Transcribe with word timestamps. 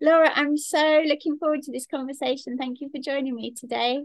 Laura, 0.00 0.30
I'm 0.34 0.56
so 0.56 1.02
looking 1.06 1.38
forward 1.38 1.62
to 1.62 1.72
this 1.72 1.86
conversation. 1.86 2.58
Thank 2.58 2.80
you 2.80 2.90
for 2.90 3.00
joining 3.00 3.34
me 3.34 3.52
today. 3.52 4.02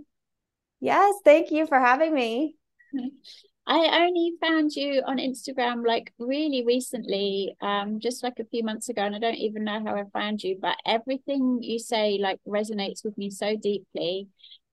Yes, 0.80 1.16
thank 1.26 1.52
you 1.52 1.68
for 1.68 1.80
having 1.80 2.14
me. 2.14 2.56
I 3.68 4.06
only 4.06 4.34
found 4.42 4.72
you 4.72 5.04
on 5.06 5.18
Instagram 5.18 5.86
like 5.86 6.12
really 6.18 6.64
recently, 6.66 7.56
um, 7.62 8.00
just 8.00 8.24
like 8.24 8.40
a 8.40 8.46
few 8.46 8.64
months 8.64 8.90
ago, 8.90 9.04
and 9.04 9.16
I 9.16 9.20
don't 9.20 9.36
even 9.36 9.64
know 9.64 9.84
how 9.86 9.96
I 9.96 10.06
found 10.12 10.42
you, 10.42 10.58
but 10.60 10.76
everything 10.88 11.60
you 11.62 11.78
say 11.78 12.18
like 12.20 12.40
resonates 12.48 13.04
with 13.04 13.16
me 13.18 13.30
so 13.30 13.56
deeply. 13.56 14.28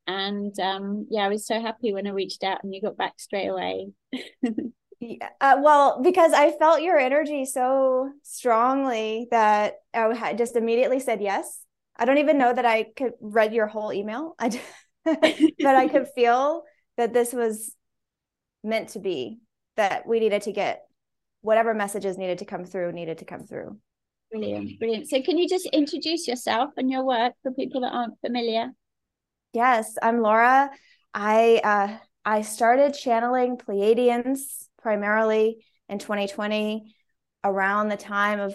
And 0.06 0.58
um, 0.60 1.08
yeah, 1.10 1.26
I 1.26 1.28
was 1.28 1.46
so 1.46 1.60
happy 1.60 1.92
when 1.92 2.06
I 2.06 2.10
reached 2.10 2.44
out 2.44 2.62
and 2.62 2.74
you 2.74 2.80
got 2.80 2.96
back 2.96 3.18
straight 3.18 3.48
away. 3.48 3.88
yeah, 5.00 5.28
uh, 5.40 5.56
well, 5.60 6.00
because 6.02 6.32
I 6.32 6.52
felt 6.52 6.82
your 6.82 6.98
energy 6.98 7.44
so 7.44 8.10
strongly 8.22 9.28
that 9.30 9.74
I 9.94 10.34
just 10.34 10.56
immediately 10.56 11.00
said 11.00 11.20
yes. 11.20 11.60
I 11.96 12.04
don't 12.04 12.18
even 12.18 12.38
know 12.38 12.52
that 12.52 12.66
I 12.66 12.84
could 12.96 13.12
read 13.20 13.54
your 13.54 13.66
whole 13.66 13.92
email. 13.92 14.34
I 14.38 14.48
just, 14.50 14.64
but 15.04 15.76
I 15.76 15.88
could 15.88 16.08
feel 16.14 16.62
that 16.96 17.12
this 17.12 17.32
was 17.32 17.74
meant 18.64 18.90
to 18.90 18.98
be 18.98 19.38
that 19.76 20.06
we 20.06 20.20
needed 20.20 20.42
to 20.42 20.52
get 20.52 20.82
whatever 21.42 21.74
messages 21.74 22.18
needed 22.18 22.38
to 22.38 22.44
come 22.44 22.64
through 22.64 22.92
needed 22.92 23.18
to 23.18 23.24
come 23.24 23.44
through 23.44 23.78
brilliant 24.30 24.78
brilliant 24.78 25.08
so 25.08 25.22
can 25.22 25.38
you 25.38 25.48
just 25.48 25.66
introduce 25.66 26.26
yourself 26.26 26.70
and 26.76 26.90
your 26.90 27.04
work 27.04 27.34
for 27.42 27.52
people 27.52 27.82
that 27.82 27.92
aren't 27.92 28.20
familiar 28.20 28.70
yes 29.52 29.96
i'm 30.02 30.20
laura 30.20 30.68
i 31.14 31.60
uh, 31.62 31.96
i 32.24 32.42
started 32.42 32.92
channeling 32.92 33.56
pleiadians 33.56 34.65
primarily 34.86 35.64
in 35.88 35.98
2020 35.98 36.94
around 37.42 37.88
the 37.88 37.96
time 37.96 38.40
of 38.40 38.54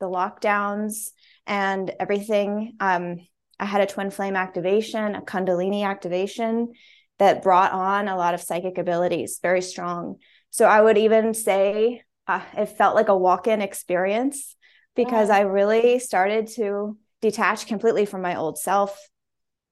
the 0.00 0.06
lockdowns 0.06 1.10
and 1.46 1.92
everything 2.00 2.74
um, 2.80 3.16
i 3.60 3.64
had 3.64 3.80
a 3.80 3.86
twin 3.86 4.10
flame 4.10 4.36
activation 4.36 5.14
a 5.14 5.22
kundalini 5.22 5.84
activation 5.84 6.72
that 7.18 7.42
brought 7.42 7.72
on 7.72 8.08
a 8.08 8.16
lot 8.16 8.34
of 8.34 8.40
psychic 8.40 8.78
abilities, 8.78 9.38
very 9.40 9.62
strong. 9.62 10.16
So 10.50 10.66
I 10.66 10.80
would 10.80 10.98
even 10.98 11.34
say 11.34 12.02
uh, 12.26 12.42
it 12.56 12.66
felt 12.66 12.94
like 12.94 13.08
a 13.08 13.16
walk 13.16 13.46
in 13.46 13.60
experience 13.60 14.56
because 14.96 15.30
I 15.30 15.40
really 15.40 15.98
started 15.98 16.48
to 16.56 16.96
detach 17.20 17.66
completely 17.66 18.06
from 18.06 18.22
my 18.22 18.36
old 18.36 18.58
self, 18.58 18.96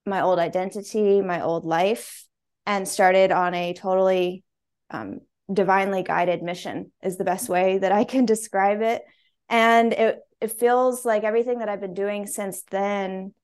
my 0.06 0.20
old 0.20 0.38
identity, 0.38 1.20
my 1.20 1.42
old 1.42 1.64
life, 1.64 2.26
and 2.66 2.86
started 2.86 3.30
on 3.30 3.54
a 3.54 3.72
totally 3.74 4.44
um, 4.90 5.20
divinely 5.52 6.02
guided 6.02 6.42
mission, 6.42 6.92
is 7.02 7.16
the 7.16 7.24
best 7.24 7.48
way 7.48 7.78
that 7.78 7.92
I 7.92 8.04
can 8.04 8.24
describe 8.26 8.82
it. 8.82 9.02
And 9.48 9.92
it, 9.92 10.18
it 10.40 10.52
feels 10.52 11.04
like 11.04 11.24
everything 11.24 11.58
that 11.58 11.68
I've 11.68 11.80
been 11.80 11.94
doing 11.94 12.26
since 12.26 12.62
then 12.70 13.34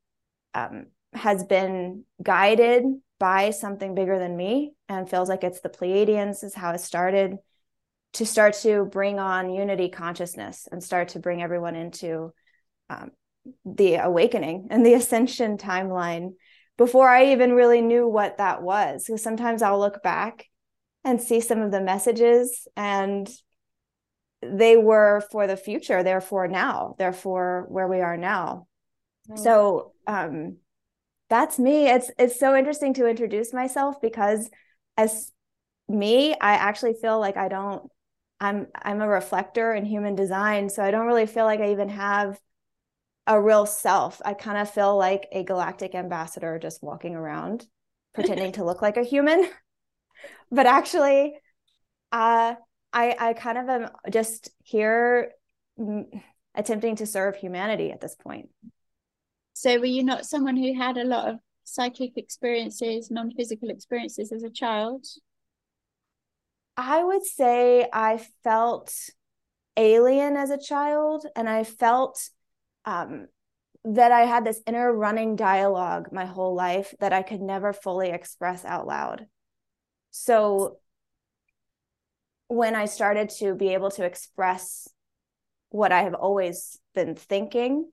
um, 0.54 0.86
has 1.12 1.44
been 1.44 2.04
guided 2.22 2.84
by 3.18 3.50
something 3.50 3.94
bigger 3.94 4.18
than 4.18 4.36
me 4.36 4.72
and 4.88 5.08
feels 5.08 5.28
like 5.28 5.44
it's 5.44 5.60
the 5.60 5.68
Pleiadians 5.68 6.44
is 6.44 6.54
how 6.54 6.72
it 6.72 6.80
started 6.80 7.36
to 8.14 8.24
start 8.24 8.54
to 8.54 8.84
bring 8.84 9.18
on 9.18 9.52
unity 9.52 9.88
consciousness 9.88 10.66
and 10.70 10.82
start 10.82 11.08
to 11.08 11.18
bring 11.18 11.42
everyone 11.42 11.76
into 11.76 12.32
um, 12.88 13.10
the 13.64 13.96
awakening 13.96 14.68
and 14.70 14.84
the 14.84 14.94
ascension 14.94 15.58
timeline 15.58 16.30
before 16.76 17.08
I 17.08 17.32
even 17.32 17.52
really 17.52 17.80
knew 17.80 18.06
what 18.06 18.38
that 18.38 18.62
was. 18.62 19.04
Because 19.04 19.22
sometimes 19.22 19.62
I'll 19.62 19.80
look 19.80 20.02
back 20.02 20.46
and 21.04 21.20
see 21.20 21.40
some 21.40 21.60
of 21.60 21.70
the 21.70 21.80
messages 21.80 22.66
and 22.76 23.28
they 24.42 24.76
were 24.76 25.22
for 25.32 25.46
the 25.46 25.56
future, 25.56 26.02
they're 26.02 26.20
for 26.20 26.46
now, 26.46 26.94
they're 26.98 27.12
for 27.12 27.66
where 27.68 27.88
we 27.88 28.00
are 28.00 28.16
now. 28.16 28.66
Mm. 29.30 29.38
So 29.38 29.92
um 30.06 30.56
that's 31.30 31.58
me. 31.58 31.88
It's 31.88 32.10
it's 32.18 32.38
so 32.38 32.56
interesting 32.56 32.94
to 32.94 33.06
introduce 33.06 33.52
myself 33.52 34.00
because 34.00 34.50
as 34.96 35.32
me, 35.88 36.32
I 36.34 36.54
actually 36.54 36.94
feel 36.94 37.18
like 37.20 37.36
I 37.36 37.48
don't 37.48 37.90
I'm 38.40 38.68
I'm 38.74 39.00
a 39.00 39.08
reflector 39.08 39.72
in 39.74 39.84
human 39.84 40.14
design, 40.14 40.68
so 40.68 40.82
I 40.82 40.90
don't 40.90 41.06
really 41.06 41.26
feel 41.26 41.44
like 41.44 41.60
I 41.60 41.72
even 41.72 41.88
have 41.88 42.38
a 43.26 43.40
real 43.40 43.66
self. 43.66 44.22
I 44.24 44.34
kind 44.34 44.58
of 44.58 44.70
feel 44.70 44.96
like 44.96 45.28
a 45.32 45.44
galactic 45.44 45.94
ambassador 45.94 46.58
just 46.58 46.82
walking 46.82 47.14
around 47.14 47.66
pretending 48.14 48.52
to 48.52 48.64
look 48.64 48.82
like 48.82 48.96
a 48.96 49.04
human. 49.04 49.48
But 50.50 50.66
actually 50.66 51.38
uh 52.12 52.54
I 52.92 53.16
I 53.18 53.32
kind 53.34 53.58
of 53.58 53.68
am 53.68 53.88
just 54.10 54.50
here 54.62 55.32
attempting 56.54 56.96
to 56.96 57.06
serve 57.06 57.36
humanity 57.36 57.92
at 57.92 58.00
this 58.00 58.16
point. 58.16 58.48
So 59.54 59.78
were 59.78 59.86
you 59.86 60.04
not 60.04 60.24
someone 60.24 60.56
who 60.56 60.74
had 60.74 60.96
a 60.96 61.04
lot 61.04 61.28
of 61.28 61.36
psychic 61.64 62.16
experiences, 62.16 63.10
non-physical 63.10 63.70
experiences 63.70 64.32
as 64.32 64.42
a 64.42 64.50
child? 64.50 65.06
I 66.76 67.02
would 67.02 67.24
say 67.24 67.88
I 67.92 68.24
felt 68.44 68.94
alien 69.76 70.36
as 70.36 70.50
a 70.50 70.58
child 70.58 71.26
and 71.36 71.48
I 71.48 71.64
felt 71.64 72.30
um, 72.84 73.26
that 73.84 74.12
I 74.12 74.22
had 74.22 74.44
this 74.44 74.60
inner 74.66 74.92
running 74.92 75.36
dialogue 75.36 76.08
my 76.12 76.24
whole 76.24 76.54
life 76.54 76.94
that 77.00 77.12
I 77.12 77.22
could 77.22 77.40
never 77.40 77.72
fully 77.72 78.10
express 78.10 78.64
out 78.64 78.86
loud. 78.86 79.26
So 80.10 80.78
when 82.48 82.74
I 82.74 82.86
started 82.86 83.28
to 83.38 83.54
be 83.54 83.74
able 83.74 83.90
to 83.92 84.04
express 84.04 84.88
what 85.70 85.92
I 85.92 86.02
have 86.02 86.14
always 86.14 86.78
been 86.94 87.14
thinking, 87.14 87.90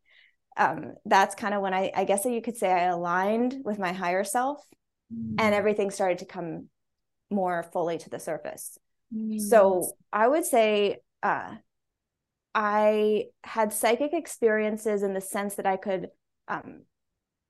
um, 0.57 0.93
that's 1.05 1.35
kind 1.35 1.53
of 1.53 1.61
when 1.61 1.73
I, 1.73 1.91
I 1.95 2.05
guess 2.05 2.23
that 2.23 2.31
you 2.31 2.41
could 2.41 2.57
say 2.57 2.71
I 2.71 2.85
aligned 2.85 3.57
with 3.65 3.77
my 3.77 3.91
higher 3.91 4.23
self 4.23 4.63
mm. 5.13 5.35
and 5.37 5.53
everything 5.53 5.91
started 5.91 6.19
to 6.19 6.25
come 6.25 6.69
more 7.29 7.63
fully 7.73 7.97
to 7.97 8.09
the 8.09 8.19
surface. 8.19 8.77
Mm. 9.13 9.39
So 9.39 9.91
I 10.13 10.27
would 10.27 10.45
say 10.45 10.99
uh, 11.21 11.55
I 12.53 13.25
had 13.43 13.73
psychic 13.73 14.13
experiences 14.13 15.03
in 15.03 15.13
the 15.13 15.21
sense 15.21 15.55
that 15.55 15.65
I 15.65 15.75
could 15.75 16.07
um, 16.47 16.83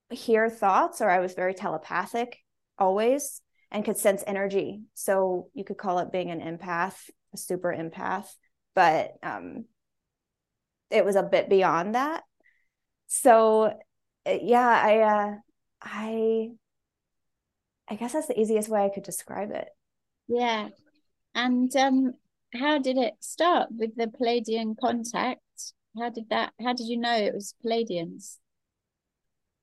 hear 0.09 0.49
thoughts 0.49 1.01
or 1.01 1.09
I 1.09 1.19
was 1.19 1.35
very 1.35 1.53
telepathic 1.53 2.39
always 2.77 3.41
and 3.75 3.83
could 3.83 3.97
sense 3.97 4.23
energy. 4.25 4.83
So 4.93 5.49
you 5.53 5.65
could 5.65 5.77
call 5.77 5.99
it 5.99 6.09
being 6.09 6.31
an 6.31 6.39
empath, 6.39 6.95
a 7.33 7.37
super 7.37 7.75
empath, 7.77 8.27
but 8.73 9.11
um, 9.21 9.65
it 10.89 11.03
was 11.03 11.17
a 11.17 11.23
bit 11.23 11.49
beyond 11.49 11.93
that. 11.93 12.23
So 13.07 13.73
uh, 14.25 14.37
yeah 14.41 14.81
i 14.83 14.99
uh 15.01 15.35
i 15.81 16.49
i 17.89 17.95
guess 17.95 18.13
that's 18.13 18.27
the 18.27 18.39
easiest 18.39 18.69
way 18.69 18.85
i 18.85 18.89
could 18.89 19.03
describe 19.03 19.51
it. 19.51 19.67
Yeah. 20.27 20.69
And 21.35 21.75
um 21.75 22.13
how 22.53 22.79
did 22.79 22.97
it 22.97 23.15
start 23.19 23.67
with 23.71 23.95
the 23.97 24.07
pleiadian 24.07 24.75
contact? 24.81 25.41
How 25.99 26.09
did 26.09 26.29
that 26.29 26.53
how 26.63 26.73
did 26.73 26.87
you 26.87 26.97
know 26.97 27.15
it 27.15 27.33
was 27.33 27.53
pleiadians 27.63 28.37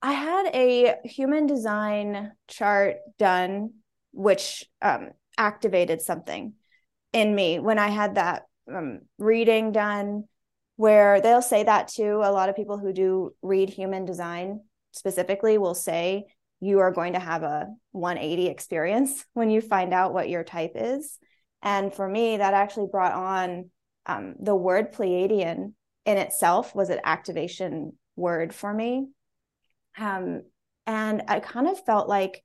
i 0.01 0.13
had 0.13 0.51
a 0.55 0.97
human 1.05 1.47
design 1.47 2.33
chart 2.49 2.97
done 3.19 3.71
which 4.13 4.65
um 4.81 5.11
activated 5.39 6.01
something 6.01 6.55
in 7.13 7.35
me 7.35 7.59
when 7.59 7.79
i 7.79 7.89
had 7.89 8.15
that 8.15 8.43
um, 8.73 9.01
reading 9.19 9.73
done 9.73 10.25
where 10.77 11.21
they'll 11.21 11.43
say 11.43 11.63
that 11.65 11.89
too. 11.89 12.21
A 12.25 12.33
lot 12.33 12.49
of 12.49 12.57
people 12.57 12.79
who 12.79 12.93
do 12.93 13.35
read 13.43 13.71
human 13.71 14.05
design 14.05 14.61
specifically 14.93 15.59
will 15.59 15.75
say 15.75 16.25
you 16.61 16.81
are 16.81 16.91
going 16.93 17.13
to 17.13 17.19
have 17.19 17.43
a 17.43 17.69
180 17.93 18.49
experience 18.49 19.25
when 19.35 19.51
you 19.51 19.61
find 19.61 19.93
out 19.93 20.15
what 20.15 20.29
your 20.29 20.45
type 20.45 20.73
is. 20.75 21.19
And 21.63 21.95
for 21.95 22.09
me, 22.09 22.39
that 22.39 22.55
actually 22.55 22.89
brought 22.91 23.13
on 23.13 23.71
um, 24.07 24.35
the 24.41 24.57
word 24.57 24.93
Pleiadian 24.93 25.75
in 26.05 26.19
itself 26.19 26.75
was 26.75 26.91
an 26.91 26.99
activation 27.05 27.93
word 28.17 28.53
for 28.53 28.75
me. 28.75 29.07
Um, 29.97 30.43
and 30.87 31.23
I 31.29 31.39
kind 31.39 31.69
of 31.69 31.85
felt 31.85 32.09
like 32.09 32.43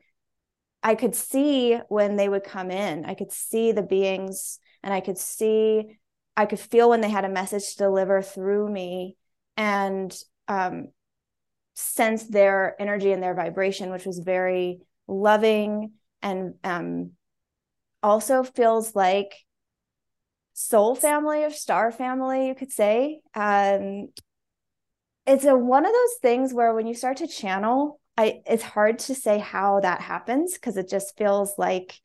I 0.88 0.95
could 0.95 1.16
see 1.16 1.78
when 1.89 2.16
they 2.16 2.30
would 2.30 2.45
come 2.45 2.72
in, 2.72 3.04
I 3.04 3.13
could 3.13 3.34
see 3.34 3.74
the 3.74 3.84
beings 3.84 4.57
and 4.81 4.94
I 4.94 5.01
could 5.01 5.18
see 5.18 5.98
I 6.38 6.45
could 6.45 6.62
feel 6.62 6.89
when 6.89 7.01
they 7.01 7.10
had 7.10 7.25
a 7.25 7.30
message 7.30 7.72
to 7.72 7.78
deliver 7.80 8.22
through 8.22 8.69
me 8.69 9.18
and 9.57 10.16
um, 10.48 10.88
sense 11.74 12.24
their 12.24 12.74
energy 12.80 13.12
and 13.12 13.22
their 13.22 13.34
vibration, 13.34 13.89
which 13.89 14.06
was 14.06 14.19
very 14.19 14.80
loving 15.10 15.92
and 16.22 16.54
um, 16.63 17.12
also 18.01 18.44
feels 18.44 18.95
like 18.95 19.34
soul 20.54 20.95
family 20.95 21.44
or 21.44 21.50
star 21.50 21.92
family, 21.92 22.48
you 22.48 22.56
could 22.56 22.72
say. 22.72 23.19
Um, 23.36 24.07
it's 25.25 25.44
a 25.44 25.57
one 25.57 25.86
of 25.86 25.92
those 25.92 26.16
things 26.22 26.54
where 26.54 26.74
when 26.74 26.88
you 26.88 26.94
start 26.94 27.18
to 27.18 27.28
channel, 27.28 28.00
I 28.17 28.41
it's 28.45 28.63
hard 28.63 28.99
to 28.99 29.15
say 29.15 29.37
how 29.37 29.79
that 29.81 30.01
happens 30.01 30.53
because 30.53 30.77
it 30.77 30.89
just 30.89 31.17
feels 31.17 31.53
like 31.57 31.99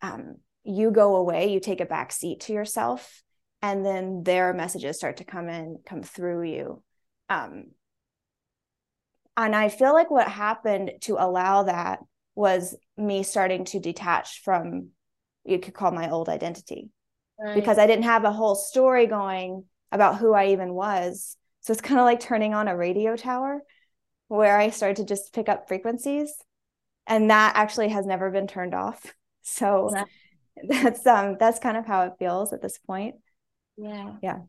um, 0.00 0.36
you 0.64 0.90
go 0.90 1.16
away, 1.16 1.52
you 1.52 1.60
take 1.60 1.80
a 1.80 1.86
back 1.86 2.12
seat 2.12 2.40
to 2.40 2.52
yourself 2.52 3.22
and 3.60 3.84
then 3.84 4.22
their 4.22 4.52
messages 4.52 4.96
start 4.96 5.16
to 5.16 5.24
come 5.24 5.48
in 5.48 5.78
come 5.84 6.02
through 6.02 6.44
you. 6.44 6.82
Um 7.28 7.72
and 9.38 9.54
i 9.54 9.68
feel 9.70 9.94
like 9.94 10.10
what 10.10 10.28
happened 10.28 10.90
to 11.00 11.14
allow 11.14 11.62
that 11.62 12.00
was 12.34 12.76
me 12.96 13.22
starting 13.22 13.64
to 13.64 13.80
detach 13.80 14.42
from 14.42 14.88
you 15.44 15.58
could 15.58 15.72
call 15.72 15.90
my 15.92 16.10
old 16.10 16.28
identity. 16.28 16.90
Right. 17.40 17.54
because 17.54 17.78
i 17.78 17.86
didn't 17.86 18.04
have 18.04 18.24
a 18.24 18.32
whole 18.32 18.56
story 18.56 19.06
going 19.06 19.64
about 19.92 20.18
who 20.18 20.34
i 20.34 20.48
even 20.48 20.74
was. 20.74 21.36
So 21.60 21.72
it's 21.72 21.80
kind 21.82 22.00
of 22.00 22.04
like 22.04 22.20
turning 22.20 22.52
on 22.54 22.68
a 22.68 22.76
radio 22.76 23.16
tower 23.16 23.62
where 24.28 24.56
i 24.58 24.70
started 24.70 24.96
to 24.96 25.04
just 25.04 25.32
pick 25.32 25.48
up 25.48 25.68
frequencies 25.68 26.32
and 27.08 27.30
that 27.30 27.56
actually 27.56 27.88
has 27.88 28.06
never 28.06 28.30
been 28.30 28.46
turned 28.46 28.74
off. 28.74 29.14
So 29.50 29.90
yeah. 29.94 30.04
that's 30.68 31.06
um 31.06 31.38
that's 31.40 31.58
kind 31.58 31.78
of 31.78 31.86
how 31.86 32.02
it 32.02 32.12
feels 32.18 32.52
at 32.52 32.60
this 32.60 32.76
point. 32.76 33.14
Yeah. 33.78 34.16
Yeah. 34.22 34.40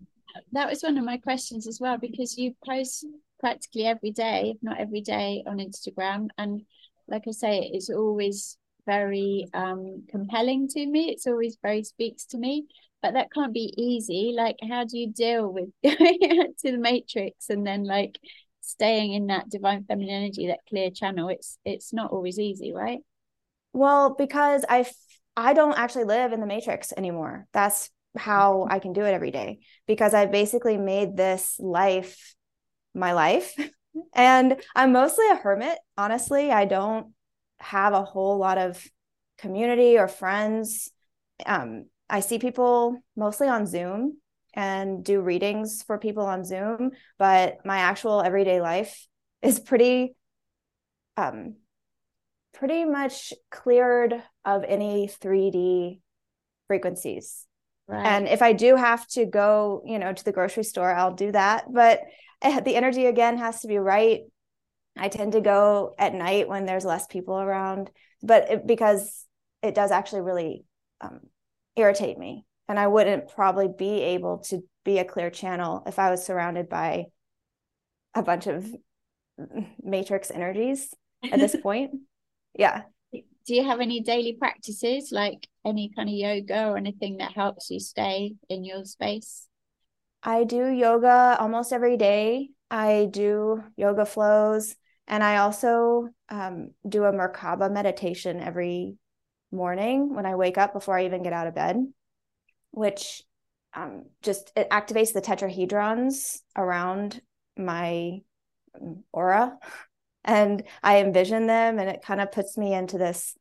That 0.52 0.68
was 0.68 0.82
one 0.82 0.98
of 0.98 1.06
my 1.06 1.16
questions 1.16 1.68
as 1.68 1.80
well 1.80 1.98
because 1.98 2.38
you 2.38 2.54
post 2.68 3.06
practically 3.40 3.86
every 3.86 4.12
day 4.12 4.52
if 4.54 4.58
not 4.62 4.78
every 4.78 5.00
day 5.00 5.42
on 5.48 5.60
instagram. 5.60 6.28
And 6.38 6.64
like 7.08 7.24
i 7.30 7.32
say 7.32 7.72
it's 7.72 7.90
always 7.90 8.58
very 8.86 9.48
um 9.54 10.04
compelling 10.10 10.68
to 10.70 10.86
me. 10.86 11.12
It's 11.12 11.28
always 11.28 11.58
very 11.62 11.86
speaks 11.86 12.26
to 12.32 12.38
me. 12.38 12.66
But 13.02 13.14
that 13.14 13.32
can't 13.32 13.54
be 13.54 13.74
easy. 13.78 14.34
Like 14.36 14.58
how 14.70 14.84
do 14.84 14.98
you 14.98 15.14
deal 15.14 15.48
with 15.48 15.70
going 15.82 16.54
to 16.60 16.72
the 16.72 16.78
matrix 16.78 17.50
and 17.50 17.66
then 17.66 17.86
like 17.86 18.20
staying 18.70 19.14
in 19.14 19.28
that 19.28 19.50
divine 19.50 19.84
feminine 19.84 20.24
energy 20.24 20.48
that 20.48 20.60
clear 20.68 20.90
channel 20.92 21.30
it's 21.30 21.58
it's 21.66 21.94
not 21.94 22.12
always 22.12 22.40
easy 22.40 22.74
right? 22.74 23.00
Well 23.74 24.16
because 24.18 24.66
i 24.70 24.86
i 25.36 25.54
don't 25.54 25.78
actually 25.78 26.06
live 26.06 26.34
in 26.34 26.40
the 26.40 26.48
matrix 26.48 26.94
anymore. 26.96 27.48
That's 27.54 27.90
how 28.18 28.68
i 28.70 28.80
can 28.80 28.94
do 28.94 29.06
it 29.06 29.14
every 29.14 29.32
day 29.32 29.60
because 29.86 30.16
i 30.16 30.26
basically 30.26 30.78
made 30.78 31.16
this 31.16 31.56
life 31.60 32.36
my 32.94 33.14
life. 33.14 33.54
And 34.14 34.62
i'm 34.76 34.92
mostly 34.94 35.28
a 35.30 35.36
hermit 35.36 35.78
honestly. 35.98 36.52
I 36.52 36.66
don't 36.66 37.08
have 37.60 37.94
a 37.94 38.04
whole 38.04 38.38
lot 38.38 38.58
of 38.58 38.82
community 39.40 39.98
or 39.98 40.08
friends. 40.08 40.92
Um, 41.46 41.86
i 42.10 42.20
see 42.20 42.38
people 42.40 42.98
mostly 43.16 43.48
on 43.48 43.66
zoom 43.66 44.18
and 44.54 45.04
do 45.04 45.22
readings 45.22 45.84
for 45.84 45.98
people 45.98 46.26
on 46.26 46.44
Zoom, 46.44 46.92
but 47.18 47.58
my 47.66 47.80
actual 47.80 48.22
everyday 48.22 48.62
life 48.62 49.08
is 49.42 49.60
pretty 49.60 50.16
um 51.18 51.56
pretty 52.54 52.84
much 52.84 53.34
cleared 53.50 54.22
of 54.44 54.64
any 54.68 55.08
3D 55.08 56.02
frequencies. 56.68 57.46
Right. 57.88 58.06
And 58.06 58.28
if 58.28 58.42
I 58.42 58.54
do 58.54 58.76
have 58.76 59.08
to 59.10 59.26
go, 59.26 59.82
you 59.86 59.98
know, 59.98 60.14
to 60.14 60.24
the 60.24 60.32
grocery 60.32 60.64
store, 60.64 60.94
I'll 60.94 61.14
do 61.14 61.32
that, 61.32 61.66
but 61.72 62.02
eh, 62.42 62.60
the 62.60 62.76
energy 62.76 63.06
again 63.06 63.38
has 63.38 63.62
to 63.62 63.68
be 63.68 63.78
right. 63.78 64.22
I 64.98 65.08
tend 65.08 65.32
to 65.34 65.42
go 65.42 65.96
at 65.98 66.14
night 66.14 66.48
when 66.48 66.66
there's 66.66 66.86
less 66.86 67.08
people 67.08 67.40
around, 67.40 67.90
but 68.22 68.52
it, 68.52 68.68
because 68.68 69.26
it 69.64 69.74
does 69.74 69.92
actually 69.92 70.22
really 70.22 70.66
um, 71.02 71.22
irritate 71.76 72.18
me 72.18 72.46
and 72.70 72.80
I 72.80 72.88
wouldn't 72.88 73.28
probably 73.28 73.68
be 73.68 74.02
able 74.02 74.38
to 74.50 74.64
be 74.86 75.00
a 75.00 75.04
clear 75.04 75.32
channel 75.32 75.84
if 75.88 75.98
I 75.98 76.12
was 76.12 76.24
surrounded 76.24 76.70
by 76.70 77.06
a 78.14 78.22
bunch 78.22 78.46
of 78.46 78.66
matrix 79.82 80.30
energies 80.30 80.94
at 81.30 81.40
this 81.40 81.56
point. 81.64 81.92
Yeah. 82.54 82.84
Do 83.12 83.56
you 83.56 83.64
have 83.64 83.80
any 83.80 84.02
daily 84.02 84.34
practices 84.34 85.10
like 85.12 85.48
any 85.66 85.92
kind 85.96 86.08
of 86.08 86.14
yoga 86.14 86.68
or 86.68 86.78
anything 86.78 87.18
that 87.18 87.32
helps 87.32 87.72
you 87.72 87.80
stay 87.80 88.36
in 88.50 88.64
your 88.64 88.86
space? 88.86 89.48
I 90.22 90.44
do 90.44 90.68
yoga 90.68 91.38
almost 91.40 91.74
every 91.74 91.98
day. 91.98 92.50
I 92.70 93.08
do 93.10 93.64
yoga 93.78 94.06
flows 94.06 94.76
and 95.08 95.24
I 95.24 95.38
also 95.38 96.10
um, 96.30 96.72
do 96.88 97.06
a 97.06 97.12
Merkaba 97.12 97.72
meditation 97.72 98.40
every 98.40 98.98
morning 99.52 100.14
when 100.14 100.28
I 100.28 100.36
wake 100.36 100.60
up 100.60 100.74
before 100.74 100.96
I 100.96 101.06
even 101.06 101.24
get 101.24 101.34
out 101.34 101.48
of 101.48 101.56
bed 101.56 101.78
which 102.72 103.24
um, 103.74 104.06
just 104.22 104.52
it 104.56 104.70
activates 104.70 105.14
the 105.14 105.22
tetrahedrons 105.22 106.40
around 106.56 107.22
my 107.58 108.22
aura. 109.12 109.58
And 110.26 110.64
i 110.84 111.00
envision 111.00 111.48
them 111.48 111.80
and 111.80 111.90
it 111.90 112.04
kind 112.04 112.20
of 112.22 112.32
puts 112.32 112.58
me 112.58 112.74
into 112.74 112.98
this 112.98 113.36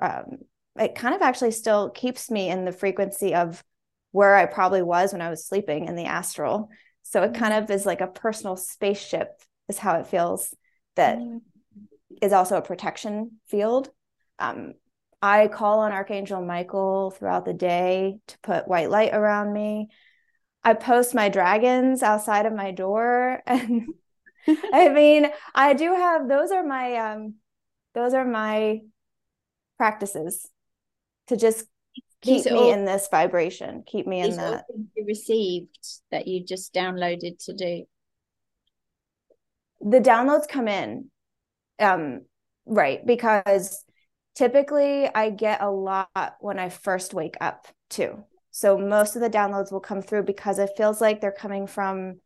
um, 0.00 0.38
it 0.78 0.94
kind 0.94 1.14
of 1.14 1.22
actually 1.22 1.52
still 1.52 1.88
keeps 1.90 2.30
me 2.30 2.50
in 2.50 2.66
the 2.66 2.72
frequency 2.72 3.34
of 3.34 3.64
where 4.12 4.36
i 4.36 4.44
probably 4.44 4.82
was 4.82 5.12
when 5.12 5.22
i 5.22 5.30
was 5.30 5.46
sleeping 5.46 5.86
in 5.86 5.96
the 5.96 6.04
astral. 6.04 6.68
So 7.02 7.22
it 7.22 7.34
kind 7.34 7.54
of 7.54 7.70
is 7.70 7.86
like 7.86 8.00
a 8.00 8.08
personal 8.08 8.56
spaceship 8.56 9.28
is 9.68 9.78
how 9.78 9.98
it 9.98 10.08
feels 10.08 10.54
That 10.96 11.18
mm-hmm. 11.18 11.38
is 12.20 12.32
also 12.32 12.56
a 12.56 12.62
protection 12.62 13.38
field. 13.48 13.90
Um, 14.38 14.74
I 15.22 15.48
call 15.48 15.80
on 15.80 15.92
Archangel 15.92 16.42
Michael 16.42 17.10
throughout 17.10 17.44
the 17.44 17.54
day 17.54 18.18
to 18.26 18.38
put 18.40 18.68
white 18.68 18.90
light 18.90 19.14
around 19.14 19.52
me. 19.52 19.88
I 20.62 20.74
post 20.74 21.14
my 21.14 21.28
dragons 21.28 22.02
outside 22.02 22.46
of 22.46 22.52
my 22.52 22.72
door 22.72 23.42
and 23.46 23.86
I 24.72 24.88
mean, 24.88 25.28
I 25.54 25.74
do 25.74 25.92
have 25.94 26.28
those 26.28 26.50
are 26.50 26.64
my 26.64 26.96
um 26.96 27.34
those 27.94 28.14
are 28.14 28.24
my 28.24 28.80
practices 29.78 30.46
to 31.28 31.36
just 31.36 31.66
keep 32.22 32.44
these 32.44 32.46
me 32.46 32.52
all, 32.52 32.72
in 32.72 32.84
this 32.84 33.08
vibration, 33.10 33.82
keep 33.86 34.06
me 34.06 34.20
in 34.20 34.36
that. 34.36 34.64
You 34.94 35.04
received 35.06 35.78
that 36.10 36.26
you 36.26 36.44
just 36.44 36.74
downloaded 36.74 37.44
to 37.46 37.54
do. 37.54 37.84
The 39.80 40.00
downloads 40.00 40.48
come 40.48 40.68
in 40.68 41.10
um 41.78 42.22
right 42.66 43.04
because 43.04 43.84
typically 44.36 45.08
I 45.12 45.30
get 45.30 45.62
a 45.62 45.70
lot 45.70 46.36
when 46.40 46.58
I 46.58 46.68
first 46.68 47.14
wake 47.14 47.36
up 47.40 47.66
too. 47.90 48.24
So 48.50 48.78
most 48.78 49.16
of 49.16 49.22
the 49.22 49.30
downloads 49.30 49.72
will 49.72 49.80
come 49.80 50.02
through 50.02 50.22
because 50.22 50.58
it 50.58 50.70
feels 50.76 51.00
like 51.00 51.20
they're 51.20 51.32
coming 51.32 51.66
from 51.66 52.20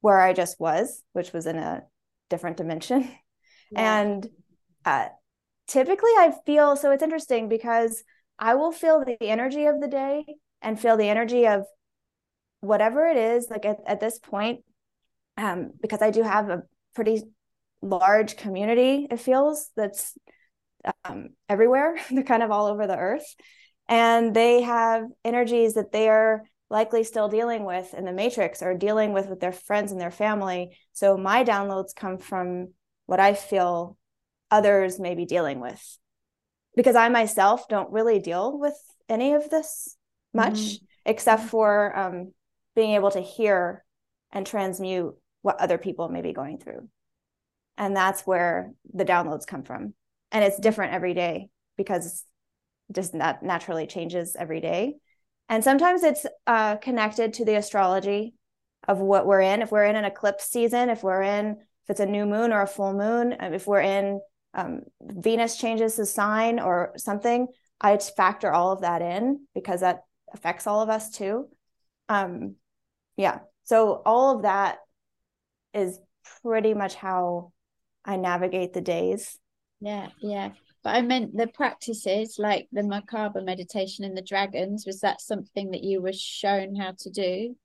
where 0.00 0.20
I 0.20 0.32
just 0.32 0.58
was, 0.58 1.02
which 1.12 1.32
was 1.32 1.46
in 1.46 1.56
a 1.56 1.84
different 2.28 2.56
dimension. 2.56 3.08
Yeah. 3.70 4.00
And 4.00 4.26
uh, 4.86 5.08
typically 5.66 6.10
I 6.16 6.32
feel 6.46 6.74
so 6.74 6.90
it's 6.90 7.02
interesting 7.02 7.50
because 7.50 8.02
I 8.38 8.54
will 8.54 8.72
feel 8.72 9.04
the 9.04 9.18
energy 9.20 9.66
of 9.66 9.78
the 9.78 9.88
day 9.88 10.24
and 10.62 10.80
feel 10.80 10.96
the 10.96 11.10
energy 11.10 11.46
of 11.46 11.66
whatever 12.60 13.06
it 13.06 13.18
is 13.18 13.48
like 13.50 13.66
at, 13.66 13.80
at 13.86 14.00
this 14.00 14.18
point 14.18 14.60
um, 15.36 15.72
because 15.82 16.00
I 16.00 16.10
do 16.10 16.22
have 16.22 16.48
a 16.48 16.62
pretty 16.94 17.22
large 17.82 18.38
community 18.38 19.06
it 19.10 19.20
feels 19.20 19.70
that's 19.76 20.16
um, 21.04 21.30
everywhere. 21.48 21.96
They're 22.10 22.22
kind 22.22 22.42
of 22.42 22.50
all 22.50 22.66
over 22.66 22.86
the 22.86 22.96
earth. 22.96 23.34
And 23.88 24.34
they 24.34 24.62
have 24.62 25.04
energies 25.24 25.74
that 25.74 25.92
they 25.92 26.08
are 26.08 26.44
likely 26.70 27.04
still 27.04 27.28
dealing 27.28 27.64
with 27.64 27.94
in 27.94 28.04
the 28.04 28.12
matrix 28.12 28.62
or 28.62 28.74
dealing 28.74 29.12
with 29.12 29.26
with 29.28 29.40
their 29.40 29.52
friends 29.52 29.90
and 29.90 30.00
their 30.00 30.10
family. 30.10 30.76
So 30.92 31.16
my 31.16 31.44
downloads 31.44 31.94
come 31.94 32.18
from 32.18 32.74
what 33.06 33.20
I 33.20 33.32
feel 33.32 33.96
others 34.50 35.00
may 35.00 35.14
be 35.14 35.24
dealing 35.24 35.60
with. 35.60 35.98
Because 36.76 36.96
I 36.96 37.08
myself 37.08 37.68
don't 37.68 37.90
really 37.90 38.18
deal 38.18 38.58
with 38.58 38.76
any 39.08 39.32
of 39.32 39.48
this 39.48 39.96
much, 40.34 40.58
mm-hmm. 40.58 40.84
except 41.06 41.40
mm-hmm. 41.40 41.48
for 41.48 41.98
um, 41.98 42.32
being 42.76 42.92
able 42.92 43.10
to 43.12 43.20
hear 43.20 43.84
and 44.30 44.46
transmute 44.46 45.14
what 45.40 45.60
other 45.60 45.78
people 45.78 46.08
may 46.08 46.20
be 46.20 46.34
going 46.34 46.58
through. 46.58 46.88
And 47.78 47.96
that's 47.96 48.22
where 48.22 48.72
the 48.92 49.04
downloads 49.04 49.46
come 49.46 49.62
from 49.62 49.94
and 50.32 50.44
it's 50.44 50.58
different 50.58 50.92
every 50.92 51.14
day 51.14 51.48
because 51.76 52.24
just 52.92 53.12
that 53.12 53.42
naturally 53.42 53.86
changes 53.86 54.36
every 54.38 54.60
day. 54.60 54.96
And 55.48 55.64
sometimes 55.64 56.02
it's 56.02 56.26
uh, 56.46 56.76
connected 56.76 57.34
to 57.34 57.44
the 57.44 57.56
astrology 57.56 58.34
of 58.86 58.98
what 58.98 59.26
we're 59.26 59.40
in. 59.40 59.62
If 59.62 59.70
we're 59.70 59.84
in 59.84 59.96
an 59.96 60.04
eclipse 60.04 60.44
season 60.44 60.88
if 60.88 61.02
we're 61.02 61.22
in 61.22 61.56
if 61.84 61.90
it's 61.90 62.00
a 62.00 62.06
new 62.06 62.26
moon 62.26 62.52
or 62.52 62.62
a 62.62 62.66
full 62.66 62.92
moon 62.92 63.34
um, 63.40 63.54
if 63.54 63.66
we're 63.66 63.80
in 63.80 64.20
um, 64.54 64.82
venus 65.00 65.56
changes 65.56 65.96
the 65.96 66.06
sign 66.06 66.58
or 66.58 66.92
something 66.96 67.46
i 67.80 67.96
factor 67.96 68.50
all 68.50 68.72
of 68.72 68.80
that 68.80 69.02
in 69.02 69.46
because 69.54 69.80
that 69.80 70.00
affects 70.32 70.66
all 70.66 70.82
of 70.82 70.88
us 70.88 71.10
too. 71.10 71.48
Um, 72.08 72.56
yeah. 73.16 73.40
So 73.64 74.02
all 74.04 74.36
of 74.36 74.42
that 74.42 74.78
is 75.74 75.98
pretty 76.42 76.74
much 76.74 76.94
how 76.94 77.52
i 78.04 78.16
navigate 78.16 78.72
the 78.72 78.80
days 78.80 79.38
yeah, 79.80 80.08
yeah. 80.20 80.50
But 80.82 80.94
I 80.96 81.02
meant 81.02 81.36
the 81.36 81.46
practices 81.46 82.36
like 82.38 82.68
the 82.72 82.82
Merkaba 82.82 83.44
meditation 83.44 84.04
and 84.04 84.16
the 84.16 84.22
dragons. 84.22 84.86
Was 84.86 85.00
that 85.00 85.20
something 85.20 85.70
that 85.72 85.82
you 85.82 86.00
were 86.00 86.12
shown 86.12 86.76
how 86.76 86.94
to 87.00 87.10
do? 87.10 87.56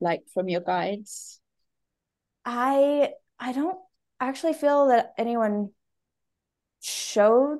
Like 0.00 0.22
from 0.32 0.48
your 0.48 0.60
guides? 0.60 1.40
I 2.44 3.10
I 3.38 3.52
don't 3.52 3.78
actually 4.20 4.54
feel 4.54 4.88
that 4.88 5.12
anyone 5.18 5.70
showed 6.80 7.58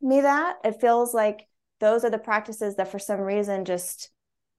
me 0.00 0.20
that. 0.20 0.56
It 0.64 0.80
feels 0.80 1.14
like 1.14 1.46
those 1.80 2.04
are 2.04 2.10
the 2.10 2.18
practices 2.18 2.76
that 2.76 2.90
for 2.90 2.98
some 2.98 3.20
reason 3.20 3.64
just 3.64 4.10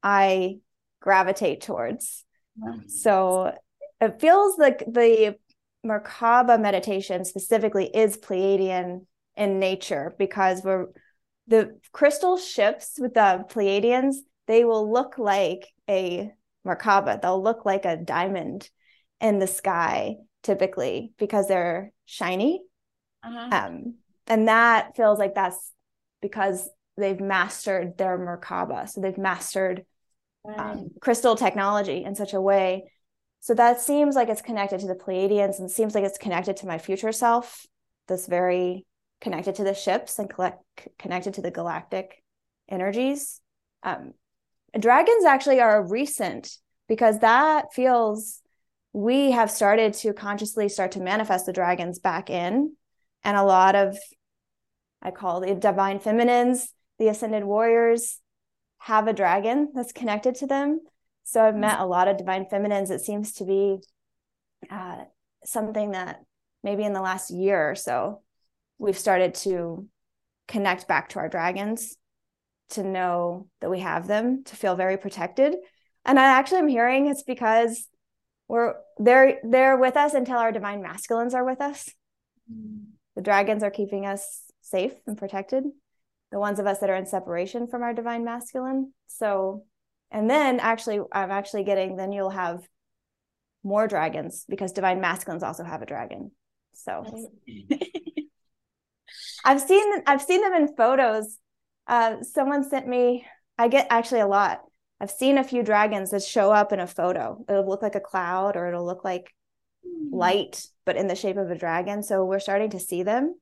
I 0.04 0.58
gravitate 1.00 1.62
towards. 1.62 2.24
So 2.88 3.56
it 4.02 4.20
feels 4.20 4.58
like 4.58 4.80
the 4.80 5.38
Merkaba 5.86 6.60
meditation 6.60 7.26
specifically 7.26 7.86
is 7.86 8.18
Pleiadian 8.18 9.06
in 9.36 9.60
nature 9.60 10.16
because 10.18 10.64
we're 10.64 10.88
the 11.48 11.80
crystal 11.92 12.38
ships 12.38 12.96
with 13.00 13.14
the 13.14 13.46
Pleiadians, 13.50 14.16
they 14.48 14.66
will 14.66 14.92
look 14.92 15.18
like 15.18 15.68
a 15.90 16.32
Merkaba. 16.66 17.22
They'll 17.22 17.42
look 17.42 17.66
like 17.66 17.86
a 17.86 17.96
diamond 17.98 18.70
in 19.22 19.40
the 19.40 19.48
sky 19.48 20.18
typically 20.44 21.14
because 21.18 21.48
they're 21.48 21.92
shiny. 22.06 22.62
Uh-huh. 23.24 23.50
Um, 23.52 23.96
and 24.28 24.48
that 24.48 24.96
feels 24.96 25.20
like 25.20 25.36
that's 25.36 25.72
because 26.22 26.70
they've 26.98 27.20
mastered 27.20 27.98
their 27.98 28.18
Merkaba. 28.18 28.90
So 28.90 29.02
they've 29.02 29.18
mastered 29.18 29.86
um, 30.58 30.90
crystal 31.02 31.36
technology 31.36 32.04
in 32.04 32.16
such 32.16 32.34
a 32.34 32.42
way. 32.42 32.92
So 33.40 33.54
that 33.54 33.80
seems 33.80 34.16
like 34.16 34.30
it's 34.30 34.42
connected 34.42 34.80
to 34.82 34.88
the 34.88 34.96
Pleiadians 34.96 35.60
and 35.60 35.72
seems 35.72 35.96
like 35.96 36.04
it's 36.04 36.18
connected 36.18 36.58
to 36.58 36.68
my 36.68 36.78
future 36.78 37.12
self, 37.12 37.66
this 38.08 38.28
very 38.28 38.86
connected 39.22 39.56
to 39.56 39.64
the 39.64 39.74
ships 39.74 40.20
and 40.20 40.30
collect, 40.30 40.64
connected 41.00 41.36
to 41.36 41.42
the 41.42 41.52
galactic 41.52 42.24
energies. 42.70 43.40
Um, 43.84 44.14
dragons 44.78 45.26
actually 45.26 45.60
are 45.60 45.88
recent 45.88 46.58
because 46.88 47.20
that 47.20 47.74
feels 47.74 48.42
we 48.94 49.32
have 49.32 49.52
started 49.52 49.94
to 49.94 50.14
consciously 50.14 50.70
start 50.70 50.92
to 50.94 51.00
manifest 51.00 51.46
the 51.46 51.54
dragons 51.54 52.00
back 52.00 52.30
in 52.30 52.76
and 53.24 53.38
a 53.38 53.44
lot 53.44 53.76
of 53.76 53.98
i 55.02 55.12
call 55.12 55.40
the 55.40 55.54
divine 55.54 56.00
feminines 56.00 56.74
the 57.00 57.08
ascended 57.08 57.44
warriors 57.44 58.20
have 58.80 59.08
a 59.08 59.14
dragon 59.14 59.70
that's 59.74 59.92
connected 59.92 60.36
to 60.36 60.48
them 60.48 60.80
so 61.28 61.44
i've 61.44 61.56
met 61.56 61.82
a 61.82 61.86
lot 61.86 62.08
of 62.08 62.18
divine 62.18 62.46
feminines. 62.50 62.90
It 62.90 63.02
seems 63.02 63.34
to 63.34 63.46
be 63.46 63.80
uh, 64.72 65.04
something 65.44 65.92
that 65.92 66.22
maybe 66.64 66.84
in 66.84 66.94
the 66.94 67.02
last 67.02 67.32
year 67.32 67.70
or 67.70 67.76
so 67.76 68.22
we've 68.78 68.98
started 68.98 69.36
to 69.36 69.88
connect 70.48 70.88
back 70.88 71.10
to 71.10 71.20
our 71.20 71.28
dragons 71.28 71.98
to 72.70 72.82
know 72.82 73.50
that 73.60 73.70
we 73.70 73.82
have 73.82 74.08
them 74.08 74.46
to 74.46 74.56
feel 74.56 74.76
very 74.78 74.98
protected. 74.98 75.56
And 76.06 76.18
i 76.18 76.24
actually 76.24 76.60
am 76.60 76.70
hearing 76.70 77.08
it's 77.08 77.24
because 77.24 77.90
we're 78.48 78.76
they're 78.98 79.40
they're 79.44 79.78
with 79.78 79.98
us 79.98 80.14
until 80.14 80.38
our 80.38 80.54
divine 80.54 80.82
masculines 80.82 81.34
are 81.34 81.44
with 81.44 81.60
us. 81.60 81.90
Mm. 82.50 82.86
the 83.18 83.22
dragons 83.22 83.64
are 83.64 83.70
keeping 83.70 84.06
us 84.06 84.44
safe 84.62 84.94
and 85.06 85.18
protected 85.18 85.66
the 86.32 86.40
ones 86.40 86.60
of 86.60 86.68
us 86.68 86.80
that 86.80 86.90
are 86.90 86.96
in 86.96 87.06
separation 87.06 87.68
from 87.68 87.84
our 87.84 87.94
divine 87.94 88.24
masculine. 88.24 88.94
So 89.08 89.66
and 90.12 90.30
then 90.30 90.60
actually 90.60 91.00
i'm 91.12 91.32
actually 91.32 91.64
getting 91.64 91.96
then 91.96 92.12
you'll 92.12 92.30
have 92.30 92.68
more 93.64 93.88
dragons 93.88 94.46
because 94.48 94.72
divine 94.72 95.02
masculines 95.02 95.44
also 95.44 95.64
have 95.64 95.82
a 95.82 95.86
dragon 95.86 96.32
so 96.74 97.04
i've 99.46 99.62
seen 99.62 100.04
i've 100.06 100.22
seen 100.22 100.42
them 100.42 100.54
in 100.54 100.76
photos 100.76 101.38
uh, 101.88 102.22
someone 102.22 102.70
sent 102.70 102.88
me 102.88 103.26
i 103.58 103.68
get 103.68 103.88
actually 103.90 104.20
a 104.20 104.28
lot 104.28 104.62
I've 105.00 105.12
seen 105.12 105.38
a 105.38 105.44
few 105.44 105.64
dragons 105.64 106.12
that 106.12 106.24
show 106.24 106.52
up 106.52 106.74
in 106.74 106.80
a 106.80 106.88
photo. 106.88 107.44
It'll 107.48 107.68
look 107.68 107.82
like 107.82 107.96
a 107.96 108.00
cloud 108.00 108.56
or 108.56 108.68
it'll 108.68 108.86
look 108.86 109.04
like 109.04 109.34
mm. 109.86 110.10
light, 110.12 110.66
but 110.86 110.96
in 110.96 111.08
the 111.08 111.16
shape 111.16 111.38
of 111.38 111.52
a 111.52 111.58
dragon. 111.58 112.02
So 112.02 112.26
we're 112.26 112.40
starting 112.40 112.72
to 112.72 112.80
see 112.80 113.04
them. 113.04 113.36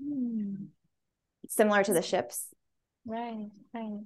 Mm. 0.00 0.68
Similar 1.48 1.82
to 1.84 1.92
the 1.92 2.02
ships. 2.02 2.46
Right, 3.04 3.50
right. 3.74 4.00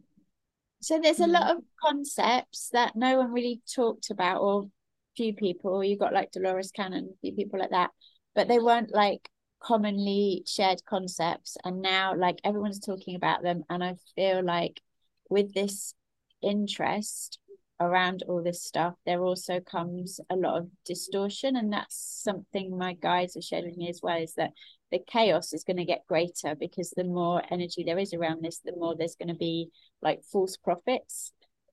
So 0.86 1.00
there's 1.00 1.18
a 1.18 1.24
mm. 1.24 1.32
lot 1.32 1.50
of 1.50 1.64
concepts 1.82 2.68
that 2.72 2.94
no 2.94 3.18
one 3.18 3.32
really 3.32 3.60
talked 3.74 4.10
about, 4.10 4.40
or 4.40 4.70
few 5.16 5.34
people. 5.34 5.82
You 5.82 5.98
got 5.98 6.12
like 6.12 6.30
Dolores 6.30 6.70
Cannon, 6.70 7.10
a 7.12 7.18
few 7.22 7.32
people 7.32 7.58
like 7.58 7.70
that, 7.70 7.90
but 8.36 8.46
they 8.46 8.60
weren't 8.60 8.94
like 8.94 9.28
commonly 9.60 10.44
shared 10.46 10.84
concepts. 10.84 11.56
And 11.64 11.82
now, 11.82 12.14
like 12.16 12.38
everyone's 12.44 12.78
talking 12.78 13.16
about 13.16 13.42
them, 13.42 13.64
and 13.68 13.82
I 13.82 13.96
feel 14.14 14.44
like 14.44 14.80
with 15.28 15.52
this 15.54 15.92
interest 16.40 17.40
around 17.80 18.22
all 18.28 18.42
this 18.42 18.64
stuff, 18.64 18.94
there 19.04 19.22
also 19.22 19.60
comes 19.60 20.20
a 20.30 20.36
lot 20.36 20.58
of 20.58 20.68
distortion. 20.84 21.56
And 21.56 21.72
that's 21.72 21.96
something 22.24 22.76
my 22.76 22.94
guides 22.94 23.36
are 23.36 23.42
sharing 23.42 23.76
me 23.76 23.88
as 23.88 24.00
well 24.02 24.20
is 24.20 24.34
that 24.34 24.52
the 24.90 25.00
chaos 25.06 25.52
is 25.52 25.64
going 25.64 25.76
to 25.78 25.84
get 25.84 26.06
greater 26.06 26.54
because 26.54 26.90
the 26.90 27.04
more 27.04 27.42
energy 27.50 27.84
there 27.84 27.98
is 27.98 28.14
around 28.14 28.42
this, 28.42 28.60
the 28.64 28.72
more 28.76 28.94
there's 28.96 29.16
going 29.16 29.28
to 29.28 29.34
be 29.34 29.68
like 30.02 30.22
false 30.32 30.56
prophets. 30.56 31.32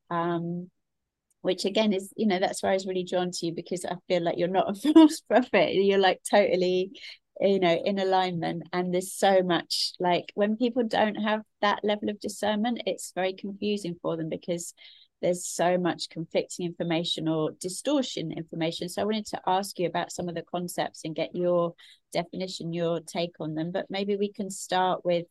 Um, 0.09 0.69
which 1.41 1.65
again 1.65 1.91
is, 1.91 2.13
you 2.15 2.25
know, 2.25 2.39
that's 2.39 2.63
where 2.63 2.71
I 2.71 2.75
was 2.75 2.87
really 2.87 3.03
drawn 3.03 3.29
to 3.31 3.45
you 3.45 3.51
because 3.53 3.83
I 3.83 3.95
feel 4.07 4.23
like 4.23 4.37
you're 4.37 4.47
not 4.47 4.69
a 4.69 4.93
false 4.93 5.19
prophet. 5.21 5.73
You're 5.73 5.99
like 5.99 6.21
totally 6.29 6.91
you 7.41 7.59
know 7.59 7.81
in 7.83 7.99
alignment 7.99 8.63
and 8.73 8.93
there's 8.93 9.11
so 9.11 9.41
much 9.41 9.93
like 9.99 10.31
when 10.35 10.55
people 10.55 10.83
don't 10.83 11.15
have 11.15 11.41
that 11.61 11.79
level 11.83 12.09
of 12.09 12.19
discernment 12.19 12.81
it's 12.85 13.11
very 13.15 13.33
confusing 13.33 13.95
for 14.01 14.15
them 14.15 14.29
because 14.29 14.73
there's 15.23 15.47
so 15.47 15.77
much 15.77 16.09
conflicting 16.09 16.65
information 16.65 17.29
or 17.29 17.51
distortion 17.61 18.33
information. 18.33 18.89
So 18.89 19.01
i 19.01 19.05
wanted 19.05 19.25
to 19.27 19.41
ask 19.47 19.79
you 19.79 19.87
about 19.87 20.11
some 20.11 20.27
of 20.27 20.35
the 20.35 20.43
concepts 20.43 21.05
and 21.05 21.15
get 21.15 21.33
your 21.33 21.73
definition 22.11 22.73
your 22.73 22.99
take 22.99 23.35
on 23.39 23.55
them. 23.55 23.71
But 23.71 23.85
maybe 23.89 24.17
we 24.17 24.31
can 24.31 24.51
start 24.51 25.05
with 25.05 25.25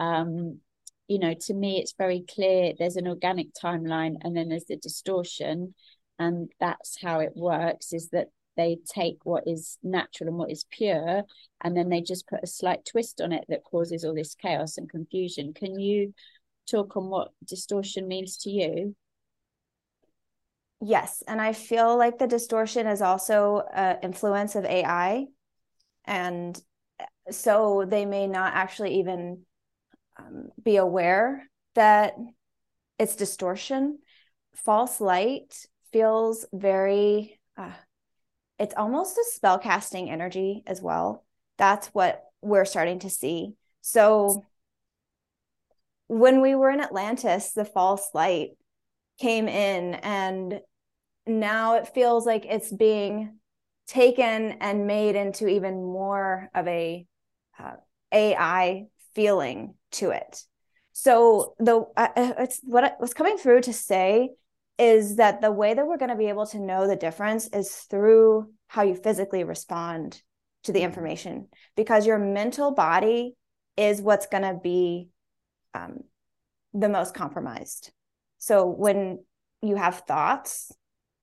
um 0.00 0.58
you 1.06 1.18
know 1.18 1.34
to 1.42 1.54
me 1.54 1.78
it's 1.78 1.94
very 1.96 2.24
clear 2.28 2.72
there's 2.76 2.96
an 2.96 3.06
organic 3.06 3.48
timeline 3.54 4.16
and 4.22 4.36
then 4.36 4.48
there's 4.48 4.64
the 4.64 4.76
distortion. 4.76 5.74
And 6.18 6.50
that's 6.58 7.00
how 7.00 7.20
it 7.20 7.32
works 7.36 7.92
is 7.92 8.10
that 8.10 8.26
they 8.56 8.78
take 8.92 9.18
what 9.22 9.44
is 9.46 9.78
natural 9.80 10.28
and 10.28 10.38
what 10.38 10.50
is 10.50 10.66
pure 10.72 11.22
and 11.62 11.76
then 11.76 11.88
they 11.88 12.00
just 12.00 12.26
put 12.26 12.42
a 12.42 12.48
slight 12.48 12.84
twist 12.84 13.20
on 13.20 13.32
it 13.32 13.44
that 13.48 13.62
causes 13.62 14.04
all 14.04 14.14
this 14.14 14.34
chaos 14.34 14.76
and 14.76 14.90
confusion. 14.90 15.54
Can 15.54 15.78
you 15.78 16.14
talk 16.68 16.96
on 16.96 17.08
what 17.08 17.30
distortion 17.46 18.08
means 18.08 18.36
to 18.38 18.50
you 18.50 18.96
yes 20.80 21.22
and 21.26 21.40
i 21.40 21.52
feel 21.52 21.96
like 21.96 22.18
the 22.18 22.26
distortion 22.26 22.86
is 22.86 23.02
also 23.02 23.62
an 23.72 23.98
influence 24.02 24.54
of 24.54 24.64
ai 24.64 25.26
and 26.04 26.60
so 27.30 27.84
they 27.86 28.06
may 28.06 28.26
not 28.26 28.54
actually 28.54 28.98
even 28.98 29.42
um, 30.18 30.48
be 30.62 30.76
aware 30.76 31.46
that 31.74 32.14
it's 32.98 33.16
distortion 33.16 33.98
false 34.54 35.00
light 35.00 35.66
feels 35.92 36.46
very 36.52 37.38
uh, 37.56 37.72
it's 38.60 38.74
almost 38.76 39.16
a 39.16 39.24
spell 39.32 39.58
casting 39.58 40.10
energy 40.10 40.62
as 40.66 40.82
well. 40.82 41.24
That's 41.56 41.88
what 41.88 42.22
we're 42.42 42.66
starting 42.66 42.98
to 43.00 43.10
see. 43.10 43.54
So 43.80 44.44
when 46.08 46.42
we 46.42 46.54
were 46.54 46.70
in 46.70 46.82
Atlantis, 46.82 47.52
the 47.52 47.64
false 47.64 48.10
light 48.12 48.50
came 49.18 49.48
in, 49.48 49.94
and 49.94 50.60
now 51.26 51.76
it 51.76 51.88
feels 51.88 52.26
like 52.26 52.46
it's 52.46 52.72
being 52.72 53.38
taken 53.86 54.52
and 54.60 54.86
made 54.86 55.16
into 55.16 55.48
even 55.48 55.82
more 55.82 56.48
of 56.54 56.66
a 56.68 57.06
uh, 57.58 57.72
AI 58.12 58.86
feeling 59.14 59.74
to 59.92 60.10
it. 60.10 60.44
So 60.92 61.54
the 61.58 61.84
uh, 61.96 62.08
uh 62.16 62.32
it's 62.38 62.60
what 62.62 62.96
was 63.00 63.14
coming 63.14 63.36
through 63.36 63.62
to 63.62 63.72
say 63.72 64.30
is 64.78 65.16
that 65.16 65.40
the 65.40 65.52
way 65.52 65.74
that 65.74 65.86
we're 65.86 65.98
going 65.98 66.10
to 66.10 66.16
be 66.16 66.28
able 66.28 66.46
to 66.46 66.58
know 66.58 66.86
the 66.86 66.96
difference 66.96 67.48
is 67.48 67.70
through 67.70 68.50
how 68.68 68.82
you 68.82 68.94
physically 68.94 69.44
respond 69.44 70.22
to 70.64 70.72
the 70.72 70.80
information 70.80 71.48
because 71.76 72.06
your 72.06 72.18
mental 72.18 72.72
body 72.72 73.34
is 73.76 74.00
what's 74.00 74.26
going 74.26 74.42
to 74.42 74.58
be 74.62 75.08
um, 75.74 76.00
the 76.72 76.88
most 76.88 77.14
compromised 77.14 77.92
so 78.38 78.66
when 78.66 79.22
you 79.62 79.76
have 79.76 80.02
thoughts 80.06 80.72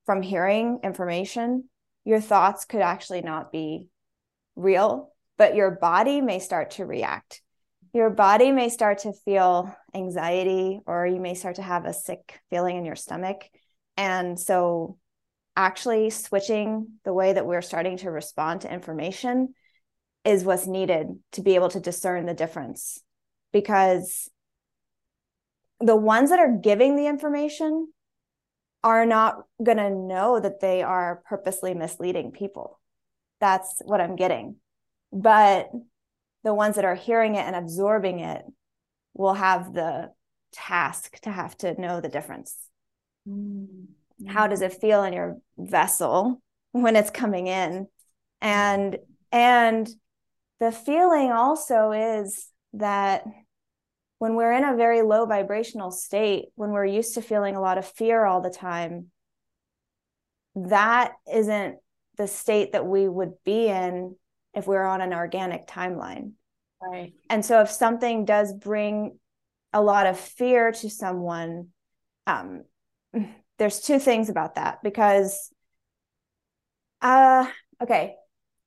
from 0.07 0.23
hearing 0.23 0.79
information 0.83 1.65
your 2.03 2.19
thoughts 2.19 2.65
could 2.65 2.81
actually 2.81 3.21
not 3.21 3.51
be 3.51 3.87
real 4.55 5.13
but 5.37 5.53
your 5.53 5.69
body 5.69 6.19
may 6.21 6.39
start 6.39 6.71
to 6.71 6.85
react 6.85 7.43
your 7.93 8.09
body 8.09 8.51
may 8.51 8.69
start 8.69 8.99
to 8.99 9.13
feel 9.25 9.75
anxiety 9.93 10.79
or 10.85 11.07
you 11.07 11.19
may 11.19 11.33
start 11.33 11.55
to 11.55 11.63
have 11.63 11.85
a 11.85 11.93
sick 11.93 12.39
feeling 12.49 12.77
in 12.77 12.85
your 12.85 12.95
stomach. 12.95 13.41
And 13.97 14.39
so, 14.39 14.97
actually, 15.55 16.11
switching 16.11 16.99
the 17.05 17.13
way 17.13 17.33
that 17.33 17.47
we're 17.47 17.63
starting 17.63 17.97
to 17.97 18.11
respond 18.11 18.61
to 18.61 18.71
information 18.71 19.55
is 20.23 20.43
what's 20.43 20.67
needed 20.67 21.07
to 21.31 21.41
be 21.41 21.55
able 21.55 21.69
to 21.69 21.79
discern 21.79 22.25
the 22.25 22.33
difference. 22.33 23.01
Because 23.51 24.29
the 25.79 25.95
ones 25.95 26.29
that 26.29 26.39
are 26.39 26.59
giving 26.61 26.95
the 26.95 27.07
information 27.07 27.91
are 28.83 29.05
not 29.05 29.43
going 29.63 29.77
to 29.77 29.89
know 29.89 30.39
that 30.39 30.59
they 30.59 30.83
are 30.83 31.21
purposely 31.27 31.73
misleading 31.73 32.31
people. 32.31 32.79
That's 33.39 33.81
what 33.83 34.01
I'm 34.01 34.15
getting. 34.15 34.57
But 35.11 35.69
the 36.43 36.53
ones 36.53 36.75
that 36.75 36.85
are 36.85 36.95
hearing 36.95 37.35
it 37.35 37.45
and 37.45 37.55
absorbing 37.55 38.19
it 38.19 38.43
will 39.13 39.33
have 39.33 39.73
the 39.73 40.11
task 40.53 41.19
to 41.21 41.31
have 41.31 41.57
to 41.57 41.79
know 41.79 41.99
the 41.99 42.09
difference 42.09 42.55
Mm-hmm. 43.27 44.27
How 44.27 44.47
does 44.47 44.61
it 44.61 44.79
feel 44.79 45.03
in 45.03 45.13
your 45.13 45.37
vessel 45.57 46.41
when 46.71 46.95
it's 46.95 47.09
coming 47.09 47.47
in? 47.47 47.87
And 48.41 48.97
and 49.31 49.87
the 50.59 50.71
feeling 50.71 51.31
also 51.31 51.91
is 51.91 52.47
that 52.73 53.23
when 54.19 54.35
we're 54.35 54.53
in 54.53 54.63
a 54.63 54.75
very 54.75 55.01
low 55.01 55.25
vibrational 55.25 55.91
state, 55.91 56.45
when 56.55 56.71
we're 56.71 56.85
used 56.85 57.13
to 57.15 57.21
feeling 57.21 57.55
a 57.55 57.61
lot 57.61 57.77
of 57.77 57.85
fear 57.85 58.25
all 58.25 58.41
the 58.41 58.49
time, 58.49 59.07
that 60.55 61.13
isn't 61.31 61.77
the 62.17 62.27
state 62.27 62.71
that 62.71 62.85
we 62.85 63.07
would 63.07 63.33
be 63.45 63.67
in 63.67 64.15
if 64.55 64.65
we 64.65 64.75
we're 64.75 64.85
on 64.85 65.01
an 65.01 65.13
organic 65.13 65.67
timeline. 65.67 66.31
Right. 66.81 67.13
And 67.29 67.45
so 67.45 67.61
if 67.61 67.69
something 67.69 68.25
does 68.25 68.53
bring 68.53 69.19
a 69.71 69.81
lot 69.81 70.07
of 70.07 70.19
fear 70.19 70.71
to 70.71 70.89
someone, 70.89 71.67
um, 72.25 72.63
there's 73.59 73.79
two 73.79 73.99
things 73.99 74.29
about 74.29 74.55
that 74.55 74.81
because 74.83 75.51
uh 77.01 77.47
okay 77.81 78.15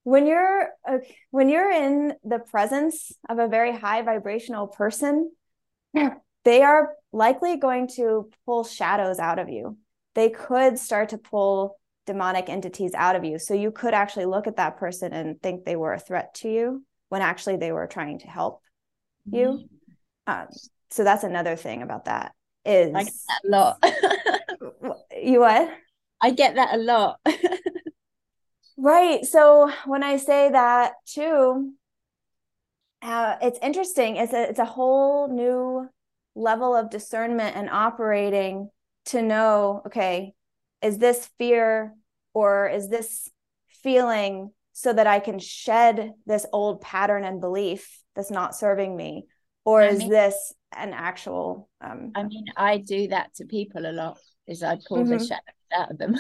when 0.04 0.26
you're 0.26 0.70
okay, 0.88 1.16
when 1.30 1.48
you're 1.48 1.70
in 1.70 2.14
the 2.24 2.38
presence 2.38 3.12
of 3.28 3.38
a 3.38 3.48
very 3.48 3.76
high 3.76 4.02
vibrational 4.02 4.68
person 4.68 5.32
they 6.44 6.62
are 6.62 6.94
likely 7.12 7.56
going 7.56 7.88
to 7.96 8.30
pull 8.46 8.64
shadows 8.64 9.18
out 9.18 9.38
of 9.38 9.48
you. 9.48 9.76
They 10.14 10.30
could 10.30 10.78
start 10.78 11.10
to 11.10 11.18
pull 11.18 11.76
demonic 12.06 12.48
entities 12.48 12.92
out 12.94 13.16
of 13.16 13.24
you. 13.24 13.38
So 13.38 13.54
you 13.54 13.70
could 13.70 13.94
actually 13.94 14.26
look 14.26 14.46
at 14.46 14.56
that 14.56 14.78
person 14.78 15.12
and 15.12 15.40
think 15.40 15.64
they 15.64 15.76
were 15.76 15.92
a 15.92 16.00
threat 16.00 16.34
to 16.36 16.48
you 16.50 16.84
when 17.08 17.22
actually 17.22 17.56
they 17.56 17.72
were 17.72 17.86
trying 17.86 18.18
to 18.20 18.26
help 18.26 18.62
you. 19.30 19.46
Mm-hmm. 20.28 20.32
um, 20.32 20.48
so 20.90 21.04
that's 21.04 21.22
another 21.22 21.54
thing 21.54 21.82
about 21.82 22.06
that 22.06 22.32
is 22.64 22.94
I 22.94 23.04
get 23.04 23.12
that 23.28 23.40
a 23.44 23.48
lot. 23.48 24.96
You 25.22 25.40
what? 25.40 25.70
I 26.22 26.30
get 26.30 26.54
that 26.54 26.74
a 26.74 26.78
lot. 26.78 27.20
Right. 28.82 29.26
So 29.26 29.70
when 29.84 30.02
I 30.02 30.16
say 30.16 30.50
that 30.50 30.94
too, 31.04 31.74
uh, 33.02 33.36
it's 33.40 33.58
interesting. 33.62 34.16
It's 34.16 34.32
a, 34.32 34.48
it's 34.48 34.58
a 34.58 34.64
whole 34.64 35.28
new 35.28 35.88
level 36.34 36.74
of 36.74 36.90
discernment 36.90 37.56
and 37.56 37.70
operating 37.70 38.70
to 39.06 39.22
know, 39.22 39.82
okay, 39.86 40.34
is 40.82 40.98
this 40.98 41.28
fear 41.38 41.94
or 42.34 42.68
is 42.68 42.88
this 42.88 43.28
feeling 43.68 44.50
so 44.72 44.92
that 44.92 45.06
I 45.06 45.18
can 45.18 45.38
shed 45.38 46.12
this 46.26 46.46
old 46.52 46.80
pattern 46.80 47.24
and 47.24 47.40
belief 47.40 48.02
that's 48.14 48.30
not 48.30 48.54
serving 48.54 48.96
me? 48.96 49.26
Or 49.64 49.82
I 49.82 49.88
is 49.88 49.98
mean, 50.00 50.10
this 50.10 50.54
an 50.76 50.92
actual 50.92 51.68
um 51.80 52.12
I 52.14 52.22
mean, 52.22 52.44
I 52.56 52.78
do 52.78 53.08
that 53.08 53.34
to 53.34 53.44
people 53.44 53.84
a 53.84 53.92
lot, 53.92 54.18
is 54.46 54.62
I 54.62 54.78
pull 54.88 54.98
mm-hmm. 54.98 55.18
the 55.18 55.18
shadows 55.18 55.42
out 55.74 55.90
of 55.90 55.98
them. 55.98 56.16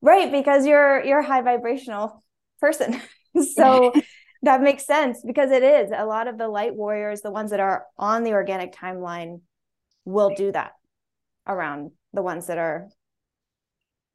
right 0.00 0.32
because 0.32 0.66
you're 0.66 1.04
you're 1.04 1.20
a 1.20 1.26
high 1.26 1.42
vibrational 1.42 2.24
person 2.60 3.00
so 3.54 3.92
that 4.42 4.62
makes 4.62 4.86
sense 4.86 5.22
because 5.24 5.50
it 5.50 5.62
is. 5.62 5.90
A 5.94 6.06
lot 6.06 6.28
of 6.28 6.38
the 6.38 6.48
light 6.48 6.74
warriors 6.74 7.20
the 7.20 7.30
ones 7.30 7.50
that 7.50 7.60
are 7.60 7.86
on 7.98 8.24
the 8.24 8.32
organic 8.32 8.74
timeline 8.74 9.40
will 10.04 10.30
do 10.34 10.50
that 10.52 10.72
around 11.46 11.90
the 12.12 12.22
ones 12.22 12.46
that 12.46 12.58
are 12.58 12.88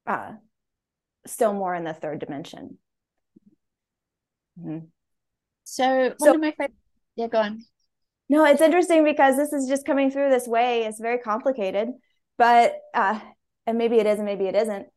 uh 0.08 0.34
still 1.28 1.54
more 1.54 1.76
in 1.76 1.84
the 1.84 1.94
third 1.94 2.20
dimension. 2.20 2.78
Mm-hmm. 4.60 4.86
so 5.66 6.04
one 6.04 6.16
so, 6.20 6.34
of 6.34 6.42
my 6.42 6.52
favorite 6.52 6.74
yeah 7.16 7.28
go 7.28 7.40
on. 7.40 7.64
No 8.30 8.46
it's 8.46 8.62
interesting 8.62 9.04
because 9.04 9.36
this 9.36 9.54
is 9.54 9.68
just 9.68 9.86
coming 9.86 10.10
through 10.10 10.30
this 10.30 10.48
way. 10.48 10.86
It's 10.86 11.00
very 11.00 11.20
complicated 11.20 11.90
but 12.38 12.74
uh 12.94 13.20
and 13.68 13.78
maybe 13.78 13.98
it 13.98 14.08
is 14.08 14.18
and 14.18 14.26
maybe 14.26 14.46
it 14.46 14.56
isn't. 14.56 14.88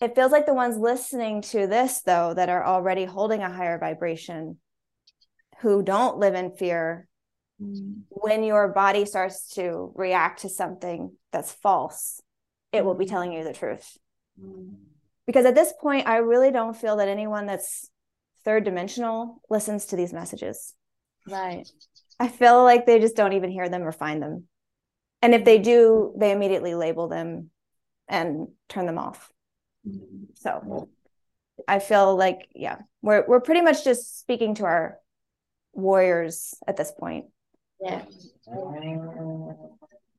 It 0.00 0.14
feels 0.14 0.32
like 0.32 0.46
the 0.46 0.54
ones 0.54 0.78
listening 0.78 1.42
to 1.42 1.66
this 1.66 2.00
though 2.00 2.32
that 2.32 2.48
are 2.48 2.64
already 2.64 3.04
holding 3.04 3.42
a 3.42 3.52
higher 3.52 3.78
vibration 3.78 4.58
who 5.60 5.82
don't 5.82 6.18
live 6.18 6.34
in 6.34 6.50
fear 6.50 7.08
mm. 7.60 8.00
when 8.08 8.42
your 8.42 8.68
body 8.68 9.04
starts 9.04 9.50
to 9.54 9.92
react 9.94 10.42
to 10.42 10.48
something 10.48 11.12
that's 11.32 11.52
false 11.52 12.20
it 12.72 12.84
will 12.84 12.94
be 12.94 13.04
mm. 13.04 13.08
telling 13.08 13.32
you 13.32 13.44
the 13.44 13.52
truth 13.52 13.96
mm. 14.42 14.74
because 15.26 15.46
at 15.46 15.54
this 15.54 15.72
point 15.80 16.06
i 16.06 16.16
really 16.16 16.50
don't 16.50 16.76
feel 16.76 16.96
that 16.96 17.08
anyone 17.08 17.46
that's 17.46 17.88
third 18.44 18.64
dimensional 18.64 19.40
listens 19.50 19.86
to 19.86 19.96
these 19.96 20.12
messages 20.12 20.74
right 21.28 21.68
i 22.18 22.28
feel 22.28 22.62
like 22.62 22.86
they 22.86 22.98
just 22.98 23.16
don't 23.16 23.34
even 23.34 23.50
hear 23.50 23.68
them 23.68 23.82
or 23.82 23.92
find 23.92 24.22
them 24.22 24.44
and 25.22 25.34
if 25.34 25.44
they 25.44 25.58
do 25.58 26.14
they 26.16 26.32
immediately 26.32 26.74
label 26.74 27.08
them 27.08 27.50
and 28.08 28.48
turn 28.68 28.86
them 28.86 28.98
off 28.98 29.32
so 30.34 30.88
I 31.66 31.78
feel 31.78 32.16
like, 32.16 32.48
yeah, 32.54 32.78
we're 33.02 33.24
we're 33.26 33.40
pretty 33.40 33.60
much 33.60 33.84
just 33.84 34.20
speaking 34.20 34.54
to 34.56 34.64
our 34.64 34.98
warriors 35.72 36.54
at 36.66 36.76
this 36.76 36.92
point. 36.92 37.26
Yeah. 37.80 38.02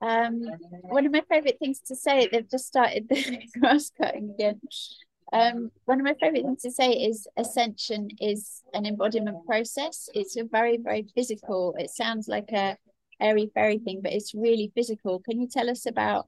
Um, 0.01 0.41
one 0.89 1.05
of 1.05 1.11
my 1.11 1.21
favorite 1.29 1.57
things 1.59 1.79
to 1.87 1.95
say, 1.95 2.27
they've 2.31 2.49
just 2.49 2.65
started 2.65 3.07
the 3.07 3.39
grass 3.59 3.91
cutting 3.95 4.31
again. 4.33 4.59
Um, 5.31 5.71
one 5.85 5.99
of 5.99 6.03
my 6.03 6.15
favorite 6.19 6.43
things 6.43 6.63
to 6.63 6.71
say 6.71 6.91
is 6.91 7.27
ascension 7.37 8.09
is 8.19 8.63
an 8.73 8.85
embodiment 8.85 9.45
process. 9.45 10.09
It's 10.13 10.35
a 10.35 10.43
very, 10.43 10.77
very 10.77 11.07
physical, 11.15 11.75
it 11.77 11.91
sounds 11.91 12.27
like 12.27 12.51
a 12.51 12.77
airy 13.21 13.51
fairy 13.53 13.77
thing, 13.77 14.01
but 14.01 14.11
it's 14.11 14.33
really 14.33 14.71
physical. 14.75 15.19
Can 15.19 15.39
you 15.39 15.47
tell 15.47 15.69
us 15.69 15.85
about 15.85 16.27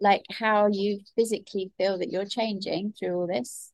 like 0.00 0.24
how 0.30 0.68
you 0.68 1.00
physically 1.14 1.70
feel 1.78 1.98
that 1.98 2.10
you're 2.10 2.24
changing 2.24 2.94
through 2.98 3.14
all 3.14 3.26
this? 3.26 3.70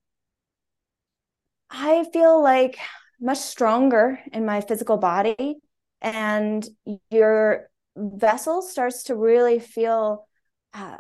I 1.70 2.05
feel 2.12 2.42
like 2.42 2.79
much 3.20 3.38
stronger 3.38 4.20
in 4.33 4.44
my 4.44 4.61
physical 4.61 4.96
body 4.96 5.57
and 6.00 6.66
your 7.11 7.68
vessel 7.96 8.62
starts 8.62 9.04
to 9.04 9.16
really 9.16 9.59
feel 9.59 10.26
uh, 10.72 10.98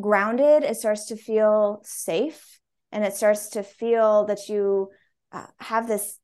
grounded. 0.00 0.62
It 0.64 0.76
starts 0.76 1.06
to 1.06 1.16
feel 1.16 1.82
safe 1.84 2.58
and 2.90 3.04
it 3.04 3.14
starts 3.14 3.50
to 3.50 3.62
feel 3.62 4.24
that 4.26 4.48
you 4.48 4.90
uh, 5.32 5.46
have 5.58 5.86
this 5.86 6.18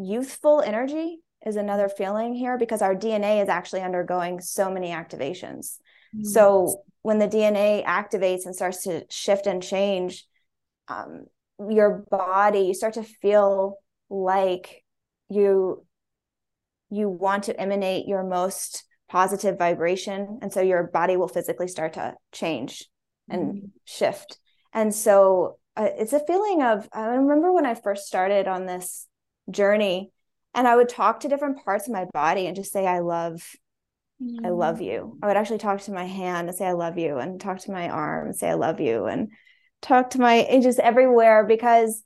youthful 0.00 0.62
energy 0.62 1.18
is 1.44 1.56
another 1.56 1.88
feeling 1.88 2.34
here 2.34 2.56
because 2.56 2.82
our 2.82 2.94
dna 2.94 3.42
is 3.42 3.48
actually 3.48 3.82
undergoing 3.82 4.40
so 4.40 4.70
many 4.70 4.88
activations. 4.88 5.78
So 6.22 6.82
when 7.02 7.18
the 7.18 7.28
DNA 7.28 7.84
activates 7.84 8.46
and 8.46 8.54
starts 8.54 8.82
to 8.84 9.04
shift 9.10 9.46
and 9.46 9.62
change, 9.62 10.26
um, 10.88 11.26
your 11.58 12.04
body, 12.10 12.60
you 12.60 12.74
start 12.74 12.94
to 12.94 13.02
feel 13.02 13.76
like 14.10 14.84
you 15.28 15.84
you 16.90 17.08
want 17.08 17.44
to 17.44 17.60
emanate 17.60 18.08
your 18.08 18.24
most 18.24 18.84
positive 19.10 19.58
vibration 19.58 20.38
and 20.42 20.52
so 20.52 20.60
your 20.60 20.84
body 20.84 21.16
will 21.16 21.28
physically 21.28 21.68
start 21.68 21.94
to 21.94 22.14
change 22.32 22.86
and 23.28 23.54
mm-hmm. 23.54 23.66
shift 23.84 24.38
and 24.72 24.94
so 24.94 25.58
uh, 25.76 25.88
it's 25.98 26.12
a 26.12 26.26
feeling 26.26 26.62
of 26.62 26.88
i 26.92 27.02
remember 27.02 27.52
when 27.52 27.66
i 27.66 27.74
first 27.74 28.06
started 28.06 28.46
on 28.46 28.66
this 28.66 29.06
journey 29.50 30.10
and 30.54 30.66
i 30.66 30.76
would 30.76 30.88
talk 30.88 31.20
to 31.20 31.28
different 31.28 31.62
parts 31.64 31.86
of 31.86 31.92
my 31.92 32.06
body 32.12 32.46
and 32.46 32.56
just 32.56 32.72
say 32.72 32.86
i 32.86 33.00
love 33.00 33.42
mm. 34.22 34.44
I 34.44 34.50
love 34.50 34.80
you. 34.80 35.16
I 35.22 35.28
would 35.28 35.36
actually 35.36 35.58
talk 35.58 35.80
to 35.82 35.92
my 35.92 36.04
hand 36.04 36.48
and 36.48 36.56
say 36.56 36.66
I 36.66 36.72
love 36.72 36.98
you 36.98 37.18
and 37.18 37.40
talk 37.40 37.60
to 37.60 37.70
my 37.70 37.88
arm 37.88 38.26
and 38.26 38.36
say 38.36 38.50
I 38.50 38.54
love 38.54 38.80
you 38.80 39.06
and 39.06 39.30
talk 39.82 40.10
to 40.10 40.20
my 40.20 40.46
just 40.62 40.78
everywhere 40.78 41.44
because 41.44 42.02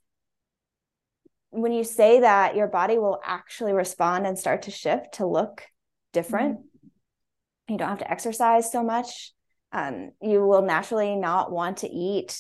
when 1.51 1.73
you 1.73 1.85
say 1.85 2.21
that 2.21 2.57
your 2.57 2.67
body 2.67 2.99
will 2.99 3.21
actually 3.25 3.73
respond 3.73 4.27
and 4.27 4.39
start 4.39 4.63
to 4.63 4.71
shift 4.71 5.15
to 5.15 5.27
look 5.27 5.65
different. 6.13 6.59
Mm. 6.59 6.65
You 7.69 7.79
don't 7.79 7.89
have 7.89 7.99
to 7.99 8.11
exercise 8.11 8.71
so 8.71 8.83
much. 8.83 9.33
Um, 9.73 10.11
you 10.21 10.45
will 10.47 10.63
naturally 10.63 11.17
not 11.17 11.51
want 11.51 11.79
to 11.79 11.89
eat 11.89 12.39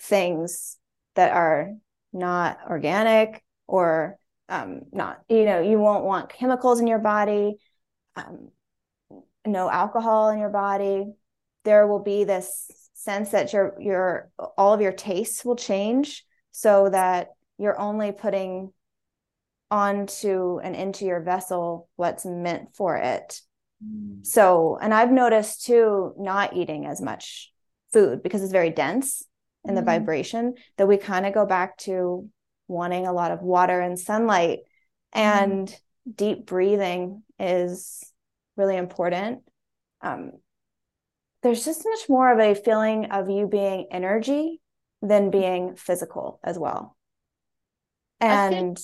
things 0.00 0.76
that 1.14 1.32
are 1.32 1.72
not 2.12 2.58
organic 2.68 3.42
or 3.66 4.18
um, 4.48 4.82
not 4.92 5.20
you 5.28 5.44
know 5.44 5.60
you 5.60 5.78
won't 5.78 6.04
want 6.04 6.32
chemicals 6.32 6.80
in 6.80 6.86
your 6.86 6.98
body 6.98 7.54
um, 8.16 8.50
no 9.46 9.70
alcohol 9.70 10.28
in 10.30 10.38
your 10.38 10.50
body 10.50 11.06
there 11.64 11.86
will 11.86 12.02
be 12.02 12.24
this 12.24 12.70
sense 13.02 13.30
that 13.30 13.52
your 13.52 13.74
your 13.80 14.30
all 14.56 14.72
of 14.72 14.80
your 14.80 14.92
tastes 14.92 15.44
will 15.44 15.56
change 15.56 16.24
so 16.50 16.88
that 16.90 17.28
you're 17.58 17.78
only 17.78 18.12
putting 18.12 18.72
onto 19.70 20.58
and 20.58 20.76
into 20.76 21.04
your 21.04 21.20
vessel 21.20 21.88
what's 21.96 22.24
meant 22.26 22.74
for 22.74 22.96
it 22.96 23.40
mm. 23.84 24.24
so 24.24 24.78
and 24.80 24.92
i've 24.92 25.10
noticed 25.10 25.64
too 25.64 26.12
not 26.18 26.54
eating 26.54 26.84
as 26.86 27.00
much 27.00 27.50
food 27.92 28.22
because 28.22 28.42
it's 28.42 28.52
very 28.52 28.70
dense 28.70 29.24
in 29.64 29.74
the 29.74 29.80
mm. 29.80 29.86
vibration 29.86 30.54
that 30.76 30.88
we 30.88 30.96
kind 30.96 31.24
of 31.24 31.32
go 31.32 31.46
back 31.46 31.76
to 31.78 32.28
wanting 32.68 33.06
a 33.06 33.12
lot 33.12 33.30
of 33.30 33.40
water 33.40 33.80
and 33.80 33.98
sunlight 33.98 34.58
mm. 35.14 35.20
and 35.20 35.68
mm. 35.68 36.16
deep 36.16 36.46
breathing 36.46 37.22
is 37.38 38.12
really 38.56 38.76
important. 38.76 39.40
Um, 40.00 40.32
there's 41.42 41.64
just 41.64 41.84
much 41.84 42.08
more 42.08 42.32
of 42.32 42.38
a 42.38 42.54
feeling 42.54 43.06
of 43.06 43.28
you 43.28 43.46
being 43.46 43.86
energy 43.90 44.60
than 45.00 45.30
being 45.30 45.74
physical 45.74 46.38
as 46.44 46.58
well. 46.58 46.96
And 48.20 48.78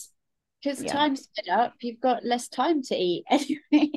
because 0.61 0.83
yeah. 0.83 0.93
time's 0.93 1.23
sped 1.23 1.49
up, 1.49 1.75
you've 1.81 2.01
got 2.01 2.25
less 2.25 2.49
time 2.49 2.83
to 2.83 2.97
eat 2.97 3.25
anyway. 3.31 3.91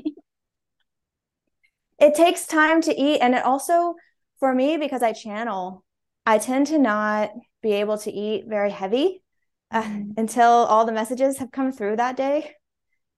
it 2.00 2.14
takes 2.16 2.46
time 2.46 2.82
to 2.82 2.96
eat. 2.96 3.20
And 3.20 3.34
it 3.34 3.44
also, 3.44 3.96
for 4.40 4.54
me, 4.54 4.78
because 4.78 5.02
I 5.02 5.14
channel, 5.14 5.84
I 6.26 6.38
tend 6.38 6.68
to 6.68 6.78
not 6.78 7.32
be 7.64 7.74
able 7.74 7.98
to 8.00 8.12
eat 8.12 8.46
very 8.48 8.70
heavy 8.70 9.24
uh, 9.72 9.82
mm-hmm. 9.82 10.12
until 10.18 10.50
all 10.50 10.86
the 10.86 10.92
messages 10.92 11.40
have 11.40 11.52
come 11.52 11.72
through 11.72 11.96
that 11.96 12.16
day. 12.16 12.52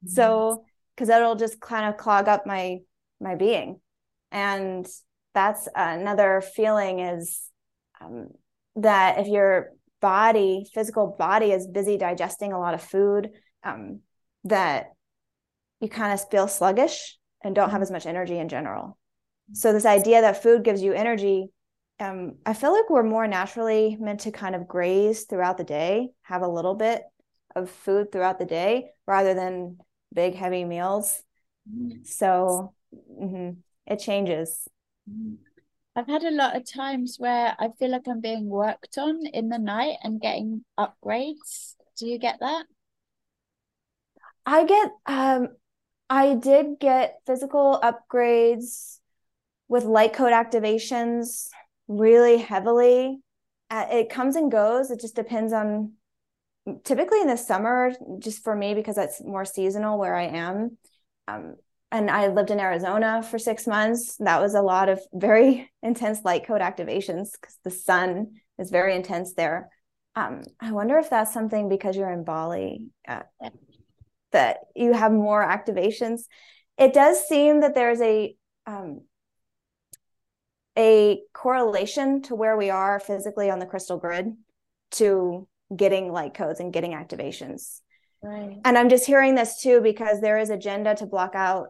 Mm-hmm. 0.05 0.13
So, 0.13 0.63
because 0.95 1.09
that'll 1.09 1.35
just 1.35 1.59
kind 1.59 1.89
of 1.89 1.97
clog 1.97 2.27
up 2.27 2.45
my 2.45 2.79
my 3.19 3.35
being, 3.35 3.79
and 4.31 4.87
that's 5.33 5.67
another 5.75 6.41
feeling 6.55 6.99
is 6.99 7.41
um, 8.01 8.29
that 8.75 9.19
if 9.19 9.27
your 9.27 9.71
body, 10.01 10.65
physical 10.73 11.15
body, 11.17 11.51
is 11.51 11.67
busy 11.67 11.97
digesting 11.97 12.53
a 12.53 12.59
lot 12.59 12.73
of 12.73 12.81
food, 12.81 13.29
um, 13.63 14.01
that 14.43 14.91
you 15.79 15.89
kind 15.89 16.13
of 16.13 16.29
feel 16.29 16.47
sluggish 16.47 17.17
and 17.43 17.55
don't 17.55 17.69
have 17.69 17.77
mm-hmm. 17.77 17.83
as 17.83 17.91
much 17.91 18.05
energy 18.05 18.37
in 18.37 18.49
general. 18.49 18.97
So 19.53 19.73
this 19.73 19.85
idea 19.85 20.21
that 20.21 20.41
food 20.41 20.63
gives 20.63 20.81
you 20.81 20.93
energy 20.93 21.49
um, 21.99 22.35
I 22.45 22.53
feel 22.53 22.73
like 22.73 22.89
we're 22.89 23.03
more 23.03 23.27
naturally 23.27 23.97
meant 23.99 24.21
to 24.21 24.31
kind 24.31 24.55
of 24.55 24.67
graze 24.67 25.23
throughout 25.23 25.57
the 25.57 25.63
day, 25.63 26.09
have 26.23 26.41
a 26.41 26.47
little 26.47 26.75
bit 26.75 27.03
of 27.55 27.69
food 27.69 28.11
throughout 28.11 28.39
the 28.39 28.45
day 28.45 28.89
rather 29.05 29.33
than 29.33 29.77
big, 30.13 30.35
heavy 30.35 30.65
meals. 30.65 31.21
Mm-hmm. 31.71 32.03
So 32.03 32.73
mm-hmm, 32.93 33.59
it 33.85 33.97
changes. 33.97 34.67
I've 35.95 36.07
had 36.07 36.23
a 36.23 36.31
lot 36.31 36.55
of 36.55 36.69
times 36.69 37.17
where 37.19 37.55
I 37.59 37.69
feel 37.77 37.91
like 37.91 38.07
I'm 38.07 38.21
being 38.21 38.47
worked 38.47 38.97
on 38.97 39.25
in 39.27 39.49
the 39.49 39.59
night 39.59 39.97
and 40.03 40.19
getting 40.19 40.65
upgrades. 40.77 41.75
Do 41.97 42.07
you 42.07 42.17
get 42.17 42.39
that? 42.39 42.65
I 44.45 44.65
get 44.65 44.91
um 45.05 45.49
I 46.09 46.35
did 46.35 46.79
get 46.79 47.19
physical 47.25 47.79
upgrades 47.83 48.99
with 49.67 49.83
light 49.83 50.13
code 50.13 50.33
activations 50.33 51.47
really 51.87 52.37
heavily. 52.37 53.19
Uh, 53.69 53.87
it 53.89 54.09
comes 54.09 54.35
and 54.35 54.51
goes. 54.51 54.91
It 54.91 54.99
just 54.99 55.15
depends 55.15 55.53
on 55.53 55.93
typically 56.83 57.21
in 57.21 57.27
the 57.27 57.37
summer, 57.37 57.93
just 58.19 58.43
for 58.43 58.55
me, 58.55 58.73
because 58.73 58.95
that's 58.95 59.23
more 59.23 59.45
seasonal 59.45 59.97
where 59.97 60.15
I 60.15 60.25
am. 60.25 60.77
Um, 61.27 61.55
and 61.93 62.09
I 62.09 62.27
lived 62.27 62.49
in 62.49 62.59
Arizona 62.59 63.21
for 63.21 63.37
six 63.37 63.67
months. 63.67 64.17
That 64.17 64.41
was 64.41 64.55
a 64.55 64.61
lot 64.61 64.89
of 64.89 64.99
very 65.13 65.71
intense 65.83 66.19
light 66.25 66.45
code 66.45 66.59
activations 66.59 67.29
because 67.39 67.57
the 67.63 67.71
sun 67.71 68.41
is 68.57 68.71
very 68.71 68.95
intense 68.95 69.33
there. 69.33 69.69
Um, 70.15 70.41
I 70.59 70.71
wonder 70.71 70.97
if 70.97 71.09
that's 71.09 71.33
something 71.33 71.69
because 71.69 71.95
you're 71.95 72.11
in 72.11 72.23
Bali 72.23 72.87
uh, 73.07 73.21
that 74.31 74.57
you 74.75 74.93
have 74.93 75.11
more 75.11 75.45
activations. 75.45 76.21
It 76.79 76.93
does 76.93 77.27
seem 77.27 77.61
that 77.61 77.75
there's 77.75 78.01
a 78.01 78.35
um, 78.65 79.01
a 80.77 81.21
correlation 81.33 82.23
to 82.23 82.35
where 82.35 82.57
we 82.57 82.71
are 82.71 82.99
physically 82.99 83.51
on 83.51 83.59
the 83.59 83.65
crystal 83.67 83.97
grid 83.97 84.33
to 84.91 85.47
getting 85.75 86.11
light 86.11 86.33
codes 86.33 86.59
and 86.59 86.73
getting 86.73 86.93
activations. 86.93 87.81
Right. 88.23 88.57
And 88.65 88.77
I'm 88.77 88.89
just 88.89 89.05
hearing 89.05 89.35
this 89.35 89.61
too 89.61 89.81
because 89.81 90.21
there 90.21 90.39
is 90.39 90.49
agenda 90.49 90.95
to 90.95 91.05
block 91.05 91.35
out 91.35 91.67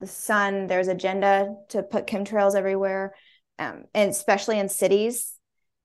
the 0.00 0.06
sun. 0.06 0.66
There's 0.66 0.88
agenda 0.88 1.54
to 1.70 1.82
put 1.82 2.06
chemtrails 2.06 2.54
everywhere, 2.54 3.14
um, 3.58 3.84
and 3.94 4.10
especially 4.10 4.58
in 4.58 4.68
cities. 4.68 5.34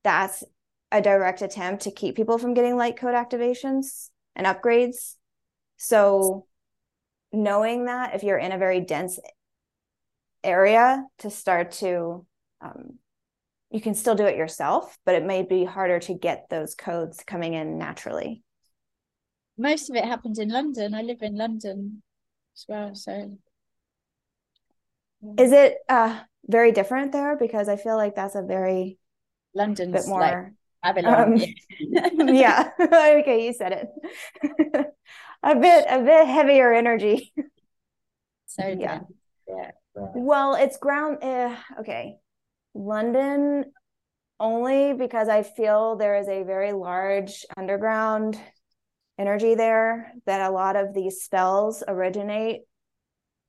That's 0.04 0.44
a 0.92 1.02
direct 1.02 1.42
attempt 1.42 1.84
to 1.84 1.92
keep 1.92 2.16
people 2.16 2.38
from 2.38 2.54
getting 2.54 2.76
light 2.76 2.98
code 2.98 3.16
activations 3.16 4.10
and 4.36 4.46
upgrades. 4.46 5.16
So, 5.78 6.46
knowing 7.32 7.86
that 7.86 8.16
if 8.16 8.24
you're 8.24 8.38
in 8.38 8.52
a 8.52 8.58
very 8.58 8.82
dense 8.82 9.20
area, 10.44 11.06
to 11.20 11.30
start 11.30 11.72
to 11.74 12.26
um, 12.62 13.00
you 13.74 13.82
can 13.82 13.96
still 13.96 14.14
do 14.14 14.26
it 14.26 14.38
yourself, 14.38 14.98
but 15.04 15.16
it 15.16 15.26
may 15.26 15.42
be 15.42 15.66
harder 15.66 16.00
to 16.02 16.14
get 16.14 16.46
those 16.50 16.76
codes 16.76 17.24
coming 17.26 17.56
in 17.56 17.80
naturally. 17.80 18.44
Most 19.58 19.90
of 19.90 19.96
it 19.96 20.06
happens 20.06 20.38
in 20.38 20.50
London. 20.50 20.94
I 20.94 21.02
live 21.02 21.24
in 21.24 21.36
London 21.36 22.04
as 22.56 22.66
well. 22.70 22.94
So, 22.94 23.36
is 25.38 25.52
it 25.52 25.78
uh, 25.90 26.20
very 26.46 26.72
different 26.72 27.12
there? 27.12 27.38
Because 27.38 27.70
I 27.70 27.76
feel 27.76 27.98
like 27.98 28.16
that's 28.16 28.36
a 28.36 28.42
very 28.42 28.98
London 29.54 29.92
bit 29.92 30.08
more. 30.08 30.20
Like 30.20 30.54
Babylon. 30.96 31.34
Um, 31.34 31.42
yeah. 32.36 32.70
okay, 32.82 33.46
you 33.46 33.54
said 33.54 33.72
it. 33.72 33.88
a 35.44 35.56
bit, 35.56 35.86
a 35.90 36.00
bit 36.02 36.28
heavier 36.28 36.74
energy. 36.74 37.34
So 38.48 38.68
yeah. 38.68 39.02
yeah. 39.48 39.72
Well, 39.96 40.56
it's 40.56 40.78
ground. 40.78 41.24
Uh, 41.24 41.56
okay, 41.80 42.18
London 42.74 43.66
only 44.40 44.94
because 44.94 45.30
I 45.30 45.44
feel 45.44 45.96
there 45.96 46.18
is 46.18 46.28
a 46.28 46.44
very 46.44 46.74
large 46.74 47.46
underground 47.56 48.38
energy 49.18 49.56
there 49.56 50.12
that 50.26 50.42
a 50.42 50.54
lot 50.54 50.76
of 50.76 50.94
these 50.94 51.22
spells 51.22 51.84
originate 51.88 52.62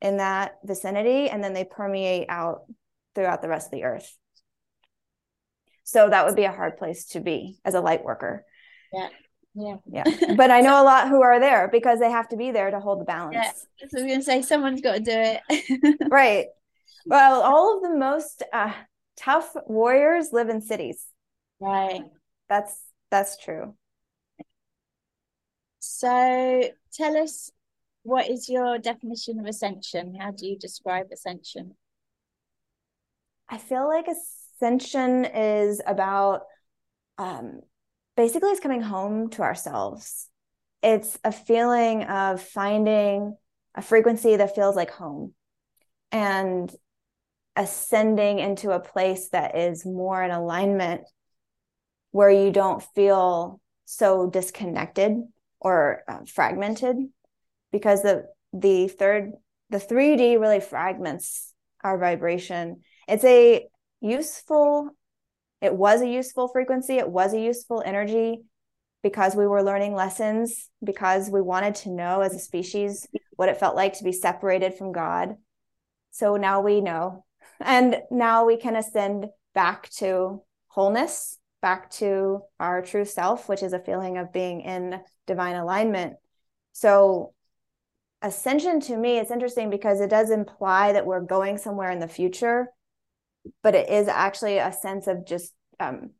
in 0.00 0.18
that 0.18 0.58
vicinity 0.64 1.28
and 1.28 1.42
then 1.42 1.54
they 1.54 1.64
permeate 1.64 2.26
out 2.28 2.62
throughout 3.14 3.42
the 3.42 3.48
rest 3.48 3.68
of 3.68 3.72
the 3.72 3.84
earth. 3.84 4.16
So 5.84 6.08
that 6.08 6.26
would 6.26 6.36
be 6.36 6.44
a 6.44 6.52
hard 6.52 6.76
place 6.76 7.06
to 7.08 7.20
be 7.20 7.58
as 7.64 7.74
a 7.74 7.80
light 7.80 8.04
worker. 8.04 8.44
Yeah. 8.92 9.08
Yeah. 9.54 9.76
Yeah. 9.86 10.34
But 10.36 10.50
I 10.50 10.60
know 10.60 10.82
a 10.82 10.84
lot 10.84 11.08
who 11.08 11.22
are 11.22 11.38
there 11.38 11.68
because 11.70 12.00
they 12.00 12.10
have 12.10 12.28
to 12.30 12.36
be 12.36 12.50
there 12.50 12.70
to 12.70 12.80
hold 12.80 13.00
the 13.00 13.04
balance. 13.04 13.36
Yeah. 13.36 13.52
So 13.88 13.98
I 13.98 14.02
was 14.02 14.02
going 14.02 14.18
to 14.18 14.24
say 14.24 14.42
someone's 14.42 14.80
got 14.80 14.94
to 14.94 15.00
do 15.00 15.12
it. 15.12 15.98
right. 16.10 16.46
Well, 17.06 17.42
all 17.42 17.76
of 17.76 17.82
the 17.82 17.96
most 17.96 18.42
uh, 18.52 18.72
tough 19.16 19.54
warriors 19.66 20.30
live 20.32 20.48
in 20.48 20.60
cities. 20.60 21.06
Right. 21.60 22.02
That's 22.48 22.76
that's 23.10 23.36
true. 23.36 23.74
So 25.80 26.70
tell 26.92 27.16
us 27.16 27.50
what 28.04 28.30
is 28.30 28.48
your 28.48 28.78
definition 28.78 29.40
of 29.40 29.46
ascension? 29.46 30.14
How 30.14 30.30
do 30.30 30.46
you 30.46 30.58
describe 30.58 31.06
ascension? 31.12 31.74
I 33.48 33.58
feel 33.58 33.88
like 33.88 34.06
ascension 34.06 35.24
is 35.24 35.80
about 35.86 36.42
um, 37.18 37.60
basically 38.16 38.50
it's 38.50 38.60
coming 38.60 38.82
home 38.82 39.30
to 39.30 39.42
ourselves. 39.42 40.28
It's 40.82 41.18
a 41.24 41.32
feeling 41.32 42.02
of 42.04 42.42
finding 42.42 43.36
a 43.74 43.80
frequency 43.80 44.36
that 44.36 44.54
feels 44.54 44.76
like 44.76 44.90
home. 44.90 45.34
And 46.12 46.72
ascending 47.56 48.38
into 48.38 48.70
a 48.70 48.80
place 48.80 49.30
that 49.30 49.56
is 49.56 49.86
more 49.86 50.22
in 50.22 50.30
alignment 50.30 51.02
where 52.10 52.30
you 52.30 52.50
don't 52.50 52.82
feel 52.94 53.60
so 53.86 54.28
disconnected 54.28 55.22
or 55.60 56.02
uh, 56.06 56.18
fragmented 56.26 56.96
because 57.74 58.02
the 58.02 58.24
the 58.52 58.86
third 58.86 59.32
the 59.68 59.78
3D 59.78 60.38
really 60.38 60.60
fragments 60.60 61.52
our 61.82 61.98
vibration. 61.98 62.82
It's 63.08 63.24
a 63.24 63.66
useful 64.00 64.90
it 65.60 65.74
was 65.74 66.00
a 66.00 66.08
useful 66.08 66.46
frequency, 66.48 66.98
it 66.98 67.08
was 67.08 67.34
a 67.34 67.40
useful 67.40 67.82
energy 67.84 68.42
because 69.02 69.34
we 69.34 69.46
were 69.46 69.62
learning 69.62 69.94
lessons, 69.94 70.70
because 70.84 71.28
we 71.28 71.42
wanted 71.42 71.74
to 71.74 71.90
know 71.90 72.20
as 72.20 72.32
a 72.32 72.38
species 72.38 73.08
what 73.32 73.48
it 73.48 73.58
felt 73.58 73.74
like 73.74 73.94
to 73.94 74.04
be 74.04 74.12
separated 74.12 74.74
from 74.74 74.92
God. 74.92 75.34
So 76.12 76.36
now 76.36 76.60
we 76.60 76.80
know 76.80 77.24
and 77.60 77.96
now 78.08 78.44
we 78.44 78.56
can 78.56 78.76
ascend 78.76 79.26
back 79.52 79.90
to 79.96 80.42
wholeness, 80.68 81.38
back 81.60 81.90
to 81.90 82.42
our 82.60 82.82
true 82.82 83.04
self, 83.04 83.48
which 83.48 83.64
is 83.64 83.72
a 83.72 83.80
feeling 83.80 84.16
of 84.16 84.32
being 84.32 84.60
in 84.60 85.00
divine 85.26 85.56
alignment. 85.56 86.14
So, 86.72 87.33
ascension 88.24 88.80
to 88.80 88.96
me, 88.96 89.18
it's 89.18 89.30
interesting 89.30 89.70
because 89.70 90.00
it 90.00 90.10
does 90.10 90.30
imply 90.30 90.92
that 90.92 91.06
we're 91.06 91.20
going 91.20 91.58
somewhere 91.58 91.90
in 91.90 92.00
the 92.00 92.08
future, 92.08 92.68
but 93.62 93.74
it 93.74 93.90
is 93.90 94.08
actually 94.08 94.58
a 94.58 94.72
sense 94.72 95.06
of 95.06 95.26
just 95.26 95.52
um, 95.78 96.10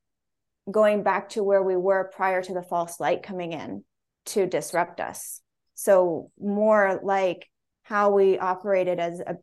going 0.71 1.03
back 1.03 1.31
to 1.31 1.43
where 1.43 1.62
we 1.62 1.77
were 1.77 2.11
prior 2.14 2.43
to 2.43 2.53
the 2.53 2.62
false 2.62 3.01
light 3.01 3.23
coming 3.23 3.53
in 3.53 3.85
to 4.27 4.47
disrupt 4.47 5.01
us. 5.01 5.40
So, 5.75 6.31
more 6.38 7.01
like 7.03 7.49
how 7.83 8.11
we 8.11 8.38
operated 8.38 9.01
as 9.01 9.21
a 9.21 9.37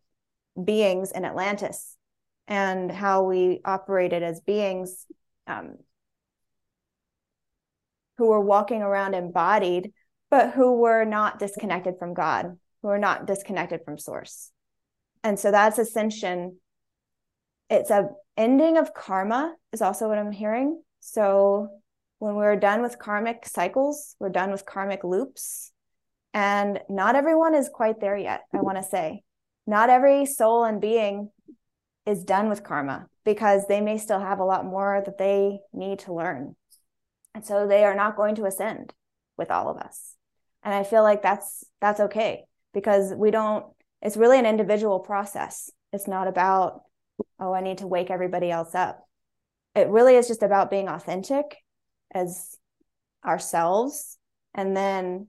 beings 0.61 1.11
in 1.11 1.25
Atlantis 1.25 1.97
and 2.47 2.91
how 2.91 3.23
we 3.23 3.61
operated 3.65 4.21
as 4.21 4.39
beings 4.39 5.05
um, 5.47 5.77
who 8.17 8.27
were 8.27 8.41
walking 8.41 8.81
around 8.81 9.15
embodied, 9.15 9.93
but 10.31 10.51
who 10.53 10.79
were 10.79 11.05
not 11.05 11.37
disconnected 11.37 11.95
from 11.99 12.15
God, 12.15 12.57
who 12.81 12.87
were 12.87 12.97
not 12.97 13.27
disconnected 13.27 13.81
from 13.85 13.99
source. 13.99 14.49
And 15.23 15.37
so 15.37 15.51
that's 15.51 15.77
ascension 15.77 16.57
it's 17.71 17.89
a 17.89 18.09
ending 18.35 18.77
of 18.77 18.93
karma 18.93 19.55
is 19.71 19.81
also 19.81 20.09
what 20.09 20.17
I'm 20.17 20.33
hearing. 20.33 20.81
So 20.99 21.69
when 22.19 22.35
we're 22.35 22.57
done 22.57 22.81
with 22.81 22.99
karmic 22.99 23.45
cycles, 23.45 24.15
we're 24.19 24.29
done 24.29 24.51
with 24.51 24.65
karmic 24.65 25.05
loops. 25.05 25.71
And 26.33 26.81
not 26.89 27.15
everyone 27.15 27.55
is 27.55 27.69
quite 27.69 28.01
there 28.01 28.17
yet, 28.17 28.41
I 28.53 28.57
want 28.57 28.77
to 28.77 28.83
say. 28.83 29.23
Not 29.65 29.89
every 29.89 30.25
soul 30.25 30.65
and 30.65 30.81
being 30.81 31.29
is 32.05 32.25
done 32.25 32.49
with 32.49 32.63
karma 32.63 33.07
because 33.23 33.67
they 33.67 33.79
may 33.79 33.97
still 33.97 34.19
have 34.19 34.39
a 34.39 34.45
lot 34.45 34.65
more 34.65 35.01
that 35.05 35.17
they 35.17 35.59
need 35.71 35.99
to 35.99 36.13
learn. 36.13 36.55
And 37.33 37.45
so 37.45 37.67
they 37.67 37.85
are 37.85 37.95
not 37.95 38.17
going 38.17 38.35
to 38.35 38.45
ascend 38.45 38.93
with 39.37 39.49
all 39.49 39.69
of 39.69 39.77
us. 39.77 40.15
And 40.63 40.73
I 40.73 40.83
feel 40.83 41.03
like 41.03 41.21
that's 41.21 41.63
that's 41.79 41.99
okay 41.99 42.45
because 42.73 43.13
we 43.13 43.31
don't 43.31 43.65
it's 44.01 44.17
really 44.17 44.39
an 44.39 44.45
individual 44.45 44.99
process. 44.99 45.69
It's 45.93 46.07
not 46.07 46.27
about 46.27 46.83
oh 47.39 47.53
I 47.53 47.61
need 47.61 47.79
to 47.79 47.87
wake 47.87 48.11
everybody 48.11 48.51
else 48.51 48.75
up. 48.75 49.07
It 49.75 49.87
really 49.87 50.15
is 50.15 50.27
just 50.27 50.43
about 50.43 50.69
being 50.69 50.89
authentic 50.89 51.57
as 52.13 52.57
ourselves 53.25 54.17
and 54.53 54.75
then 54.75 55.27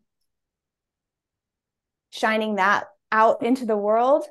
shining 2.11 2.57
that 2.57 2.85
out 3.11 3.43
into 3.43 3.67
the 3.67 3.77
world 3.77 4.25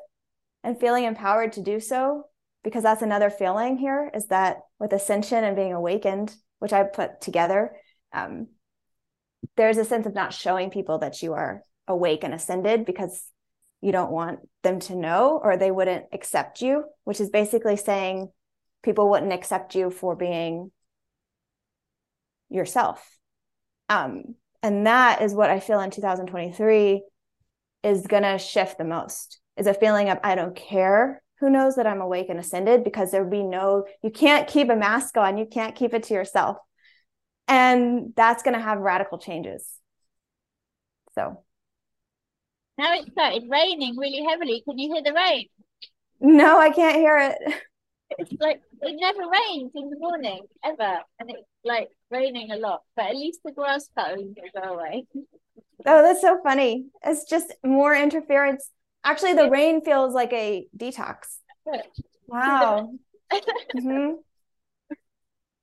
and 0.63 0.79
feeling 0.79 1.03
empowered 1.05 1.53
to 1.53 1.61
do 1.61 1.79
so 1.79 2.25
because 2.63 2.83
that's 2.83 3.01
another 3.01 3.29
feeling 3.29 3.77
here 3.77 4.11
is 4.13 4.27
that 4.27 4.57
with 4.79 4.93
ascension 4.93 5.43
and 5.43 5.55
being 5.55 5.73
awakened 5.73 6.35
which 6.59 6.73
i 6.73 6.83
put 6.83 7.21
together 7.21 7.71
um, 8.13 8.47
there's 9.57 9.77
a 9.77 9.85
sense 9.85 10.05
of 10.05 10.13
not 10.13 10.33
showing 10.33 10.69
people 10.69 10.99
that 10.99 11.21
you 11.21 11.33
are 11.33 11.63
awake 11.87 12.23
and 12.23 12.33
ascended 12.33 12.85
because 12.85 13.27
you 13.81 13.91
don't 13.91 14.11
want 14.11 14.39
them 14.63 14.79
to 14.79 14.95
know 14.95 15.39
or 15.43 15.57
they 15.57 15.71
wouldn't 15.71 16.05
accept 16.13 16.61
you 16.61 16.83
which 17.03 17.19
is 17.19 17.29
basically 17.29 17.75
saying 17.75 18.29
people 18.83 19.09
wouldn't 19.09 19.33
accept 19.33 19.75
you 19.75 19.89
for 19.89 20.15
being 20.15 20.71
yourself 22.49 23.17
um, 23.89 24.35
and 24.61 24.85
that 24.85 25.21
is 25.21 25.33
what 25.33 25.49
i 25.49 25.59
feel 25.59 25.79
in 25.79 25.89
2023 25.89 27.01
is 27.83 28.05
going 28.07 28.23
to 28.23 28.37
shift 28.37 28.77
the 28.77 28.83
most 28.83 29.41
is 29.57 29.67
a 29.67 29.73
feeling 29.73 30.09
of 30.09 30.19
I 30.23 30.35
don't 30.35 30.55
care 30.55 31.21
who 31.39 31.49
knows 31.49 31.75
that 31.75 31.87
I'm 31.87 32.01
awake 32.01 32.27
and 32.29 32.39
ascended 32.39 32.83
because 32.83 33.11
there 33.11 33.23
would 33.23 33.31
be 33.31 33.43
no, 33.43 33.85
you 34.03 34.11
can't 34.11 34.47
keep 34.47 34.69
a 34.69 34.75
mask 34.75 35.17
on, 35.17 35.37
you 35.37 35.45
can't 35.45 35.75
keep 35.75 35.93
it 35.93 36.03
to 36.03 36.13
yourself. 36.13 36.57
And 37.51 38.13
that's 38.15 38.43
going 38.43 38.53
to 38.53 38.61
have 38.61 38.79
radical 38.79 39.17
changes. 39.17 39.67
So 41.15 41.43
now 42.77 42.93
it 42.93 43.11
started 43.11 43.43
raining 43.49 43.97
really 43.97 44.23
heavily. 44.23 44.63
Can 44.65 44.79
you 44.79 44.93
hear 44.93 45.03
the 45.03 45.13
rain? 45.13 45.47
No, 46.21 46.57
I 46.57 46.69
can't 46.69 46.95
hear 46.95 47.17
it. 47.17 47.55
It's 48.17 48.31
like 48.39 48.61
it 48.81 48.97
never 48.99 49.29
rains 49.29 49.71
in 49.75 49.89
the 49.89 49.97
morning 49.97 50.41
ever, 50.63 50.99
and 51.19 51.29
it's 51.29 51.43
like 51.63 51.89
raining 52.09 52.51
a 52.51 52.55
lot. 52.55 52.83
But 52.95 53.07
at 53.07 53.15
least 53.15 53.41
the 53.43 53.51
grass 53.51 53.89
cuttings 53.97 54.35
will 54.37 54.61
go 54.61 54.73
away. 54.73 55.05
Oh, 55.85 56.01
that's 56.01 56.21
so 56.21 56.39
funny. 56.43 56.85
It's 57.03 57.25
just 57.25 57.53
more 57.65 57.95
interference. 57.95 58.69
Actually, 59.03 59.33
the 59.33 59.49
rain 59.49 59.81
feels 59.81 60.13
like 60.13 60.31
a 60.31 60.67
detox. 60.77 61.39
Wow. 62.27 62.93
mm-hmm. 63.33 64.13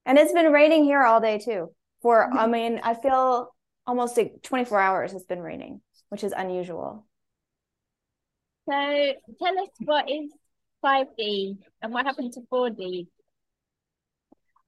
And 0.05 0.19
it's 0.19 0.33
been 0.33 0.53
raining 0.53 0.85
here 0.85 1.03
all 1.03 1.21
day 1.21 1.39
too. 1.39 1.71
For 2.03 2.25
I 2.25 2.43
mm-hmm. 2.43 2.51
mean, 2.51 2.81
I 2.83 2.95
feel 2.95 3.55
almost 3.87 4.17
like 4.17 4.43
24 4.43 4.81
hours 4.81 5.13
it's 5.13 5.25
been 5.25 5.41
raining, 5.41 5.81
which 6.11 6.23
is 6.23 6.33
unusual. 6.37 7.07
So 8.69 8.75
tell 9.43 9.59
us 9.59 9.69
what 9.81 10.11
is 10.11 10.31
5D 10.85 11.57
and 11.83 11.93
what 11.93 12.05
happened 12.07 12.35
to 12.35 12.41
4D? 12.53 13.07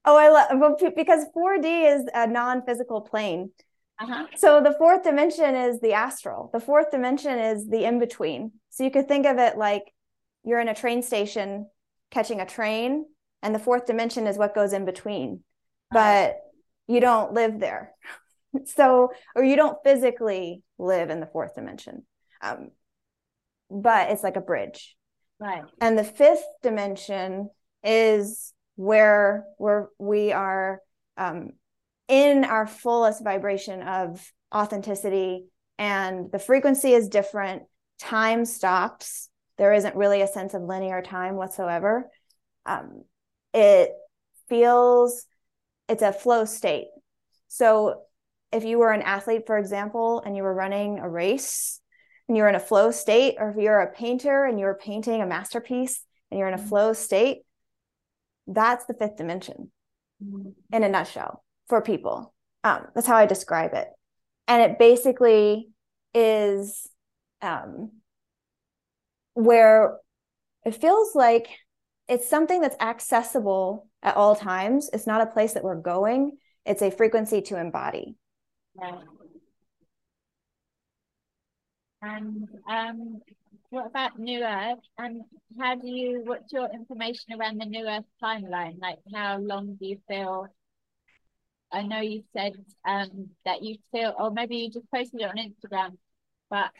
Oh, 0.04 0.16
I 0.16 0.30
love 0.30 0.80
because 0.96 1.26
4D 1.36 1.96
is 1.96 2.08
a 2.14 2.26
non-physical 2.26 3.02
plane. 3.02 3.50
Uh-huh. 3.98 4.24
So 4.36 4.62
the 4.62 4.72
fourth 4.72 5.02
dimension 5.02 5.54
is 5.54 5.80
the 5.80 5.92
astral. 5.92 6.48
The 6.54 6.60
fourth 6.60 6.90
dimension 6.90 7.38
is 7.38 7.68
the 7.68 7.84
in 7.84 7.98
between. 7.98 8.52
So 8.70 8.82
you 8.82 8.90
could 8.90 9.08
think 9.08 9.26
of 9.26 9.38
it 9.38 9.58
like 9.58 9.92
you're 10.42 10.60
in 10.60 10.68
a 10.68 10.74
train 10.74 11.02
station 11.02 11.68
catching 12.10 12.40
a 12.40 12.46
train, 12.46 13.04
and 13.42 13.54
the 13.54 13.58
fourth 13.58 13.86
dimension 13.86 14.26
is 14.26 14.38
what 14.38 14.54
goes 14.54 14.72
in 14.72 14.84
between, 14.84 15.40
but 15.90 16.38
you 16.90 17.00
don't 17.00 17.32
live 17.32 17.60
there. 17.60 17.92
so, 18.64 19.10
or 19.34 19.44
you 19.44 19.56
don't 19.56 19.78
physically 19.84 20.62
live 20.78 21.10
in 21.10 21.20
the 21.20 21.26
fourth 21.26 21.54
dimension, 21.54 22.04
um, 22.42 22.70
but 23.70 24.10
it's 24.10 24.22
like 24.22 24.36
a 24.36 24.40
bridge. 24.40 24.96
Right. 25.38 25.62
And 25.80 25.96
the 25.96 26.04
fifth 26.04 26.44
dimension 26.62 27.48
is 27.82 28.52
where 28.76 29.44
we're, 29.58 29.86
we 29.98 30.32
are 30.32 30.80
um, 31.16 31.50
in 32.08 32.44
our 32.44 32.66
fullest 32.66 33.22
vibration 33.22 33.82
of 33.82 34.32
authenticity 34.54 35.44
and 35.78 36.30
the 36.32 36.38
frequency 36.38 36.92
is 36.92 37.08
different 37.08 37.62
time 38.00 38.44
stops 38.44 39.28
there 39.58 39.72
isn't 39.72 39.94
really 39.94 40.22
a 40.22 40.26
sense 40.26 40.54
of 40.54 40.62
linear 40.62 41.02
time 41.02 41.36
whatsoever 41.36 42.10
um, 42.66 43.04
it 43.54 43.92
feels 44.48 45.24
it's 45.90 46.02
a 46.02 46.12
flow 46.12 46.44
state 46.44 46.86
so 47.48 48.02
if 48.52 48.64
you 48.64 48.78
were 48.78 48.92
an 48.92 49.02
athlete 49.02 49.42
for 49.46 49.58
example 49.58 50.22
and 50.24 50.36
you 50.36 50.42
were 50.42 50.54
running 50.54 50.98
a 50.98 51.08
race 51.08 51.80
and 52.28 52.36
you're 52.36 52.48
in 52.48 52.54
a 52.54 52.60
flow 52.60 52.90
state 52.90 53.34
or 53.38 53.50
if 53.50 53.56
you're 53.56 53.80
a 53.80 53.92
painter 53.92 54.44
and 54.44 54.58
you're 54.58 54.74
painting 54.74 55.20
a 55.20 55.26
masterpiece 55.26 56.02
and 56.30 56.38
you're 56.38 56.48
in 56.48 56.54
a 56.54 56.56
mm-hmm. 56.56 56.68
flow 56.68 56.92
state 56.92 57.38
that's 58.46 58.86
the 58.86 58.94
fifth 58.94 59.16
dimension 59.16 59.70
mm-hmm. 60.22 60.50
in 60.72 60.82
a 60.82 60.88
nutshell 60.88 61.44
for 61.68 61.80
people. 61.80 62.34
Um, 62.64 62.86
that's 62.94 63.06
how 63.06 63.16
I 63.16 63.26
describe 63.26 63.74
it. 63.74 63.88
And 64.48 64.62
it 64.62 64.78
basically 64.78 65.68
is 66.12 66.86
um, 67.40 67.92
where 69.34 69.96
it 70.64 70.74
feels 70.74 71.14
like 71.14 71.48
it's 72.10 72.28
something 72.28 72.60
that's 72.60 72.76
accessible 72.80 73.86
at 74.02 74.16
all 74.16 74.34
times. 74.34 74.90
It's 74.92 75.06
not 75.06 75.20
a 75.20 75.26
place 75.26 75.54
that 75.54 75.64
we're 75.64 75.80
going, 75.80 76.36
it's 76.66 76.82
a 76.82 76.90
frequency 76.90 77.40
to 77.42 77.58
embody. 77.58 78.16
And 82.02 82.48
um, 82.68 83.20
what 83.68 83.86
about 83.86 84.18
New 84.18 84.42
Earth? 84.42 84.78
And 84.98 85.22
how 85.58 85.76
do 85.76 85.86
you, 85.86 86.22
what's 86.24 86.52
your 86.52 86.68
information 86.72 87.38
around 87.38 87.60
the 87.60 87.66
New 87.66 87.86
Earth 87.86 88.04
timeline? 88.22 88.80
Like, 88.80 88.98
how 89.14 89.38
long 89.38 89.76
do 89.78 89.86
you 89.86 89.98
feel 90.08 90.48
I 91.72 91.82
know 91.82 92.00
you 92.00 92.24
said 92.36 92.52
um, 92.84 93.28
that 93.44 93.62
you 93.62 93.76
feel, 93.92 94.12
or 94.18 94.32
maybe 94.32 94.56
you 94.56 94.70
just 94.70 94.90
posted 94.90 95.20
it 95.20 95.30
on 95.30 95.36
Instagram, 95.36 95.96
but 96.48 96.72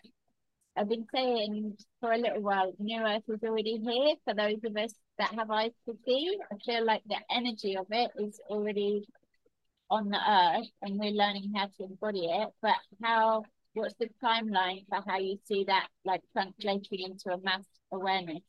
I've 0.76 0.88
been 0.88 1.06
saying 1.14 1.76
for 2.00 2.12
a 2.12 2.18
little 2.18 2.42
while, 2.42 2.72
New 2.78 3.00
Earth 3.00 3.22
is 3.28 3.42
already 3.44 3.78
here 3.78 4.14
for 4.24 4.34
those 4.34 4.58
of 4.64 4.76
us 4.76 4.92
that 5.20 5.34
have 5.34 5.50
eyes 5.50 5.72
to 5.86 5.96
see. 6.04 6.36
I 6.50 6.56
feel 6.64 6.84
like 6.84 7.02
the 7.06 7.18
energy 7.30 7.76
of 7.76 7.86
it 7.90 8.10
is 8.18 8.40
already 8.48 9.06
on 9.90 10.08
the 10.08 10.18
earth 10.18 10.68
and 10.82 10.98
we're 10.98 11.12
learning 11.12 11.52
how 11.54 11.66
to 11.66 11.84
embody 11.84 12.26
it. 12.26 12.48
But 12.62 12.76
how, 13.02 13.44
what's 13.74 13.94
the 14.00 14.08
timeline 14.22 14.86
for 14.88 15.02
how 15.06 15.18
you 15.18 15.38
see 15.46 15.64
that 15.64 15.88
like 16.04 16.22
translating 16.32 17.00
into 17.00 17.30
a 17.30 17.40
mass 17.40 17.64
awareness? 17.92 18.42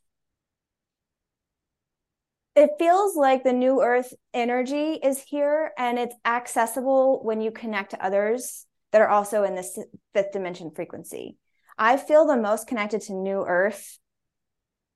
it 2.54 2.70
feels 2.78 3.16
like 3.16 3.44
the 3.44 3.54
new 3.54 3.82
earth 3.82 4.14
energy 4.34 5.00
is 5.02 5.22
here 5.22 5.72
and 5.78 5.98
it's 5.98 6.16
accessible 6.26 7.24
when 7.24 7.40
you 7.40 7.50
connect 7.50 7.92
to 7.92 8.06
others 8.06 8.66
that 8.92 9.02
are 9.02 9.08
also 9.08 9.44
in 9.44 9.56
this 9.56 9.80
fifth 10.14 10.32
dimension 10.34 10.70
frequency. 10.70 11.38
I 11.78 11.96
feel 11.96 12.28
the 12.28 12.36
most 12.36 12.68
connected 12.68 13.02
to 13.04 13.14
new 13.14 13.46
earth 13.48 13.98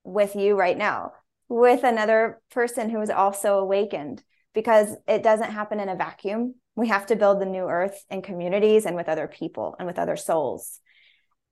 with 0.04 0.36
you 0.36 0.54
right 0.54 0.76
now, 0.76 1.12
with 1.48 1.84
another 1.84 2.40
person 2.50 2.90
who 2.90 3.00
is 3.00 3.10
also 3.10 3.58
awakened, 3.58 4.22
because 4.54 4.96
it 5.06 5.22
doesn't 5.22 5.52
happen 5.52 5.80
in 5.80 5.88
a 5.88 5.96
vacuum. 5.96 6.54
We 6.74 6.88
have 6.88 7.06
to 7.06 7.16
build 7.16 7.40
the 7.40 7.46
new 7.46 7.68
earth 7.68 8.04
in 8.10 8.22
communities 8.22 8.86
and 8.86 8.96
with 8.96 9.08
other 9.08 9.28
people 9.28 9.76
and 9.78 9.86
with 9.86 9.98
other 9.98 10.16
souls 10.16 10.80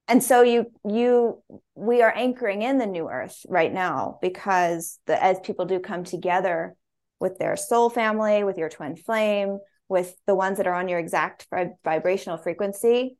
and 0.08 0.22
so 0.22 0.42
you 0.42 0.66
you 0.86 1.42
we 1.74 2.02
are 2.02 2.14
anchoring 2.14 2.62
in 2.62 2.78
the 2.78 2.86
new 2.86 3.08
earth 3.08 3.44
right 3.48 3.72
now 3.72 4.18
because 4.20 4.98
the 5.06 5.22
as 5.22 5.38
people 5.40 5.64
do 5.64 5.78
come 5.80 6.04
together 6.04 6.74
with 7.20 7.38
their 7.38 7.56
soul 7.56 7.88
family 7.88 8.44
with 8.44 8.58
your 8.58 8.68
twin 8.68 8.96
flame 8.96 9.58
with 9.88 10.14
the 10.26 10.34
ones 10.34 10.58
that 10.58 10.66
are 10.66 10.74
on 10.74 10.88
your 10.88 10.98
exact 10.98 11.46
vibrational 11.84 12.38
frequency 12.38 13.16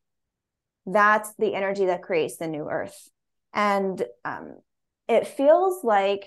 that's 0.87 1.33
the 1.39 1.55
energy 1.55 1.87
that 1.87 2.03
creates 2.03 2.37
the 2.37 2.47
new 2.47 2.69
earth 2.69 3.09
and 3.55 4.05
um, 4.25 4.57
it 5.09 5.27
feels 5.27 5.83
like 5.85 6.27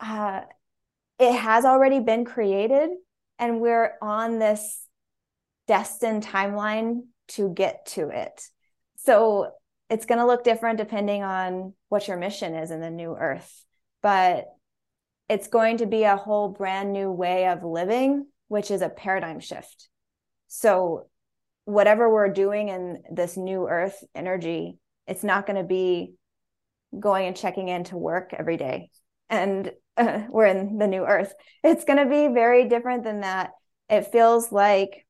uh, 0.00 0.40
it 1.18 1.32
has 1.32 1.64
already 1.64 2.00
been 2.00 2.24
created 2.24 2.90
and 3.38 3.60
we're 3.60 3.94
on 4.00 4.38
this 4.38 4.86
destined 5.66 6.24
timeline 6.24 7.02
to 7.28 7.52
get 7.52 7.86
to 7.86 8.08
it 8.08 8.42
so 8.96 9.52
it's 9.90 10.06
going 10.06 10.18
to 10.18 10.26
look 10.26 10.44
different 10.44 10.78
depending 10.78 11.22
on 11.22 11.72
what 11.88 12.08
your 12.08 12.16
mission 12.16 12.54
is 12.54 12.70
in 12.70 12.80
the 12.80 12.90
new 12.90 13.16
earth. 13.16 13.64
But 14.02 14.46
it's 15.28 15.48
going 15.48 15.78
to 15.78 15.86
be 15.86 16.04
a 16.04 16.16
whole 16.16 16.48
brand 16.48 16.92
new 16.92 17.10
way 17.10 17.48
of 17.48 17.64
living, 17.64 18.26
which 18.48 18.70
is 18.70 18.82
a 18.82 18.88
paradigm 18.88 19.40
shift. 19.40 19.88
So, 20.48 21.08
whatever 21.64 22.10
we're 22.10 22.32
doing 22.32 22.68
in 22.68 23.02
this 23.10 23.36
new 23.36 23.68
earth 23.68 24.02
energy, 24.14 24.78
it's 25.06 25.24
not 25.24 25.46
going 25.46 25.58
to 25.58 25.68
be 25.68 26.14
going 26.98 27.26
and 27.26 27.36
checking 27.36 27.68
in 27.68 27.84
to 27.84 27.96
work 27.98 28.32
every 28.32 28.56
day 28.56 28.90
and 29.28 29.70
we're 30.30 30.46
in 30.46 30.78
the 30.78 30.86
new 30.86 31.04
earth. 31.04 31.34
It's 31.64 31.84
going 31.84 31.98
to 31.98 32.06
be 32.06 32.32
very 32.32 32.68
different 32.68 33.04
than 33.04 33.20
that. 33.20 33.50
It 33.88 34.12
feels 34.12 34.52
like, 34.52 35.06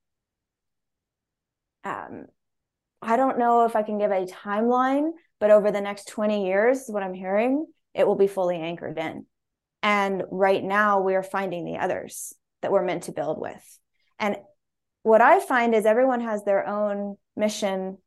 um, 1.85 2.27
I 3.03 3.17
don't 3.17 3.39
know 3.39 3.65
if 3.65 3.77
I 3.77 3.83
can 3.83 3.99
give 3.99 4.11
a 4.11 4.27
timeline, 4.27 5.11
but 5.41 5.51
over 5.51 5.71
the 5.71 5.81
next 5.81 6.09
20 6.09 6.47
years, 6.47 6.85
what 6.89 7.03
I'm 7.03 7.15
hearing, 7.15 7.67
it 7.95 8.07
will 8.07 8.17
be 8.17 8.27
fully 8.27 8.57
anchored 8.57 8.99
in. 8.99 9.27
And 9.83 10.25
right 10.31 10.63
now, 10.63 11.01
we 11.01 11.15
are 11.15 11.23
finding 11.23 11.65
the 11.65 11.79
others 11.79 12.35
that 12.63 12.73
we're 12.73 12.85
meant 12.85 13.05
to 13.05 13.13
build 13.13 13.41
with. 13.41 13.79
And 14.19 14.37
what 15.03 15.21
I 15.21 15.41
find 15.41 15.75
is 15.75 15.87
everyone 15.87 16.21
has 16.23 16.45
their 16.45 16.67
own 16.67 17.17
mission 17.37 17.99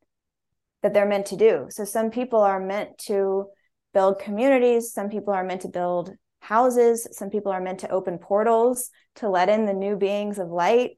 that 0.84 0.94
they're 0.94 1.08
meant 1.08 1.28
to 1.28 1.38
do. 1.38 1.68
So 1.70 1.86
some 1.86 2.12
people 2.12 2.42
are 2.42 2.60
meant 2.60 2.98
to 3.06 3.46
build 3.94 4.20
communities, 4.20 4.94
some 4.94 5.10
people 5.10 5.34
are 5.34 5.44
meant 5.44 5.62
to 5.62 5.70
build 5.70 6.12
houses, 6.42 7.08
some 7.12 7.30
people 7.30 7.52
are 7.52 7.62
meant 7.62 7.80
to 7.80 7.90
open 7.90 8.18
portals 8.18 8.90
to 9.16 9.30
let 9.30 9.48
in 9.48 9.66
the 9.66 9.74
new 9.74 9.96
beings 9.96 10.40
of 10.40 10.50
light 10.50 10.92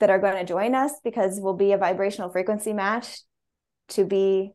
that 0.00 0.10
are 0.10 0.18
going 0.18 0.36
to 0.36 0.44
join 0.44 0.74
us 0.74 0.92
because 1.02 1.38
we'll 1.40 1.54
be 1.54 1.72
a 1.72 1.78
vibrational 1.78 2.30
frequency 2.30 2.72
match 2.72 3.20
to 3.88 4.04
be 4.04 4.52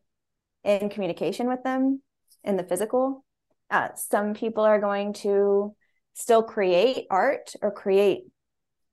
in 0.62 0.90
communication 0.90 1.48
with 1.48 1.62
them 1.62 2.02
in 2.44 2.56
the 2.56 2.64
physical. 2.64 3.24
Uh, 3.70 3.88
some 3.96 4.34
people 4.34 4.62
are 4.62 4.80
going 4.80 5.12
to 5.12 5.74
still 6.14 6.42
create 6.42 7.06
art 7.10 7.52
or 7.62 7.70
create 7.70 8.24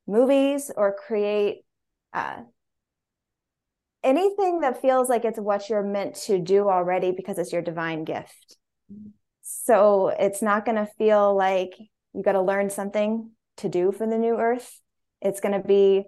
movies 0.08 0.72
or 0.76 0.96
create 0.96 1.64
uh, 2.14 2.42
anything 4.04 4.62
that 4.62 4.82
feels 4.82 5.10
like 5.10 5.26
it's 5.26 5.40
what 5.40 5.70
you're 5.70 5.84
meant 5.84 6.16
to 6.16 6.40
do 6.40 6.70
already 6.70 7.12
because 7.12 7.38
it's 7.38 7.52
your 7.52 7.62
divine 7.62 8.04
gift. 8.04 8.58
So 9.44 10.08
it's 10.08 10.42
not 10.42 10.66
going 10.66 10.78
to 10.78 10.92
feel 10.98 11.36
like 11.36 11.74
you 12.14 12.24
got 12.24 12.32
to 12.32 12.42
learn 12.42 12.70
something 12.70 13.32
to 13.58 13.70
do 13.70 13.92
for 13.92 14.08
the 14.08 14.18
new 14.18 14.38
earth. 14.40 14.80
It's 15.22 15.42
going 15.42 15.60
to 15.60 15.68
be 15.68 16.06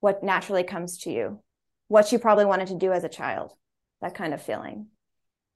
what 0.00 0.22
naturally 0.22 0.62
comes 0.62 0.98
to 0.98 1.10
you, 1.10 1.42
what 1.88 2.12
you 2.12 2.18
probably 2.18 2.44
wanted 2.44 2.68
to 2.68 2.78
do 2.78 2.92
as 2.92 3.02
a 3.02 3.08
child, 3.08 3.52
that 4.02 4.14
kind 4.14 4.34
of 4.34 4.42
feeling. 4.42 4.88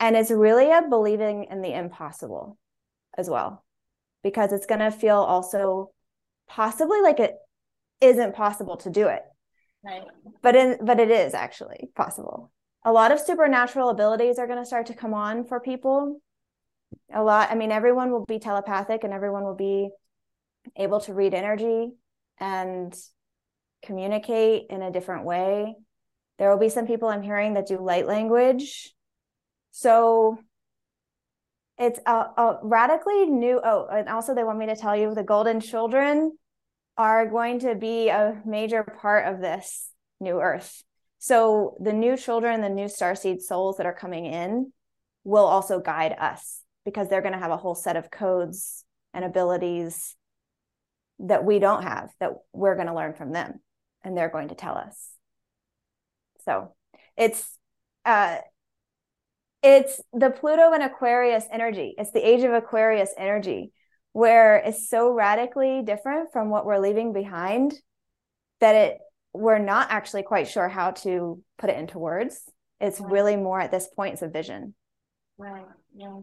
And 0.00 0.16
it's 0.16 0.30
really 0.30 0.70
a 0.70 0.82
believing 0.88 1.46
in 1.50 1.60
the 1.60 1.76
impossible 1.76 2.58
as 3.16 3.28
well, 3.28 3.64
because 4.22 4.52
it's 4.52 4.66
going 4.66 4.80
to 4.80 4.90
feel 4.90 5.16
also 5.16 5.92
possibly 6.48 7.00
like 7.02 7.20
it 7.20 7.34
isn't 8.00 8.34
possible 8.34 8.78
to 8.78 8.90
do 8.90 9.08
it. 9.08 9.22
Right. 9.84 10.02
But 10.42 10.56
in 10.56 10.78
but 10.82 10.98
it 10.98 11.10
is 11.10 11.34
actually 11.34 11.90
possible. 11.94 12.50
A 12.82 12.92
lot 12.92 13.12
of 13.12 13.20
supernatural 13.20 13.90
abilities 13.90 14.38
are 14.38 14.46
going 14.46 14.58
to 14.58 14.66
start 14.66 14.86
to 14.86 14.94
come 14.94 15.12
on 15.12 15.44
for 15.44 15.60
people 15.60 16.20
a 17.12 17.22
lot 17.22 17.50
i 17.50 17.54
mean 17.54 17.70
everyone 17.70 18.10
will 18.10 18.24
be 18.24 18.38
telepathic 18.38 19.04
and 19.04 19.12
everyone 19.12 19.44
will 19.44 19.54
be 19.56 19.88
able 20.76 21.00
to 21.00 21.14
read 21.14 21.34
energy 21.34 21.92
and 22.38 22.94
communicate 23.84 24.66
in 24.70 24.82
a 24.82 24.90
different 24.90 25.24
way. 25.24 25.74
There 26.38 26.50
will 26.50 26.58
be 26.58 26.68
some 26.68 26.86
people 26.86 27.08
i'm 27.08 27.22
hearing 27.22 27.54
that 27.54 27.68
do 27.68 27.78
light 27.78 28.06
language. 28.06 28.92
So 29.70 30.38
it's 31.78 31.98
a, 32.06 32.12
a 32.12 32.58
radically 32.62 33.26
new 33.26 33.60
oh 33.62 33.86
and 33.92 34.08
also 34.08 34.34
they 34.34 34.44
want 34.44 34.58
me 34.58 34.66
to 34.66 34.76
tell 34.76 34.96
you 34.96 35.14
the 35.14 35.24
golden 35.24 35.60
children 35.60 36.36
are 36.96 37.26
going 37.26 37.58
to 37.58 37.74
be 37.74 38.08
a 38.08 38.40
major 38.46 38.84
part 38.84 39.26
of 39.32 39.40
this 39.40 39.90
new 40.20 40.40
earth. 40.40 40.82
So 41.18 41.76
the 41.80 41.92
new 41.92 42.16
children 42.16 42.60
the 42.60 42.68
new 42.68 42.86
starseed 42.86 43.40
souls 43.40 43.76
that 43.76 43.86
are 43.86 43.94
coming 43.94 44.26
in 44.26 44.72
will 45.24 45.46
also 45.46 45.80
guide 45.80 46.14
us 46.18 46.63
because 46.84 47.08
they're 47.08 47.22
going 47.22 47.32
to 47.32 47.38
have 47.38 47.50
a 47.50 47.56
whole 47.56 47.74
set 47.74 47.96
of 47.96 48.10
codes 48.10 48.84
and 49.12 49.24
abilities 49.24 50.16
that 51.20 51.44
we 51.44 51.58
don't 51.58 51.82
have 51.82 52.10
that 52.20 52.32
we're 52.52 52.74
going 52.74 52.88
to 52.88 52.94
learn 52.94 53.14
from 53.14 53.32
them 53.32 53.60
and 54.02 54.16
they're 54.16 54.28
going 54.28 54.48
to 54.48 54.54
tell 54.54 54.76
us. 54.76 55.10
So 56.44 56.74
it's 57.16 57.56
uh 58.04 58.38
it's 59.62 60.00
the 60.12 60.30
pluto 60.30 60.72
and 60.72 60.82
aquarius 60.82 61.46
energy. 61.50 61.94
It's 61.96 62.10
the 62.10 62.26
age 62.26 62.42
of 62.42 62.52
aquarius 62.52 63.14
energy 63.16 63.72
where 64.12 64.56
it's 64.56 64.88
so 64.90 65.10
radically 65.10 65.82
different 65.82 66.32
from 66.32 66.50
what 66.50 66.66
we're 66.66 66.78
leaving 66.78 67.12
behind 67.12 67.74
that 68.60 68.74
it 68.74 68.98
we're 69.32 69.58
not 69.58 69.90
actually 69.90 70.22
quite 70.22 70.46
sure 70.48 70.68
how 70.68 70.90
to 70.90 71.42
put 71.58 71.70
it 71.70 71.78
into 71.78 71.98
words. 71.98 72.40
It's 72.80 73.00
right. 73.00 73.10
really 73.10 73.36
more 73.36 73.60
at 73.60 73.70
this 73.70 73.88
point 73.88 74.14
it's 74.14 74.22
a 74.22 74.28
vision. 74.28 74.74
Right 75.38 75.64
yeah 75.96 76.18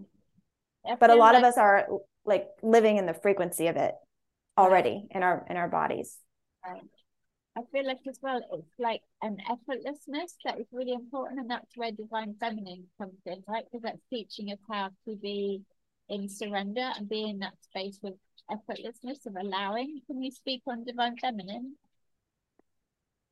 but 0.99 1.09
a 1.09 1.15
lot 1.15 1.33
like, 1.33 1.43
of 1.43 1.47
us 1.47 1.57
are 1.57 1.87
like 2.25 2.47
living 2.61 2.97
in 2.97 3.05
the 3.05 3.13
frequency 3.13 3.67
of 3.67 3.75
it 3.75 3.95
already 4.57 5.07
in 5.11 5.23
our 5.23 5.45
in 5.49 5.57
our 5.57 5.67
bodies. 5.67 6.17
Right. 6.65 6.81
i 7.57 7.61
feel 7.71 7.87
like 7.87 7.99
as 8.07 8.19
well 8.21 8.39
it's 8.53 8.77
like 8.77 9.01
an 9.21 9.37
effortlessness 9.49 10.33
that 10.45 10.59
is 10.59 10.67
really 10.71 10.93
important 10.93 11.39
and 11.39 11.49
that's 11.49 11.75
where 11.75 11.91
divine 11.91 12.35
feminine 12.39 12.85
comes 12.99 13.19
in 13.25 13.43
right? 13.47 13.63
Because 13.65 13.83
that's 13.83 14.01
teaching 14.09 14.51
us 14.51 14.59
how 14.69 14.89
to 15.07 15.15
be 15.15 15.61
in 16.09 16.29
surrender 16.29 16.91
and 16.97 17.09
be 17.09 17.23
in 17.29 17.39
that 17.39 17.53
space 17.61 17.99
with 18.01 18.13
effortlessness 18.49 19.25
of 19.25 19.35
allowing. 19.39 20.01
Can 20.07 20.21
you 20.21 20.29
speak 20.29 20.61
on 20.67 20.83
divine 20.83 21.17
feminine? 21.17 21.75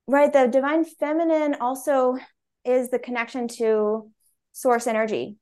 Right 0.08 0.32
the 0.32 0.48
divine 0.48 0.86
feminine 0.86 1.56
also 1.60 2.18
is 2.66 2.90
the 2.90 3.00
connection 3.00 3.48
to 3.48 4.12
source 4.54 4.88
energy 4.88 5.38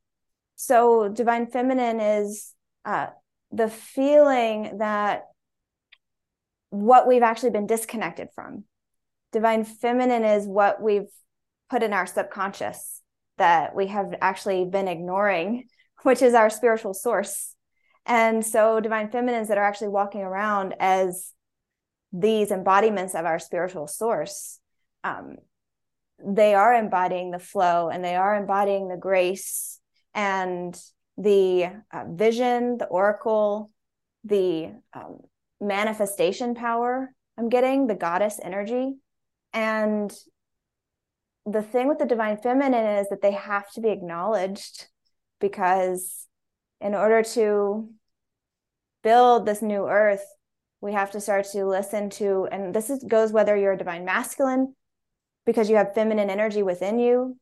so 0.58 1.08
divine 1.08 1.46
feminine 1.46 2.00
is 2.00 2.52
uh, 2.84 3.08
the 3.52 3.70
feeling 3.70 4.80
that 4.80 5.26
what 6.72 7.08
we've 7.08 7.22
actually 7.22 7.52
been 7.52 7.68
disconnected 7.68 8.30
from. 8.34 8.64
Divine 9.32 9.64
feminine 9.64 10.24
is 10.24 10.48
what 10.48 10.82
we've 10.82 11.12
put 11.70 11.84
in 11.84 11.94
our 11.94 12.08
subconscious 12.08 13.04
that 13.38 13.76
we 13.76 13.86
have 13.88 14.16
actually 14.20 14.66
been 14.66 14.88
ignoring, 14.88 15.66
which 16.02 16.24
is 16.24 16.34
our 16.34 16.50
spiritual 16.50 16.96
source. 16.96 17.54
And 18.08 18.44
so, 18.44 18.80
divine 18.80 19.12
feminines 19.12 19.50
that 19.50 19.60
are 19.60 19.64
actually 19.64 19.90
walking 19.90 20.22
around 20.22 20.74
as 20.80 21.34
these 22.12 22.50
embodiments 22.50 23.14
of 23.14 23.26
our 23.26 23.38
spiritual 23.38 23.86
source, 23.86 24.60
um, 25.04 25.36
they 26.26 26.56
are 26.56 26.74
embodying 26.74 27.30
the 27.30 27.38
flow 27.38 27.90
and 27.90 28.04
they 28.04 28.16
are 28.16 28.36
embodying 28.36 28.88
the 28.88 28.98
grace 28.98 29.77
and 30.18 30.76
the 31.16 31.66
uh, 31.94 32.06
vision, 32.10 32.80
the 32.80 32.88
oracle, 32.88 33.72
the 34.24 34.74
um, 34.94 35.20
manifestation 35.62 36.56
power 36.56 37.14
I'm 37.38 37.50
getting, 37.50 37.86
the 37.86 37.96
goddess 37.96 38.40
energy. 38.42 38.96
And 39.54 40.12
the 41.46 41.62
thing 41.62 41.88
with 41.88 42.00
the 42.00 42.06
divine 42.06 42.38
feminine 42.38 42.98
is 42.98 43.10
that 43.10 43.22
they 43.22 43.34
have 43.34 43.70
to 43.74 43.82
be 43.82 43.90
acknowledged 43.90 44.88
because 45.40 46.26
in 46.82 46.96
order 46.96 47.22
to 47.22 47.90
build 49.04 49.46
this 49.46 49.62
new 49.62 49.88
earth, 49.88 50.26
we 50.82 50.94
have 50.94 51.12
to 51.12 51.22
start 51.22 51.46
to 51.52 51.66
listen 51.66 52.10
to, 52.12 52.48
and 52.52 52.74
this 52.74 52.90
is, 52.90 53.04
goes 53.04 53.32
whether 53.32 53.56
you're 53.56 53.74
a 53.74 53.78
divine 53.78 54.04
masculine 54.04 54.76
because 55.46 55.70
you 55.70 55.76
have 55.76 55.94
feminine 55.94 56.32
energy 56.32 56.64
within 56.64 56.98
you, 56.98 57.38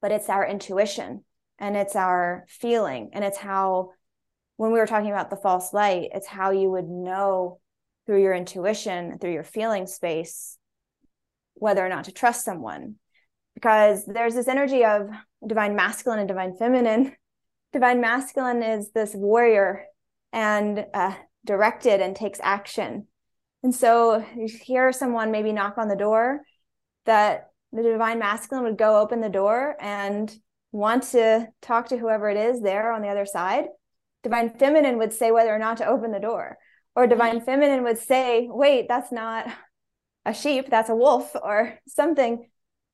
but 0.00 0.12
it's 0.12 0.28
our 0.28 0.46
intuition 0.46 1.24
and 1.60 1.76
it's 1.76 1.94
our 1.94 2.44
feeling 2.48 3.10
and 3.12 3.24
it's 3.24 3.38
how 3.38 3.90
when 4.56 4.72
we 4.72 4.78
were 4.78 4.86
talking 4.86 5.10
about 5.10 5.30
the 5.30 5.36
false 5.36 5.72
light 5.72 6.10
it's 6.12 6.26
how 6.26 6.50
you 6.50 6.70
would 6.70 6.88
know 6.88 7.60
through 8.06 8.22
your 8.22 8.34
intuition 8.34 9.18
through 9.18 9.32
your 9.32 9.44
feeling 9.44 9.86
space 9.86 10.58
whether 11.60 11.84
or 11.84 11.88
not 11.88 12.04
to 12.04 12.12
trust 12.12 12.44
someone. 12.44 12.96
Because 13.54 14.04
there's 14.06 14.34
this 14.34 14.48
energy 14.48 14.84
of 14.84 15.08
divine 15.46 15.76
masculine 15.76 16.18
and 16.18 16.28
divine 16.28 16.56
feminine. 16.56 17.14
Divine 17.72 18.00
masculine 18.00 18.64
is 18.64 18.90
this 18.90 19.14
warrior 19.14 19.84
and 20.32 20.86
uh, 20.92 21.14
directed 21.46 22.00
and 22.00 22.16
takes 22.16 22.40
action. 22.42 23.06
And 23.62 23.72
so 23.72 24.26
you 24.36 24.48
hear 24.48 24.90
someone 24.90 25.30
maybe 25.30 25.52
knock 25.52 25.78
on 25.78 25.86
the 25.86 25.94
door 25.94 26.40
that 27.06 27.50
the 27.70 27.84
divine 27.84 28.18
masculine 28.18 28.64
would 28.64 28.76
go 28.76 28.98
open 28.98 29.20
the 29.20 29.28
door 29.28 29.76
and 29.78 30.36
want 30.72 31.04
to 31.04 31.48
talk 31.62 31.88
to 31.88 31.98
whoever 31.98 32.28
it 32.28 32.36
is 32.36 32.62
there 32.62 32.92
on 32.92 33.02
the 33.02 33.08
other 33.08 33.26
side, 33.26 33.66
divine 34.22 34.50
feminine 34.50 34.98
would 34.98 35.12
say 35.12 35.30
whether 35.30 35.54
or 35.54 35.58
not 35.58 35.78
to 35.78 35.86
open 35.86 36.12
the 36.12 36.20
door. 36.20 36.58
Or 36.96 37.06
divine 37.06 37.36
mm-hmm. 37.36 37.44
feminine 37.44 37.84
would 37.84 37.98
say, 37.98 38.48
wait, 38.50 38.86
that's 38.88 39.12
not 39.12 39.46
a 40.24 40.34
sheep, 40.34 40.68
that's 40.68 40.88
a 40.88 40.94
wolf 40.94 41.34
or 41.40 41.78
something. 41.88 42.48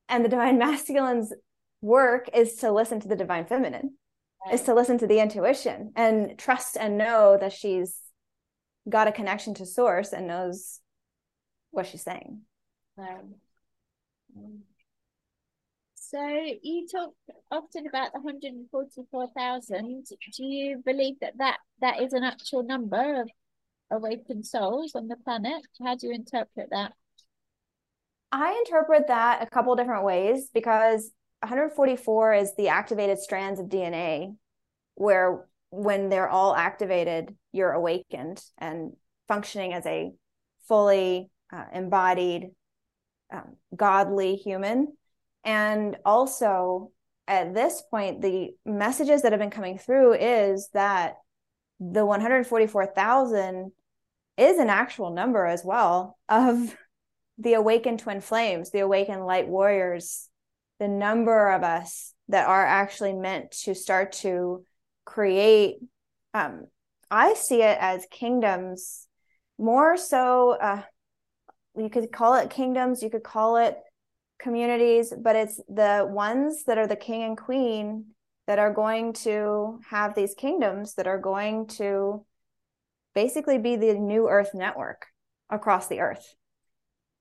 And 0.08 0.24
the 0.24 0.28
divine 0.28 0.58
masculine's 0.58 1.32
work 1.80 2.28
is 2.34 2.56
to 2.56 2.72
listen 2.72 3.00
to 3.00 3.08
the 3.08 3.16
divine 3.16 3.46
feminine, 3.46 3.94
right. 4.44 4.54
is 4.54 4.62
to 4.62 4.74
listen 4.74 4.98
to 4.98 5.06
the 5.06 5.20
intuition 5.20 5.92
and 5.96 6.38
trust 6.38 6.76
and 6.78 6.98
know 6.98 7.36
that 7.40 7.52
she's 7.52 7.98
got 8.88 9.08
a 9.08 9.12
connection 9.12 9.54
to 9.54 9.66
source 9.66 10.12
and 10.12 10.26
knows 10.26 10.80
what 11.70 11.86
she's 11.86 12.02
saying. 12.02 12.42
Um, 12.98 13.34
so 16.10 16.20
you 16.62 16.86
talk 16.86 17.10
often 17.50 17.86
about 17.86 18.12
the 18.12 18.20
144,000. 18.20 20.04
Do 20.36 20.44
you 20.44 20.82
believe 20.84 21.14
that, 21.20 21.38
that 21.38 21.58
that 21.80 22.00
is 22.00 22.12
an 22.12 22.22
actual 22.22 22.62
number 22.62 23.22
of 23.22 23.30
awakened 23.90 24.46
souls 24.46 24.94
on 24.94 25.08
the 25.08 25.16
planet? 25.16 25.62
How 25.84 25.96
do 25.96 26.08
you 26.08 26.14
interpret 26.14 26.68
that? 26.70 26.92
I 28.30 28.62
interpret 28.64 29.08
that 29.08 29.42
a 29.42 29.46
couple 29.46 29.74
different 29.76 30.04
ways 30.04 30.50
because 30.52 31.10
144 31.40 32.34
is 32.34 32.54
the 32.56 32.68
activated 32.68 33.18
strands 33.18 33.58
of 33.58 33.66
DNA 33.66 34.36
where 34.94 35.46
when 35.70 36.08
they're 36.08 36.28
all 36.28 36.54
activated, 36.54 37.34
you're 37.52 37.72
awakened 37.72 38.42
and 38.58 38.92
functioning 39.28 39.72
as 39.72 39.84
a 39.86 40.12
fully 40.68 41.30
uh, 41.52 41.64
embodied, 41.72 42.50
um, 43.32 43.56
godly 43.74 44.36
human. 44.36 44.96
And 45.46 45.96
also, 46.04 46.90
at 47.28 47.54
this 47.54 47.82
point, 47.88 48.20
the 48.20 48.50
messages 48.66 49.22
that 49.22 49.32
have 49.32 49.40
been 49.40 49.50
coming 49.50 49.78
through 49.78 50.14
is 50.14 50.68
that 50.74 51.14
the 51.78 52.04
144,000 52.04 53.70
is 54.36 54.58
an 54.58 54.68
actual 54.68 55.10
number 55.10 55.46
as 55.46 55.64
well 55.64 56.18
of 56.28 56.76
the 57.38 57.54
awakened 57.54 58.00
twin 58.00 58.20
flames, 58.20 58.70
the 58.70 58.80
awakened 58.80 59.24
light 59.24 59.46
warriors, 59.46 60.28
the 60.80 60.88
number 60.88 61.50
of 61.50 61.62
us 61.62 62.12
that 62.28 62.48
are 62.48 62.66
actually 62.66 63.12
meant 63.12 63.52
to 63.52 63.74
start 63.74 64.12
to 64.12 64.64
create. 65.04 65.76
Um, 66.34 66.66
I 67.08 67.34
see 67.34 67.62
it 67.62 67.78
as 67.80 68.04
kingdoms, 68.10 69.06
more 69.58 69.96
so. 69.96 70.58
Uh, 70.60 70.82
you 71.76 71.88
could 71.88 72.10
call 72.10 72.34
it 72.34 72.50
kingdoms, 72.50 73.02
you 73.02 73.10
could 73.10 73.22
call 73.22 73.58
it 73.58 73.78
communities, 74.38 75.12
but 75.18 75.36
it's 75.36 75.60
the 75.68 76.06
ones 76.08 76.64
that 76.64 76.78
are 76.78 76.86
the 76.86 76.96
king 76.96 77.22
and 77.22 77.36
queen 77.36 78.06
that 78.46 78.58
are 78.58 78.72
going 78.72 79.12
to 79.12 79.80
have 79.90 80.14
these 80.14 80.34
kingdoms 80.34 80.94
that 80.94 81.06
are 81.06 81.18
going 81.18 81.66
to 81.66 82.24
basically 83.14 83.58
be 83.58 83.76
the 83.76 83.94
new 83.94 84.28
earth 84.28 84.50
network 84.54 85.06
across 85.50 85.88
the 85.88 86.00
earth. 86.00 86.34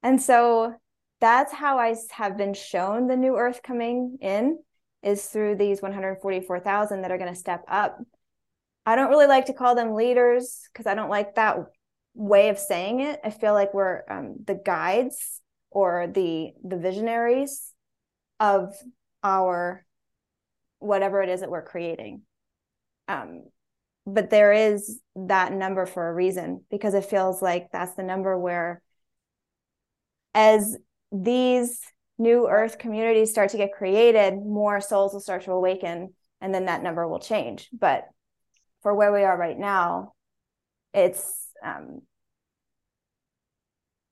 And 0.03 0.21
so 0.21 0.75
that's 1.21 1.53
how 1.53 1.79
I 1.79 1.95
have 2.11 2.37
been 2.37 2.53
shown 2.53 3.07
the 3.07 3.15
new 3.15 3.37
earth 3.37 3.61
coming 3.63 4.17
in 4.21 4.59
is 5.01 5.25
through 5.25 5.55
these 5.55 5.81
144,000 5.81 7.01
that 7.01 7.11
are 7.11 7.17
going 7.17 7.33
to 7.33 7.39
step 7.39 7.63
up. 7.67 7.99
I 8.85 8.95
don't 8.95 9.09
really 9.09 9.27
like 9.27 9.45
to 9.45 9.53
call 9.53 9.73
them 9.73 9.93
leaders 9.93 10.61
because 10.71 10.85
I 10.85 10.95
don't 10.95 11.09
like 11.09 11.35
that 11.35 11.57
way 12.13 12.49
of 12.49 12.59
saying 12.59 12.99
it. 12.99 13.19
I 13.23 13.29
feel 13.29 13.53
like 13.53 13.73
we're 13.73 14.03
um, 14.09 14.35
the 14.45 14.55
guides 14.55 15.41
or 15.75 16.07
the 16.07 16.53
the 16.63 16.77
visionaries 16.77 17.73
of 18.39 18.73
our 19.21 19.85
whatever 20.79 21.21
it 21.21 21.27
is 21.27 21.41
that 21.41 21.51
we're 21.51 21.61
creating. 21.61 22.21
Um, 23.09 23.43
but 24.07 24.29
there 24.29 24.53
is 24.53 25.01
that 25.15 25.51
number 25.51 25.85
for 25.85 26.07
a 26.07 26.13
reason 26.13 26.63
because 26.71 26.93
it 26.93 27.03
feels 27.03 27.41
like 27.41 27.67
that's 27.71 27.93
the 27.95 28.03
number 28.03 28.37
where 28.37 28.81
as 30.33 30.77
these 31.11 31.81
new 32.17 32.47
earth 32.47 32.77
communities 32.77 33.31
start 33.31 33.49
to 33.49 33.57
get 33.57 33.73
created 33.73 34.33
more 34.35 34.79
souls 34.79 35.11
will 35.11 35.19
start 35.19 35.43
to 35.43 35.51
awaken 35.51 36.13
and 36.39 36.53
then 36.53 36.65
that 36.65 36.83
number 36.83 37.05
will 37.05 37.19
change. 37.19 37.67
But 37.77 38.05
for 38.81 38.93
where 38.93 39.11
we 39.11 39.23
are 39.23 39.37
right 39.37 39.57
now 39.59 40.13
it's 40.93 41.49
um, 41.65 42.01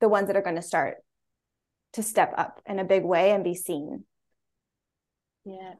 the 0.01 0.09
ones 0.09 0.27
that 0.27 0.35
are 0.35 0.41
going 0.41 0.57
to 0.57 0.61
start 0.61 0.97
to 1.93 2.03
step 2.03 2.33
up 2.37 2.61
in 2.65 2.79
a 2.79 2.83
big 2.83 3.03
way 3.03 3.31
and 3.31 3.43
be 3.43 3.55
seen. 3.55 4.03
Yeah. 5.45 5.73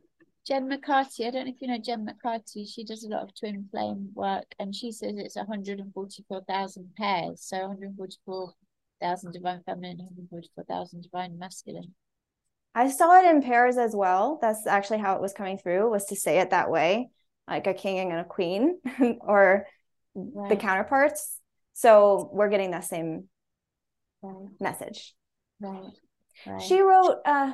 Jen 0.46 0.68
McCarthy, 0.68 1.26
I 1.26 1.32
don't 1.32 1.46
know 1.46 1.54
if 1.54 1.62
you 1.62 1.68
know 1.68 1.78
Jen 1.78 2.04
McCarthy, 2.04 2.66
she 2.66 2.84
does 2.84 3.06
a 3.06 3.08
lot 3.08 3.24
of 3.24 3.34
twin 3.34 3.68
flame 3.72 4.10
work 4.14 4.46
and 4.60 4.76
she 4.76 4.92
says 4.92 5.14
it's 5.16 5.38
144,000 5.38 6.96
pairs. 6.98 7.42
So 7.42 7.60
144,000 7.60 9.32
divine 9.32 9.62
feminine, 9.66 10.00
144,000 10.00 11.02
divine 11.02 11.40
masculine. 11.40 11.94
I 12.76 12.90
saw 12.90 13.20
it 13.20 13.30
in 13.30 13.42
pairs 13.42 13.78
as 13.78 13.96
well. 13.96 14.40
That's 14.42 14.68
actually 14.68 15.00
how 15.00 15.16
it 15.16 15.22
was 15.22 15.32
coming 15.32 15.58
through, 15.58 15.90
was 15.90 16.06
to 16.06 16.16
say 16.16 16.40
it 16.40 16.50
that 16.50 16.70
way, 16.70 17.10
like 17.48 17.68
a 17.68 17.74
king 17.74 18.12
and 18.12 18.20
a 18.20 18.26
queen 18.26 18.80
or 19.22 19.68
right. 20.16 20.50
the 20.50 20.56
counterparts. 20.58 21.38
So 21.74 22.30
we're 22.34 22.50
getting 22.50 22.72
that 22.72 22.84
same 22.84 23.30
right. 24.22 24.50
message. 24.60 25.14
Right. 25.62 25.94
Right. 26.46 26.62
She 26.62 26.82
wrote, 26.82 27.20
uh, 27.26 27.54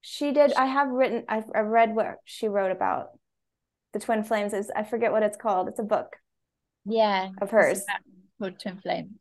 she 0.00 0.32
did, 0.32 0.52
I 0.54 0.66
have 0.66 0.88
written, 0.88 1.24
I've, 1.28 1.44
I've 1.54 1.66
read 1.66 1.94
what 1.94 2.16
she 2.24 2.48
wrote 2.48 2.70
about 2.70 3.10
the 3.92 4.00
twin 4.00 4.22
flames 4.24 4.52
is 4.52 4.70
I 4.74 4.84
forget 4.84 5.12
what 5.12 5.22
it's 5.22 5.36
called. 5.36 5.68
It's 5.68 5.78
a 5.78 5.84
book. 5.84 6.16
Yeah. 6.84 7.30
Of 7.40 7.50
hers. 7.50 7.82
Called 8.38 8.58
Twin 8.60 8.78
Flames. 8.78 9.18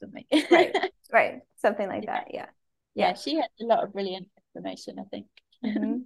right. 0.51 0.75
Right. 1.11 1.39
Something 1.57 1.87
like 1.87 2.03
yeah. 2.03 2.13
that. 2.13 2.27
Yeah. 2.31 2.45
yeah. 2.93 3.13
She 3.15 3.35
had 3.35 3.47
a 3.59 3.65
lot 3.65 3.83
of 3.83 3.93
brilliant 3.93 4.27
information, 4.53 4.99
I 4.99 5.03
think. 5.09 5.25
mm-hmm. 5.65 5.97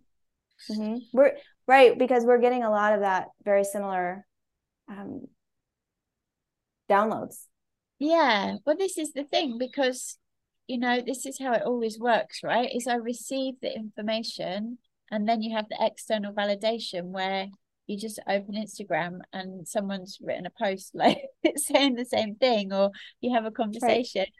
Mm-hmm. 0.71 0.97
We're 1.11 1.33
right 1.67 1.97
because 1.97 2.23
we're 2.23 2.39
getting 2.39 2.63
a 2.63 2.69
lot 2.69 2.93
of 2.93 3.01
that 3.01 3.25
very 3.43 3.65
similar 3.65 4.25
um, 4.87 5.27
downloads. 6.89 7.47
Yeah. 7.99 8.55
Well, 8.65 8.77
this 8.77 8.97
is 8.97 9.11
the 9.11 9.25
thing 9.25 9.57
because 9.57 10.17
you 10.67 10.77
know, 10.77 11.01
this 11.05 11.25
is 11.25 11.39
how 11.39 11.53
it 11.53 11.63
always 11.63 11.99
works, 11.99 12.41
right? 12.43 12.69
Is 12.73 12.87
I 12.87 12.95
receive 12.95 13.55
the 13.61 13.73
information 13.75 14.77
and 15.11 15.27
then 15.27 15.41
you 15.41 15.55
have 15.55 15.67
the 15.69 15.77
external 15.79 16.33
validation 16.33 17.11
where 17.11 17.47
you 17.87 17.97
just 17.97 18.19
open 18.27 18.55
Instagram 18.55 19.19
and 19.33 19.67
someone's 19.67 20.17
written 20.21 20.45
a 20.45 20.49
post 20.49 20.91
like 20.95 21.21
saying 21.57 21.95
the 21.95 22.05
same 22.05 22.35
thing, 22.35 22.71
or 22.71 22.91
you 23.21 23.33
have 23.33 23.45
a 23.45 23.51
conversation, 23.51 24.21
right. 24.21 24.33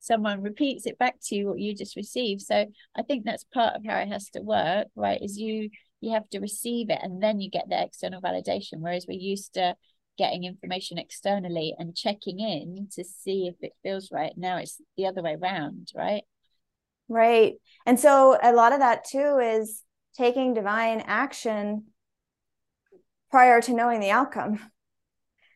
someone 0.00 0.42
repeats 0.42 0.86
it 0.86 0.98
back 0.98 1.16
to 1.24 1.34
you 1.34 1.48
what 1.48 1.58
you 1.58 1.74
just 1.74 1.96
received. 1.96 2.42
So 2.42 2.66
I 2.94 3.02
think 3.02 3.24
that's 3.24 3.44
part 3.44 3.74
of 3.74 3.82
how 3.86 3.98
it 3.98 4.08
has 4.08 4.28
to 4.30 4.40
work, 4.40 4.88
right? 4.94 5.20
Is 5.22 5.38
you 5.38 5.70
you 6.02 6.12
have 6.12 6.28
to 6.30 6.40
receive 6.40 6.88
it 6.88 6.98
and 7.02 7.22
then 7.22 7.40
you 7.40 7.50
get 7.50 7.68
the 7.68 7.82
external 7.82 8.22
validation. 8.22 8.80
Whereas 8.80 9.06
we're 9.06 9.18
used 9.18 9.54
to 9.54 9.76
getting 10.20 10.44
information 10.44 10.98
externally 10.98 11.74
and 11.78 11.96
checking 11.96 12.40
in 12.40 12.88
to 12.92 13.02
see 13.02 13.46
if 13.46 13.54
it 13.62 13.72
feels 13.82 14.10
right. 14.12 14.34
Now 14.36 14.58
it's 14.58 14.78
the 14.98 15.06
other 15.06 15.22
way 15.22 15.34
around, 15.40 15.88
right? 15.96 16.24
Right. 17.08 17.54
And 17.86 17.98
so 17.98 18.36
a 18.42 18.52
lot 18.52 18.74
of 18.74 18.80
that 18.80 19.04
too 19.04 19.38
is 19.38 19.82
taking 20.14 20.52
divine 20.52 21.02
action 21.06 21.86
prior 23.30 23.62
to 23.62 23.72
knowing 23.72 24.00
the 24.00 24.10
outcome. 24.10 24.60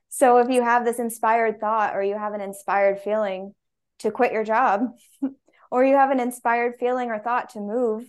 So 0.08 0.38
if 0.38 0.48
you 0.48 0.62
have 0.62 0.86
this 0.86 0.98
inspired 0.98 1.60
thought 1.60 1.94
or 1.94 2.02
you 2.02 2.16
have 2.16 2.32
an 2.32 2.40
inspired 2.40 3.00
feeling 3.00 3.54
to 3.98 4.10
quit 4.10 4.32
your 4.32 4.44
job 4.44 4.80
or 5.70 5.84
you 5.84 5.94
have 5.96 6.10
an 6.10 6.20
inspired 6.20 6.76
feeling 6.80 7.10
or 7.10 7.18
thought 7.18 7.50
to 7.50 7.60
move 7.60 8.04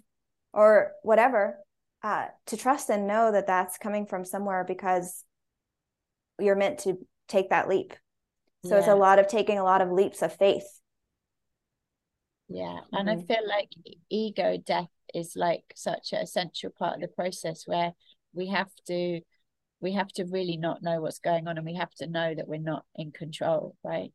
or 0.54 0.94
whatever, 1.04 1.58
uh, 2.02 2.28
to 2.46 2.56
trust 2.56 2.90
and 2.90 3.08
know 3.08 3.34
that 3.34 3.48
that's 3.48 3.78
coming 3.78 4.06
from 4.06 4.24
somewhere 4.24 4.64
because 4.64 5.26
you're 6.40 6.56
meant 6.56 6.80
to 6.80 6.98
take 7.28 7.50
that 7.50 7.68
leap. 7.68 7.94
So 8.66 8.72
yeah. 8.72 8.80
it's 8.80 8.88
a 8.88 8.96
lot 8.96 9.20
of 9.20 9.28
taking 9.28 9.60
a 9.60 9.64
lot 9.64 9.82
of 9.82 9.92
leaps 9.92 10.22
of 10.22 10.36
faith. 10.36 10.68
Yeah. 12.50 12.66
Mm-hmm. 12.66 12.96
And 12.96 13.10
I 13.10 13.16
mm-hmm. 13.16 13.26
feel 13.26 13.48
like 13.48 13.70
ego 14.10 14.58
death 14.58 14.90
is 15.14 15.34
like 15.36 15.64
such 15.76 16.14
an 16.14 16.22
essential 16.22 16.72
part 16.78 16.96
of 16.96 17.02
the 17.02 17.08
process 17.08 17.64
where 17.66 17.94
we 18.34 18.48
have 18.48 18.70
to 18.88 19.22
we 19.82 19.94
have 19.94 20.08
to 20.08 20.26
really 20.26 20.58
not 20.58 20.82
know 20.82 21.02
what's 21.02 21.20
going 21.20 21.48
on 21.48 21.58
and 21.58 21.66
we 21.66 21.76
have 21.76 21.94
to 21.96 22.08
know 22.08 22.34
that 22.34 22.48
we're 22.48 22.60
not 22.60 22.86
in 22.96 23.12
control, 23.12 23.76
right? 23.84 24.12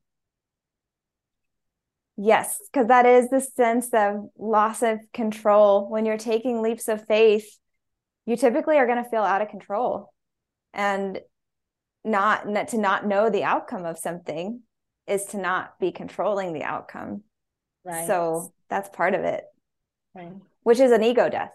Yes, 2.16 2.58
because 2.72 2.88
that 2.88 3.06
is 3.06 3.30
the 3.30 3.40
sense 3.40 3.88
of 3.92 4.28
loss 4.36 4.82
of 4.82 4.98
control. 5.12 5.88
When 5.88 6.04
you're 6.04 6.18
taking 6.18 6.60
leaps 6.60 6.88
of 6.88 7.06
faith, 7.06 7.56
you 8.26 8.36
typically 8.36 8.78
are 8.78 8.86
going 8.86 9.02
to 9.02 9.08
feel 9.08 9.22
out 9.22 9.42
of 9.42 9.48
control. 9.48 10.12
And 10.74 11.20
not, 12.04 12.48
not 12.48 12.68
to 12.68 12.78
not 12.78 13.06
know 13.06 13.30
the 13.30 13.44
outcome 13.44 13.84
of 13.84 13.98
something 13.98 14.62
is 15.06 15.26
to 15.26 15.38
not 15.38 15.78
be 15.78 15.92
controlling 15.92 16.52
the 16.52 16.62
outcome. 16.62 17.22
Right. 17.84 18.06
So 18.06 18.52
that's 18.68 18.88
part 18.90 19.14
of 19.14 19.22
it. 19.22 19.44
Right. 20.14 20.32
Which 20.62 20.80
is 20.80 20.92
an 20.92 21.02
ego 21.02 21.28
death. 21.28 21.52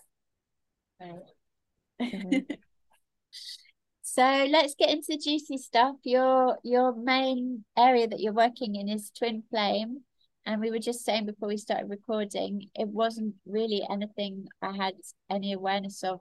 Right. 1.00 1.14
Mm-hmm. 2.02 2.54
so 4.02 4.48
let's 4.50 4.76
get 4.76 4.89
into 4.89 5.08
the 5.10 5.18
juicy 5.18 5.58
stuff. 5.58 5.96
Your 6.04 6.58
your 6.64 6.96
main 6.96 7.64
area 7.78 8.08
that 8.08 8.20
you're 8.20 8.34
working 8.34 8.76
in 8.76 8.89
is 8.89 9.12
twin 9.18 9.43
flame. 9.50 10.02
And 10.48 10.62
we 10.62 10.70
were 10.70 10.80
just 10.80 11.04
saying 11.04 11.26
before 11.26 11.48
we 11.48 11.58
started 11.58 11.89
recording, 11.89 12.70
it 12.76 12.88
wasn't 12.88 13.34
really 13.48 13.84
anything 13.89 14.48
I 14.62 14.76
had 14.76 14.93
any 15.30 15.54
awareness 15.54 16.04
of 16.04 16.20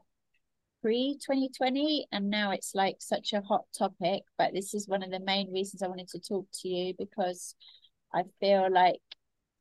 pre 0.85 1.17
2020 1.25 2.07
and 2.13 2.29
now 2.29 2.51
it's 2.51 2.75
like 2.75 2.97
such 3.01 3.33
a 3.33 3.41
hot 3.41 3.65
topic 3.77 4.23
but 4.37 4.53
this 4.53 4.75
is 4.75 4.87
one 4.87 5.03
of 5.03 5.11
the 5.11 5.21
main 5.21 5.51
reasons 5.51 5.83
i 5.83 5.89
wanted 5.89 6.09
to 6.09 6.21
talk 6.21 6.47
to 6.53 6.69
you 6.69 6.93
because 6.99 7.55
I 8.15 8.25
feel 8.39 8.73
like 8.73 9.01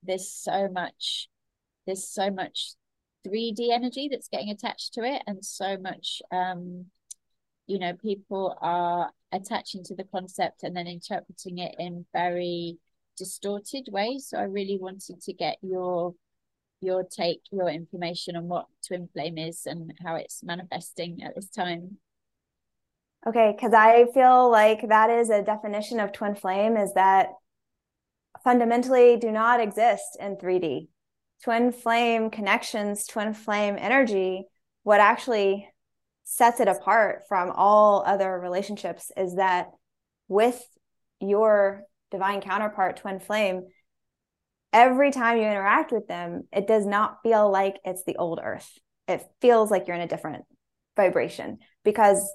there's 0.04 0.30
so 0.30 0.70
much 0.70 1.30
there's 1.86 2.08
so 2.08 2.30
much 2.30 2.74
3D 3.26 3.72
energy 3.72 4.10
that's 4.12 4.28
getting 4.28 4.50
attached 4.50 4.94
to 4.94 5.04
it 5.04 5.24
and 5.26 5.44
so 5.44 5.78
much 5.78 6.22
um 6.32 6.86
you 7.68 7.80
know 7.80 7.94
people 7.94 8.58
are 8.62 9.12
attaching 9.32 9.84
to 9.86 9.96
the 9.96 10.04
concept 10.04 10.64
and 10.64 10.76
then 10.76 10.88
interpreting 10.88 11.58
it 11.58 11.76
in 11.80 12.06
very 12.14 12.78
distorted 13.18 13.88
ways. 13.92 14.28
So 14.30 14.38
I 14.38 14.44
really 14.44 14.78
wanted 14.80 15.22
to 15.22 15.34
get 15.34 15.58
your 15.62 16.14
your 16.84 17.04
take 17.04 17.42
your 17.52 17.70
information 17.70 18.36
on 18.36 18.48
what 18.48 18.68
twin 18.86 19.10
flame 19.14 19.38
is 19.38 19.66
and 19.66 19.94
how 20.04 20.16
it's 20.16 20.44
manifesting 20.44 21.24
at 21.24 21.36
this 21.36 21.50
time? 21.50 21.98
Okay 23.26 23.54
because 23.56 23.74
I 23.74 24.06
feel 24.14 24.52
like 24.52 24.90
that 24.90 25.10
is 25.10 25.30
a 25.30 25.42
definition 25.42 26.00
of 26.00 26.12
twin 26.12 26.36
flame 26.36 26.78
is 26.78 26.94
that 26.94 27.30
fundamentally 28.44 29.18
do 29.18 29.32
not 29.32 29.60
exist 29.60 30.18
in 30.20 30.36
3D 30.36 30.88
twin 31.44 31.72
flame 31.72 32.30
connections, 32.30 33.06
twin 33.06 33.34
flame 33.34 33.76
energy, 33.78 34.46
what 34.84 35.00
actually 35.00 35.70
sets 36.24 36.60
it 36.60 36.68
apart 36.68 37.24
from 37.28 37.52
all 37.52 38.04
other 38.06 38.40
relationships 38.40 39.12
is 39.18 39.36
that 39.36 39.72
with 40.28 40.64
your 41.20 41.84
divine 42.12 42.42
counterpart, 42.42 42.98
twin 42.98 43.20
flame, 43.20 43.64
every 44.74 45.12
time 45.12 45.38
you 45.38 45.44
interact 45.44 45.92
with 45.92 46.08
them, 46.08 46.48
it 46.52 46.68
does 46.68 46.86
not 46.86 47.20
feel 47.24 47.50
like 47.50 47.78
it's 47.86 48.04
the 48.04 48.18
old 48.18 48.40
earth. 48.44 48.70
It 49.08 49.24
feels 49.40 49.72
like 49.72 49.88
you're 49.88 49.96
in 49.96 50.02
a 50.02 50.08
different 50.08 50.44
vibration 50.96 51.60
because 51.84 52.28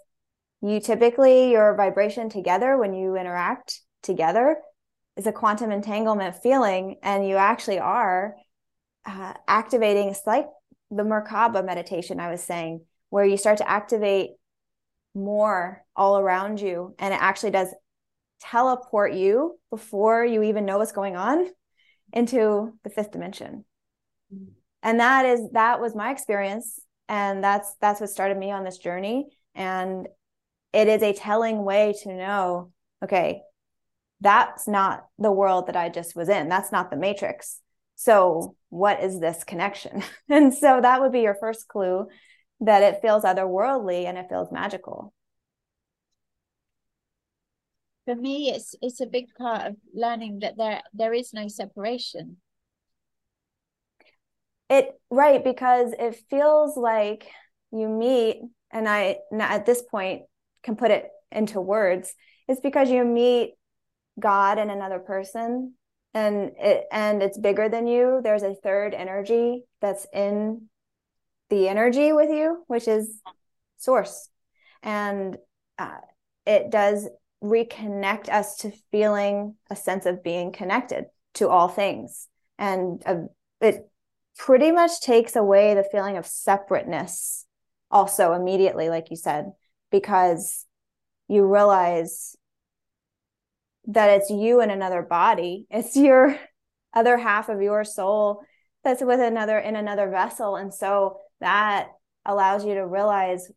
you 0.63 0.81
typically, 0.81 1.51
your 1.51 1.75
vibration 1.75 2.31
together 2.31 2.79
when 2.79 2.95
you 2.95 3.17
interact 3.17 3.81
together 4.03 4.57
is 5.17 5.27
a 5.27 5.33
quantum 5.33 5.73
entanglement 5.73 6.37
feeling, 6.37 6.97
and 7.03 7.27
you 7.27 7.37
actually 7.37 7.79
are 7.79 8.35
uh, 9.09 9.33
activating 9.47 10.09
it's 10.09 10.27
like 10.27 10.47
the 10.91 11.03
merkaba 11.03 11.65
meditation 11.65 12.21
i 12.21 12.31
was 12.31 12.43
saying 12.43 12.85
where 13.11 13.25
you 13.25 13.37
start 13.37 13.59
to 13.59 13.69
activate 13.69 14.31
more 15.15 15.83
all 15.97 16.19
around 16.19 16.61
you 16.61 16.95
and 16.99 17.15
it 17.15 17.21
actually 17.21 17.51
does 17.51 17.69
teleport 18.41 19.15
you 19.15 19.59
before 19.71 20.25
you 20.25 20.43
even 20.43 20.65
know 20.65 20.79
what's 20.79 20.93
going 20.93 21.17
on 21.17 21.49
into 22.13 22.73
the 22.85 22.91
fifth 22.91 23.11
dimension 23.11 23.65
mm-hmm. 24.33 24.51
and 24.83 25.01
that 25.01 25.25
is 25.27 25.41
that 25.53 25.81
was 25.81 25.95
my 25.95 26.11
experience 26.11 26.81
and 27.09 27.43
that's 27.43 27.75
that's 27.81 28.01
what 28.01 28.11
started 28.11 28.37
me 28.37 28.51
on 28.51 28.65
this 28.65 28.79
journey 28.79 29.27
and 29.55 30.09
it 30.73 30.89
is 30.89 31.03
a 31.03 31.13
telling 31.13 31.65
way 31.65 31.95
to 32.03 32.15
know 32.15 32.73
okay 33.03 33.43
that's 34.21 34.67
not 34.67 35.07
the 35.19 35.33
world 35.33 35.67
that 35.67 35.77
i 35.77 35.89
just 35.89 36.17
was 36.17 36.29
in 36.29 36.49
that's 36.49 36.73
not 36.73 36.91
the 36.91 36.97
matrix 36.97 37.61
so, 38.01 38.55
what 38.69 39.03
is 39.03 39.19
this 39.19 39.43
connection? 39.43 40.05
and 40.29 40.55
so 40.55 40.81
that 40.81 41.01
would 41.01 41.11
be 41.11 41.23
your 41.23 41.35
first 41.35 41.67
clue 41.67 42.07
that 42.61 42.85
it 42.85 43.03
feels 43.03 43.25
otherworldly 43.25 44.05
and 44.05 44.17
it 44.17 44.29
feels 44.29 44.53
magical. 44.53 45.13
For 48.09 48.15
me, 48.15 48.51
it's 48.51 48.75
it's 48.81 49.03
a 49.03 49.07
big 49.07 49.27
part 49.37 49.67
of 49.67 49.77
learning 49.93 50.39
that 50.39 50.57
there 50.57 50.81
there 50.95 51.13
is 51.13 51.35
no 51.35 51.47
separation. 51.47 52.39
It 54.71 54.99
right 55.11 55.45
because 55.45 55.93
it 55.99 56.19
feels 56.31 56.75
like 56.75 57.31
you 57.71 57.87
meet, 57.87 58.41
and 58.71 58.89
I 58.89 59.19
at 59.39 59.67
this 59.67 59.83
point 59.83 60.23
can 60.63 60.75
put 60.75 60.91
it 60.91 61.11
into 61.31 61.61
words. 61.61 62.15
It's 62.49 62.63
because 62.63 62.89
you 62.89 63.05
meet 63.05 63.57
God 64.19 64.57
and 64.57 64.71
another 64.71 65.01
person 65.01 65.75
and 66.15 66.53
it 66.59 66.87
and 66.91 67.23
it's 67.23 67.37
bigger 67.37 67.69
than 67.69 67.87
you 67.87 68.21
there's 68.25 68.43
a 68.43 68.55
third 68.55 68.95
energy 68.95 69.65
that's 69.83 70.07
in 70.15 70.69
the 71.51 71.69
energy 71.69 72.13
with 72.13 72.31
you 72.31 72.65
which 72.67 72.89
is 72.89 73.21
source 73.77 74.31
and 74.83 75.37
uh, 75.79 75.99
it 76.47 76.71
does 76.71 77.07
reconnect 77.43 78.29
us 78.29 78.57
to 78.59 78.73
feeling 78.91 79.55
a 79.71 79.77
sense 79.77 80.07
of 80.07 80.23
being 80.23 80.53
connected 80.53 81.07
to 81.35 81.49
all 81.49 81.69
things. 81.69 82.29
And 82.59 83.03
uh, 83.07 83.17
it 83.61 83.89
pretty 84.37 84.73
much 84.73 85.01
takes 85.01 85.37
away 85.37 85.75
the 85.75 85.89
feeling 85.91 86.17
of 86.17 86.27
separateness 86.27 87.47
also 87.91 88.33
immediately 88.33 88.89
like 88.89 89.11
you 89.11 89.17
said 89.17 89.47
because 89.91 90.67
you 91.29 91.45
realize 91.45 92.37
that 93.87 94.11
it's 94.11 94.31
you 94.31 94.61
in 94.61 94.71
another 94.71 95.03
body. 95.03 95.67
It's 95.71 95.97
your 95.97 96.39
other 96.95 97.17
half 97.17 97.49
of 97.49 97.63
your 97.63 97.85
soul 97.85 98.43
that's 98.85 99.03
with 99.03 99.21
another 99.21 99.59
in 99.59 99.77
another 99.77 100.11
vessel. 100.11 100.57
And 100.57 100.73
so 100.73 101.19
that 101.41 101.89
allows 102.25 102.65
you 102.65 102.75
to 102.75 102.87
realize 102.87 103.51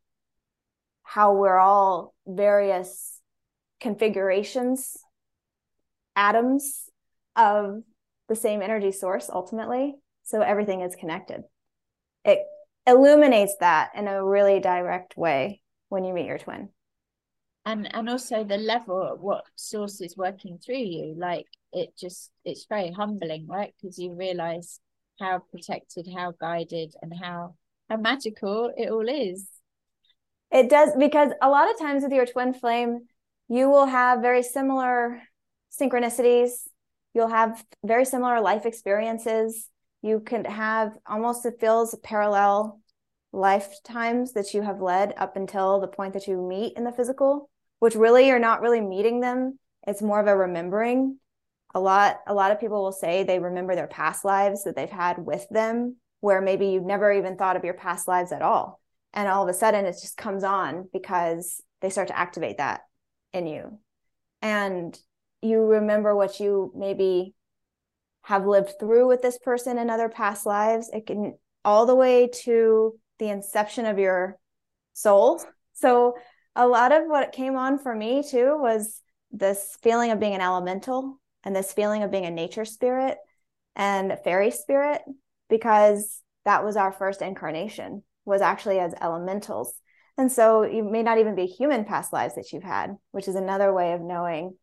how 1.04 1.34
we're 1.34 1.60
all 1.60 2.14
various 2.26 3.21
configurations 3.82 4.98
atoms 6.16 6.84
of 7.36 7.82
the 8.30 8.36
same 8.36 8.62
energy 8.62 8.92
source 8.92 9.30
ultimately. 9.34 9.96
So 10.24 10.42
everything 10.42 10.82
is 10.82 10.96
connected. 10.96 11.42
It 12.24 12.40
illuminates 12.88 13.56
that 13.60 13.92
in 13.96 14.08
a 14.08 14.24
really 14.24 14.60
direct 14.60 15.18
way 15.18 15.62
when 15.90 16.06
you 16.06 16.14
meet 16.14 16.28
your 16.28 16.38
twin. 16.38 16.70
And 17.66 17.94
and 17.94 18.10
also 18.10 18.44
the 18.44 18.58
level 18.58 19.02
of 19.02 19.20
what 19.20 19.44
source 19.56 20.02
is 20.02 20.18
working 20.18 20.58
through 20.58 20.78
you 20.78 21.14
like 21.16 21.46
it 21.72 21.96
just 21.96 22.32
it's 22.44 22.66
very 22.68 22.92
humbling 22.92 23.46
right? 23.48 23.74
Because 23.80 24.00
you 24.00 24.14
realize 24.14 24.80
how 25.20 25.44
protected 25.52 26.08
how 26.16 26.34
guided 26.40 26.96
and 27.04 27.14
how 27.14 27.56
how 27.88 27.98
magical 27.98 28.72
it 28.76 28.90
all 28.90 29.08
is. 29.08 29.48
It 30.52 30.70
does 30.70 30.90
because 30.98 31.32
a 31.42 31.50
lot 31.50 31.70
of 31.70 31.80
times 31.80 32.02
with 32.04 32.12
your 32.12 32.26
twin 32.26 32.54
flame 32.54 33.02
you 33.52 33.70
will 33.70 33.86
have 33.86 34.22
very 34.22 34.44
similar 34.44 35.22
synchronicities. 35.78 36.52
You'll 37.14 37.28
have 37.28 37.62
very 37.84 38.06
similar 38.06 38.40
life 38.40 38.66
experiences. 38.66 39.68
You 40.02 40.22
can 40.22 40.46
have 40.46 40.98
almost 41.06 41.46
it 41.46 41.60
feels 41.60 41.94
parallel 42.02 42.80
lifetimes 43.34 44.32
that 44.34 44.54
you 44.54 44.62
have 44.62 44.80
led 44.80 45.14
up 45.18 45.36
until 45.36 45.82
the 45.82 45.90
point 45.90 46.14
that 46.14 46.28
you 46.28 46.42
meet 46.42 46.78
in 46.78 46.86
the 46.86 46.94
physical 46.94 47.50
which 47.80 47.96
really 47.96 48.28
you're 48.28 48.38
not 48.38 48.62
really 48.62 48.80
meeting 48.80 49.22
them. 49.22 49.58
It's 49.88 50.04
more 50.04 50.20
of 50.20 50.28
a 50.28 50.38
remembering. 50.38 51.18
A 51.74 51.80
lot 51.80 52.20
a 52.28 52.34
lot 52.34 52.52
of 52.52 52.60
people 52.60 52.82
will 52.82 52.92
say 52.94 53.24
they 53.24 53.40
remember 53.40 53.76
their 53.76 53.88
past 53.88 54.24
lives 54.24 54.64
that 54.64 54.78
they've 54.78 54.90
had 54.90 55.26
with 55.26 55.46
them 55.50 55.98
where 56.22 56.42
maybe 56.42 56.68
you've 56.68 56.86
never 56.86 57.12
even 57.12 57.36
thought 57.36 57.58
of 57.58 57.66
your 57.66 57.74
past 57.74 58.08
lives 58.08 58.32
at 58.32 58.44
all. 58.44 58.80
And 59.14 59.28
all 59.28 59.44
of 59.44 59.50
a 59.50 59.58
sudden 59.58 59.86
it 59.86 59.98
just 60.00 60.16
comes 60.16 60.46
on 60.46 60.88
because 60.94 61.60
they 61.82 61.90
start 61.90 62.08
to 62.08 62.18
activate 62.18 62.60
that 62.60 62.82
in 63.34 63.48
you. 63.48 63.80
And 64.42 64.98
you 65.42 65.62
remember 65.62 66.16
what 66.16 66.40
you 66.40 66.72
maybe 66.76 67.34
have 68.24 68.46
lived 68.46 68.74
through 68.80 69.08
with 69.08 69.22
this 69.22 69.38
person 69.40 69.78
in 69.78 69.90
other 69.90 70.10
past 70.10 70.46
lives. 70.46 70.90
It 70.94 71.08
can 71.08 71.38
all 71.66 71.86
the 71.86 71.96
way 71.96 72.30
to 72.44 73.00
the 73.20 73.30
inception 73.30 73.86
of 73.86 74.00
your 74.00 74.38
soul. 74.94 75.44
So 75.74 76.16
a 76.56 76.68
lot 76.68 76.92
of 76.92 77.04
what 77.08 77.32
came 77.32 77.56
on 77.56 77.80
for 77.80 77.96
me 77.96 78.24
too 78.28 78.58
was 78.60 79.02
this 79.32 79.78
feeling 79.82 80.12
of 80.12 80.20
being 80.20 80.36
an 80.36 80.42
elemental 80.42 81.20
and 81.44 81.56
this 81.56 81.74
feeling 81.74 82.04
of 82.04 82.12
being 82.12 82.26
a 82.26 82.32
nature 82.32 82.66
spirit 82.66 83.18
and 83.76 84.18
fairy 84.24 84.52
spirit 84.52 85.02
because 85.50 86.22
that 86.46 86.64
was 86.64 86.76
our 86.76 86.92
first 86.92 87.22
incarnation 87.22 88.04
was 88.26 88.42
actually 88.42 88.80
as 88.80 88.94
elementals 89.02 89.74
and 90.18 90.32
so 90.32 90.64
you 90.64 90.84
may 90.84 91.04
not 91.04 91.18
even 91.18 91.36
be 91.36 91.46
human 91.46 91.86
past 91.86 92.14
lives 92.14 92.36
that 92.36 92.52
you've 92.52 92.64
had 92.64 92.96
which 93.12 93.28
is 93.28 93.36
another 93.36 93.74
way 93.74 93.94
of 93.94 94.02
knowing 94.02 94.56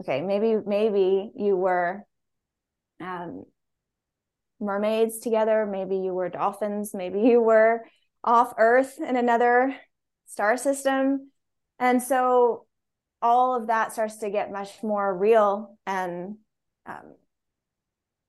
okay 0.00 0.20
maybe 0.22 0.56
maybe 0.66 1.30
you 1.36 1.56
were 1.56 2.04
um, 3.00 3.44
mermaids 4.60 5.20
together 5.20 5.66
maybe 5.66 5.96
you 5.96 6.12
were 6.12 6.28
dolphins 6.28 6.92
maybe 6.94 7.20
you 7.20 7.40
were 7.40 7.84
off 8.24 8.52
earth 8.58 8.98
in 9.00 9.16
another 9.16 9.74
star 10.26 10.56
system. 10.56 11.30
And 11.78 12.02
so 12.02 12.66
all 13.20 13.56
of 13.56 13.68
that 13.68 13.92
starts 13.92 14.16
to 14.18 14.30
get 14.30 14.52
much 14.52 14.82
more 14.82 15.16
real. 15.16 15.76
And 15.86 16.36
um, 16.86 17.14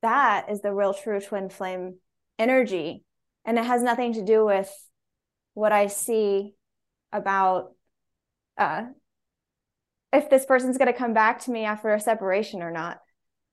that 0.02 0.50
is 0.50 0.62
the 0.62 0.74
real 0.74 0.94
true 0.94 1.20
twin 1.20 1.50
flame 1.50 1.98
energy. 2.38 3.04
And 3.46 3.58
it 3.58 3.66
has 3.66 3.84
nothing 3.84 4.14
to 4.14 4.26
do 4.26 4.46
with 4.46 4.72
what 5.60 5.72
I 5.74 5.88
see 5.88 6.56
about 7.12 7.74
uh, 8.58 8.86
if 10.14 10.30
this 10.30 10.46
person's 10.46 10.78
going 10.78 10.92
to 10.92 10.98
come 10.98 11.14
back 11.14 11.40
to 11.42 11.52
me 11.52 11.66
after 11.66 11.94
a 11.94 12.00
separation 12.00 12.62
or 12.64 12.72
not. 12.72 13.00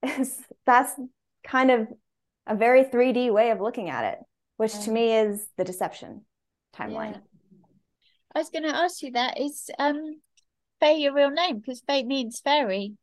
Is 0.02 0.38
that's 0.66 0.92
kind 1.44 1.70
of 1.70 1.88
a 2.46 2.54
very 2.54 2.84
3D 2.84 3.32
way 3.32 3.50
of 3.50 3.60
looking 3.60 3.90
at 3.90 4.12
it, 4.12 4.18
which 4.56 4.78
to 4.84 4.90
me 4.90 5.16
is 5.16 5.46
the 5.56 5.64
deception 5.64 6.22
timeline. 6.76 7.12
Yeah. 7.12 7.20
I 8.34 8.38
was 8.38 8.50
going 8.50 8.64
to 8.64 8.76
ask 8.76 9.02
you 9.02 9.12
that 9.12 9.40
is 9.40 9.68
um 9.78 10.20
Faye 10.78 10.98
your 10.98 11.14
real 11.14 11.30
name 11.30 11.58
because 11.58 11.82
Faye 11.86 12.04
means 12.04 12.38
fairy. 12.40 12.94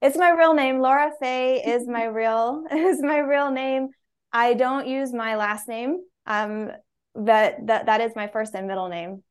it's 0.00 0.16
my 0.16 0.30
real 0.30 0.54
name. 0.54 0.80
Laura 0.80 1.10
Faye 1.20 1.62
is 1.66 1.86
my 1.86 2.04
real 2.04 2.64
is 2.72 3.02
my 3.02 3.18
real 3.18 3.50
name. 3.50 3.88
I 4.32 4.54
don't 4.54 4.86
use 4.86 5.12
my 5.12 5.36
last 5.36 5.68
name. 5.68 5.98
Um, 6.26 6.70
but 7.14 7.56
that 7.66 7.86
that 7.86 8.00
is 8.00 8.12
my 8.16 8.28
first 8.28 8.54
and 8.54 8.66
middle 8.66 8.88
name. 8.88 9.22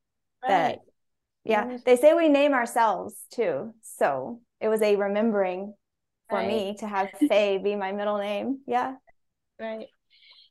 Right. 0.43 0.49
That 0.49 0.79
yeah, 1.43 1.77
they 1.85 1.95
say 1.95 2.13
we 2.13 2.29
name 2.29 2.53
ourselves 2.53 3.15
too. 3.31 3.73
So 3.81 4.41
it 4.59 4.67
was 4.67 4.81
a 4.81 4.95
remembering 4.95 5.73
for 6.29 6.37
right. 6.37 6.47
me 6.47 6.75
to 6.79 6.87
have 6.87 7.09
Faye 7.27 7.57
be 7.57 7.75
my 7.75 7.91
middle 7.91 8.17
name. 8.17 8.59
Yeah. 8.67 8.95
Right. 9.59 9.87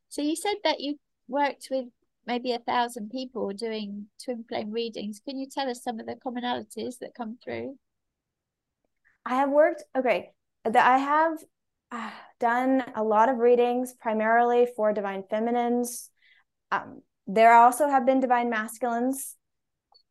So 0.08 0.22
you 0.22 0.34
said 0.34 0.56
that 0.64 0.80
you 0.80 0.98
worked 1.28 1.68
with 1.70 1.86
maybe 2.26 2.52
a 2.52 2.58
thousand 2.58 3.10
people 3.10 3.50
doing 3.52 4.06
twin 4.22 4.44
flame 4.48 4.70
readings. 4.70 5.20
Can 5.24 5.38
you 5.38 5.46
tell 5.50 5.70
us 5.70 5.82
some 5.82 6.00
of 6.00 6.06
the 6.06 6.16
commonalities 6.16 6.98
that 7.00 7.14
come 7.16 7.38
through? 7.42 7.76
I 9.24 9.36
have 9.36 9.50
worked, 9.50 9.84
okay, 9.96 10.32
that 10.64 10.76
I 10.76 10.98
have 10.98 11.38
uh, 11.92 12.10
done 12.38 12.84
a 12.94 13.02
lot 13.02 13.28
of 13.28 13.38
readings 13.38 13.94
primarily 13.94 14.66
for 14.76 14.92
divine 14.92 15.24
feminines. 15.28 16.10
Um, 16.72 17.02
there 17.34 17.54
also 17.54 17.88
have 17.88 18.04
been 18.04 18.18
divine 18.18 18.50
masculines. 18.50 19.36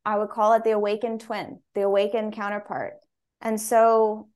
I 0.06 0.18
would 0.18 0.30
call 0.30 0.54
it 0.54 0.64
the 0.64 0.72
awakened 0.72 1.20
twin, 1.20 1.60
the 1.76 1.82
awakened 1.82 2.34
counterpart. 2.34 2.94
And 3.42 3.60
so, 3.60 4.30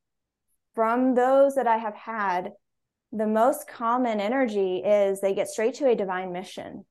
from 0.76 1.16
those 1.16 1.56
that 1.56 1.68
I 1.68 1.78
have 1.78 1.96
had, 1.96 2.52
the 3.14 3.28
most 3.28 3.68
common 3.68 4.20
energy 4.20 4.78
is 4.78 5.22
they 5.22 5.34
get 5.34 5.48
straight 5.48 5.76
to 5.76 5.88
a 5.88 5.96
divine 5.96 6.34
mission 6.34 6.86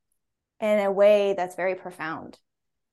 in 0.60 0.78
a 0.78 0.90
way 0.90 1.34
that's 1.36 1.56
very 1.56 1.74
profound. 1.74 2.38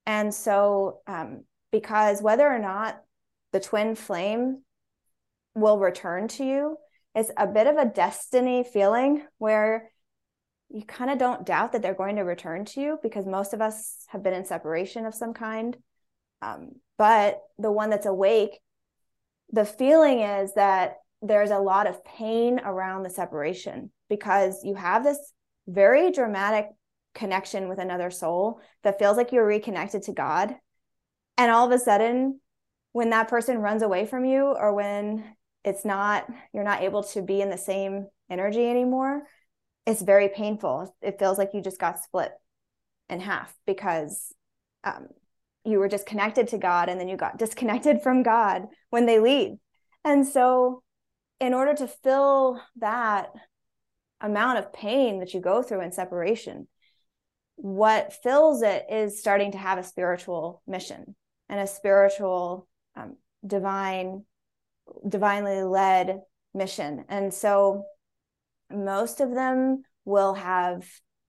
And 0.05 0.33
so, 0.33 0.99
um, 1.07 1.45
because 1.71 2.21
whether 2.21 2.47
or 2.47 2.59
not 2.59 2.99
the 3.53 3.59
twin 3.61 3.95
flame 3.95 4.63
will 5.55 5.79
return 5.79 6.27
to 6.29 6.43
you, 6.43 6.77
it's 7.15 7.31
a 7.37 7.47
bit 7.47 7.67
of 7.67 7.77
a 7.77 7.85
destiny 7.85 8.63
feeling 8.63 9.23
where 9.37 9.89
you 10.69 10.83
kind 10.83 11.09
of 11.09 11.17
don't 11.17 11.45
doubt 11.45 11.71
that 11.71 11.81
they're 11.81 11.93
going 11.93 12.17
to 12.17 12.21
return 12.21 12.63
to 12.63 12.81
you 12.81 12.99
because 13.01 13.25
most 13.25 13.53
of 13.53 13.61
us 13.61 14.05
have 14.07 14.23
been 14.23 14.33
in 14.33 14.45
separation 14.45 15.05
of 15.05 15.15
some 15.15 15.33
kind. 15.33 15.75
Um, 16.41 16.73
but 16.97 17.39
the 17.57 17.71
one 17.71 17.89
that's 17.89 18.05
awake, 18.05 18.59
the 19.51 19.65
feeling 19.65 20.19
is 20.19 20.53
that 20.53 20.97
there's 21.21 21.49
a 21.49 21.59
lot 21.59 21.87
of 21.87 22.05
pain 22.05 22.59
around 22.59 23.03
the 23.03 23.09
separation 23.09 23.91
because 24.09 24.63
you 24.63 24.75
have 24.75 25.03
this 25.03 25.33
very 25.67 26.11
dramatic 26.11 26.67
connection 27.15 27.67
with 27.67 27.79
another 27.79 28.11
soul 28.11 28.61
that 28.83 28.99
feels 28.99 29.17
like 29.17 29.31
you're 29.31 29.45
reconnected 29.45 30.03
to 30.03 30.13
God. 30.13 30.55
And 31.37 31.51
all 31.51 31.65
of 31.65 31.71
a 31.71 31.83
sudden, 31.83 32.39
when 32.91 33.09
that 33.09 33.27
person 33.27 33.57
runs 33.57 33.81
away 33.81 34.05
from 34.05 34.23
you 34.23 34.43
or 34.43 34.73
when 34.73 35.23
it's 35.63 35.83
not, 35.83 36.27
you're 36.53 36.63
not 36.63 36.83
able 36.83 37.03
to 37.03 37.21
be 37.21 37.41
in 37.41 37.49
the 37.49 37.57
same 37.57 38.07
energy 38.29 38.65
anymore, 38.65 39.23
it's 39.89 40.01
very 40.03 40.29
painful. 40.29 40.95
It 41.01 41.17
feels 41.17 41.37
like 41.37 41.49
you 41.53 41.61
just 41.61 41.79
got 41.79 42.03
split 42.03 42.31
in 43.09 43.19
half 43.19 43.53
because 43.65 44.33
um, 44.83 45.07
you 45.65 45.79
were 45.79 45.89
just 45.89 46.05
connected 46.05 46.49
to 46.49 46.59
God 46.59 46.89
and 46.89 46.99
then 46.99 47.07
you 47.07 47.17
got 47.17 47.37
disconnected 47.39 48.01
from 48.01 48.21
God 48.21 48.67
when 48.91 49.05
they 49.05 49.19
leave. 49.19 49.53
And 50.05 50.27
so, 50.27 50.83
in 51.39 51.53
order 51.53 51.73
to 51.73 51.87
fill 51.87 52.61
that 52.77 53.29
amount 54.21 54.59
of 54.59 54.73
pain 54.73 55.19
that 55.19 55.33
you 55.33 55.39
go 55.39 55.63
through 55.63 55.81
in 55.81 55.91
separation, 55.91 56.67
what 57.55 58.13
fills 58.21 58.61
it 58.61 58.85
is 58.91 59.19
starting 59.19 59.51
to 59.53 59.57
have 59.57 59.77
a 59.77 59.83
spiritual 59.83 60.61
mission 60.67 61.15
and 61.49 61.59
a 61.59 61.67
spiritual 61.67 62.67
um, 62.95 63.15
divine 63.45 64.23
divinely 65.07 65.61
led 65.61 66.19
mission 66.53 67.05
and 67.09 67.31
so 67.33 67.85
most 68.71 69.21
of 69.21 69.33
them 69.33 69.83
will 70.05 70.33
have 70.33 70.87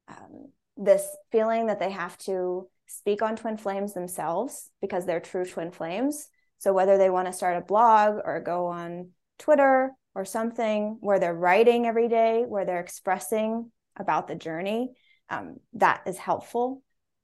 um, 0.08 0.50
this 0.76 1.06
feeling 1.30 1.66
that 1.66 1.78
they 1.78 1.90
have 1.90 2.16
to 2.18 2.68
speak 2.86 3.22
on 3.22 3.36
twin 3.36 3.56
flames 3.56 3.94
themselves 3.94 4.68
because 4.80 5.06
they're 5.06 5.20
true 5.20 5.44
twin 5.44 5.70
flames. 5.70 6.26
So 6.58 6.72
whether 6.72 6.98
they 6.98 7.10
want 7.10 7.26
to 7.26 7.32
start 7.32 7.56
a 7.56 7.60
blog 7.60 8.20
or 8.24 8.40
go 8.40 8.66
on 8.66 9.10
twitter 9.38 9.90
or 10.14 10.24
something 10.24 10.98
where 11.00 11.18
they're 11.18 11.34
writing 11.34 11.86
every 11.86 12.08
day 12.08 12.44
where 12.46 12.64
they're 12.64 12.80
expressing 12.80 13.70
about 13.96 14.28
the 14.28 14.34
journey 14.34 14.90
um, 15.30 15.56
that 15.74 16.02
is 16.06 16.18
helpful. 16.18 16.82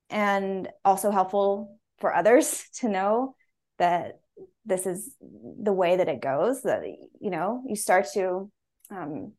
And 0.09 0.69
also 0.85 1.11
helpful 1.11 1.79
for 1.99 2.15
others 2.15 2.69
to 2.81 2.89
know 2.89 3.35
that 3.79 4.21
this 4.65 4.87
is 4.87 5.15
the 5.21 5.73
way 5.73 5.97
that 5.97 6.09
it 6.09 6.21
goes 6.21 6.63
that 6.63 6.83
you 7.21 7.31
know 7.31 7.63
you 7.67 7.77
start 7.77 8.07
to 8.13 8.51
um, 8.91 9.33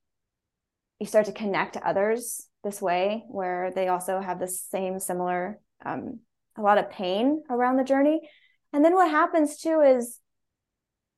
you 0.99 1.05
start 1.05 1.25
to 1.27 1.31
connect 1.31 1.73
to 1.73 1.87
others 1.87 2.47
this 2.63 2.81
way 2.81 3.23
where 3.27 3.71
they 3.71 3.87
also 3.87 4.19
have 4.19 4.39
the 4.39 4.47
same 4.47 4.99
similar 4.99 5.59
um, 5.85 6.19
a 6.57 6.61
lot 6.61 6.77
of 6.77 6.89
pain 6.89 7.43
around 7.49 7.77
the 7.77 7.83
journey. 7.83 8.19
And 8.73 8.83
then 8.83 8.93
what 8.93 9.09
happens 9.09 9.57
too 9.57 9.81
is 9.81 10.19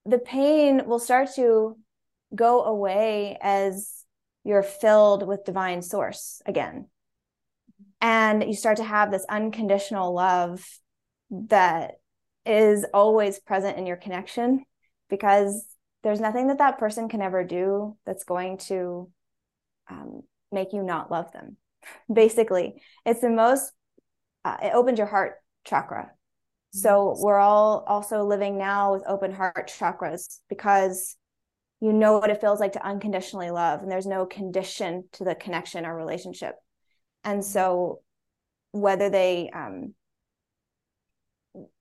the 0.06 0.20
pain 0.20 0.86
will 0.86 1.00
start 1.00 1.30
to 1.36 1.78
go 2.36 2.64
away 2.64 3.38
as 3.42 4.04
you're 4.44 4.64
filled 4.64 5.28
with 5.28 5.46
divine 5.46 5.82
source 5.82 6.42
again. 6.46 6.88
And 8.02 8.44
you 8.44 8.54
start 8.54 8.78
to 8.78 8.84
have 8.84 9.12
this 9.12 9.26
unconditional 9.30 10.14
love 10.14 10.66
that 11.32 11.96
is 12.46 12.86
always 12.94 13.40
present 13.40 13.78
in 13.78 13.86
your 13.86 13.98
connection 13.98 14.64
because 15.10 15.66
there's 16.04 16.22
nothing 16.22 16.48
that 16.48 16.60
that 16.60 16.80
person 16.80 17.10
can 17.10 17.22
ever 17.22 17.44
do 17.44 17.98
that's 18.06 18.24
going 18.24 18.58
to 18.58 19.10
um, 19.90 20.22
make 20.52 20.74
you 20.74 20.84
not 20.84 21.12
love 21.12 21.32
them. 21.32 21.58
Basically 22.12 22.82
it's 23.06 23.22
the 23.22 23.30
most 23.30 23.72
uh, 24.46 24.58
it 24.64 24.74
opens 24.74 24.98
your 24.98 25.08
heart 25.08 25.36
chakra. 25.66 26.12
So 26.72 27.16
we're 27.20 27.40
all 27.40 27.84
also 27.88 28.24
living 28.24 28.58
now 28.58 28.94
with 28.94 29.04
open 29.08 29.34
heart 29.34 29.74
chakras 29.76 30.40
because 30.50 31.16
you 31.82 31.94
know 31.94 32.20
what 32.20 32.30
it 32.30 32.42
feels 32.42 32.60
like 32.60 32.74
to 32.74 32.86
unconditionally 32.86 33.50
love 33.50 33.82
and 33.82 33.92
there's 33.92 34.06
no 34.06 34.26
condition 34.26 35.06
to 35.14 35.24
the 35.24 35.36
connection 35.36 35.86
or 35.86 35.96
relationship. 35.96 36.56
And 37.24 37.44
so 37.44 38.02
whether 38.72 39.10
they 39.10 39.50
um, 39.54 39.94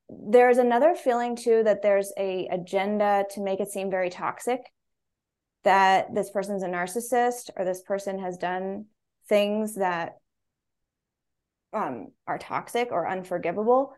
there's 0.09 0.59
another 0.59 0.95
feeling 0.95 1.37
too 1.37 1.63
that 1.65 1.83
there's 1.83 2.13
a 2.19 2.49
agenda 2.51 3.25
to 3.33 3.43
make 3.43 3.61
it 3.61 3.71
seem 3.71 3.91
very 3.91 4.11
toxic 4.11 4.61
that 5.69 6.14
this 6.14 6.31
person's 6.31 6.62
a 6.62 6.66
narcissist 6.66 7.51
or 7.55 7.62
this 7.62 7.83
person 7.83 8.19
has 8.19 8.39
done 8.39 8.87
things 9.29 9.75
that 9.75 10.16
um, 11.75 12.07
are 12.27 12.39
toxic 12.39 12.89
or 12.91 13.07
unforgivable. 13.07 13.93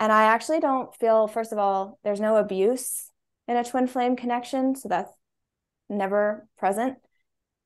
And 0.00 0.12
i 0.12 0.24
actually 0.24 0.60
don't 0.60 0.94
feel 0.94 1.26
first 1.26 1.52
of 1.52 1.58
all 1.58 1.98
there's 2.04 2.20
no 2.20 2.36
abuse 2.36 3.10
in 3.48 3.56
a 3.56 3.64
twin 3.64 3.86
flame 3.86 4.16
connection 4.16 4.74
so 4.74 4.90
that's 4.90 5.10
never 5.88 6.46
present. 6.58 6.98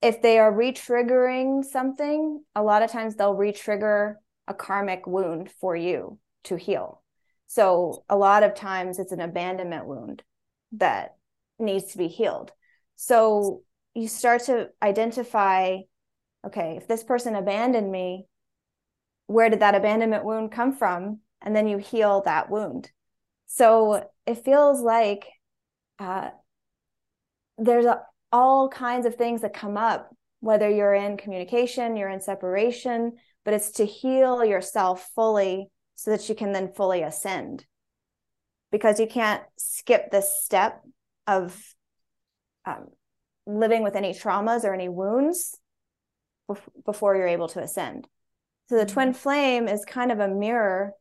If 0.02 0.22
they 0.22 0.38
are 0.38 0.54
re-triggering 0.54 1.64
something 1.64 2.44
a 2.54 2.62
lot 2.62 2.82
of 2.82 2.92
times 2.92 3.16
they'll 3.16 3.34
re-trigger 3.34 4.20
a 4.46 4.54
karmic 4.54 5.04
wound 5.09 5.50
for 5.61 5.74
you 5.74 6.20
to 6.44 6.54
heal. 6.54 7.02
So 7.48 8.04
a 8.09 8.16
lot 8.16 8.44
of 8.44 8.54
times 8.54 9.00
it's 9.00 9.11
an 9.11 9.20
abandonment 9.20 9.86
wound 9.88 10.22
that 10.72 11.16
needs 11.59 11.86
to 11.86 11.98
be 11.98 12.06
healed 12.06 12.52
so 13.01 13.62
you 13.94 14.09
start 14.09 14.44
to 14.44 14.68
identify 14.82 15.78
okay 16.44 16.74
if 16.76 16.88
this 16.88 17.05
person 17.05 17.34
abandoned 17.36 17.90
me 17.90 18.26
where 19.26 19.49
did 19.49 19.61
that 19.61 19.74
abandonment 19.74 20.24
wound 20.24 20.51
come 20.51 20.74
from 20.74 21.20
and 21.40 21.55
then 21.55 21.68
you 21.68 21.78
heal 21.78 22.22
that 22.24 22.51
wound 22.51 22.90
so 23.46 24.05
it 24.26 24.44
feels 24.44 24.82
like 24.82 25.26
uh, 25.99 26.28
there's 27.57 27.86
a, 27.86 28.03
all 28.30 28.68
kinds 28.68 29.07
of 29.07 29.16
things 29.16 29.40
that 29.40 29.55
come 29.55 29.76
up, 29.76 30.14
whether 30.40 30.68
you're 30.68 30.94
in 30.94 31.16
communication, 31.16 31.96
you're 31.96 32.11
in 32.11 32.20
separation, 32.20 33.16
but 33.44 33.55
it's 33.55 33.72
to 33.72 33.86
heal 33.86 34.44
yourself 34.44 35.11
fully 35.14 35.68
so 35.96 36.11
that 36.11 36.28
you 36.28 36.34
can 36.34 36.53
then 36.53 36.72
fully 36.72 37.03
ascend. 37.03 37.64
Because 38.70 39.01
you 39.01 39.07
can't 39.07 39.42
skip 39.57 40.11
this 40.11 40.42
step 40.44 40.82
of 41.26 41.59
um, 42.68 42.86
living 43.46 43.82
with 43.82 43.96
any 43.96 44.12
traumas 44.12 44.64
or 44.64 44.74
any 44.74 44.88
wounds 44.88 45.56
before 46.84 47.16
you're 47.16 47.26
able 47.26 47.48
to 47.48 47.60
ascend. 47.60 48.06
So 48.68 48.76
the 48.76 48.86
twin 48.86 49.10
mm-hmm. 49.10 49.18
flame 49.18 49.68
is 49.68 49.84
kind 49.84 50.12
of 50.12 50.20
a 50.20 50.28
mirror 50.28 50.92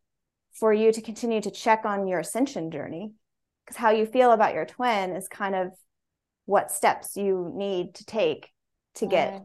for 0.53 0.73
you 0.73 0.91
to 0.91 1.01
continue 1.01 1.41
to 1.41 1.51
check 1.51 1.85
on 1.85 2.07
your 2.07 2.19
ascension 2.19 2.71
journey 2.71 3.11
because 3.65 3.77
how 3.77 3.91
you 3.91 4.05
feel 4.05 4.31
about 4.31 4.53
your 4.53 4.65
twin 4.65 5.11
is 5.11 5.27
kind 5.27 5.55
of 5.55 5.71
what 6.45 6.71
steps 6.71 7.17
you 7.17 7.51
need 7.53 7.95
to 7.95 8.05
take 8.05 8.49
to 8.95 9.05
get 9.05 9.33
right. 9.33 9.41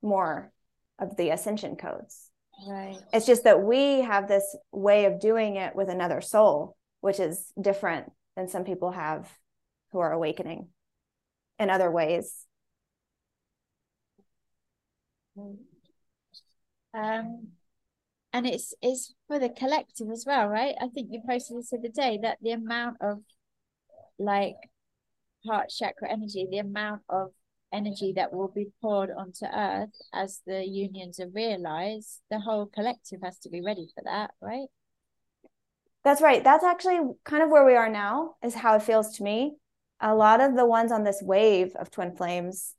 more 0.00 0.52
of 0.98 1.16
the 1.16 1.30
ascension 1.30 1.76
codes. 1.76 2.30
Right. 2.66 2.98
It's 3.12 3.26
just 3.26 3.44
that 3.44 3.62
we 3.62 4.00
have 4.00 4.26
this 4.26 4.56
way 4.72 5.04
of 5.04 5.20
doing 5.20 5.56
it 5.56 5.74
with 5.76 5.88
another 5.88 6.20
soul, 6.20 6.76
which 7.00 7.20
is 7.20 7.52
different 7.60 8.10
than 8.36 8.48
some 8.48 8.64
people 8.64 8.92
have 8.92 9.28
who 9.92 9.98
are 9.98 10.12
awakening. 10.12 10.68
In 11.58 11.70
other 11.70 11.90
ways. 11.90 12.44
Um, 16.94 17.48
and 18.32 18.46
it's 18.46 18.74
it's 18.82 19.14
for 19.26 19.38
the 19.38 19.48
collective 19.48 20.10
as 20.10 20.24
well, 20.26 20.48
right? 20.48 20.74
I 20.80 20.88
think 20.88 21.08
you 21.10 21.20
posted 21.26 21.58
this 21.58 21.70
the 21.70 21.78
other 21.78 21.88
day 21.88 22.18
that 22.22 22.38
the 22.42 22.52
amount 22.52 22.98
of 23.00 23.22
like 24.18 24.56
heart 25.46 25.70
chakra 25.70 26.10
energy, 26.10 26.46
the 26.50 26.58
amount 26.58 27.02
of 27.08 27.30
energy 27.72 28.12
that 28.16 28.32
will 28.32 28.48
be 28.48 28.68
poured 28.80 29.10
onto 29.10 29.44
earth 29.44 29.94
as 30.12 30.40
the 30.46 30.64
unions 30.64 31.20
are 31.20 31.28
realized, 31.28 32.20
the 32.30 32.40
whole 32.40 32.66
collective 32.66 33.20
has 33.22 33.38
to 33.40 33.48
be 33.48 33.62
ready 33.62 33.88
for 33.94 34.02
that, 34.04 34.30
right? 34.40 34.68
That's 36.04 36.22
right. 36.22 36.42
That's 36.42 36.64
actually 36.64 37.00
kind 37.24 37.42
of 37.42 37.50
where 37.50 37.64
we 37.64 37.74
are 37.74 37.90
now, 37.90 38.36
is 38.42 38.54
how 38.54 38.76
it 38.76 38.82
feels 38.82 39.16
to 39.16 39.22
me. 39.22 39.56
A 40.00 40.14
lot 40.14 40.40
of 40.40 40.56
the 40.56 40.66
ones 40.66 40.92
on 40.92 41.04
this 41.04 41.20
wave 41.22 41.74
of 41.76 41.90
twin 41.90 42.14
flames, 42.16 42.74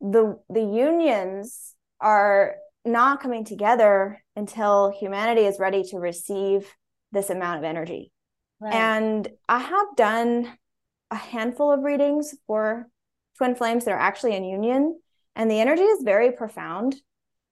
the 0.00 0.38
the 0.48 0.62
unions 0.62 1.74
are 2.00 2.56
not 2.84 3.20
coming 3.20 3.44
together 3.44 4.22
until 4.36 4.90
humanity 4.90 5.42
is 5.42 5.58
ready 5.58 5.82
to 5.84 5.98
receive 5.98 6.72
this 7.12 7.30
amount 7.30 7.58
of 7.58 7.64
energy. 7.64 8.12
Right. 8.60 8.74
And 8.74 9.28
I 9.48 9.58
have 9.58 9.96
done 9.96 10.56
a 11.10 11.16
handful 11.16 11.72
of 11.72 11.82
readings 11.82 12.34
for 12.46 12.88
twin 13.36 13.54
flames 13.54 13.84
that 13.84 13.92
are 13.92 14.00
actually 14.00 14.34
in 14.34 14.44
union, 14.44 14.98
and 15.36 15.50
the 15.50 15.60
energy 15.60 15.82
is 15.82 16.02
very 16.02 16.32
profound. 16.32 16.96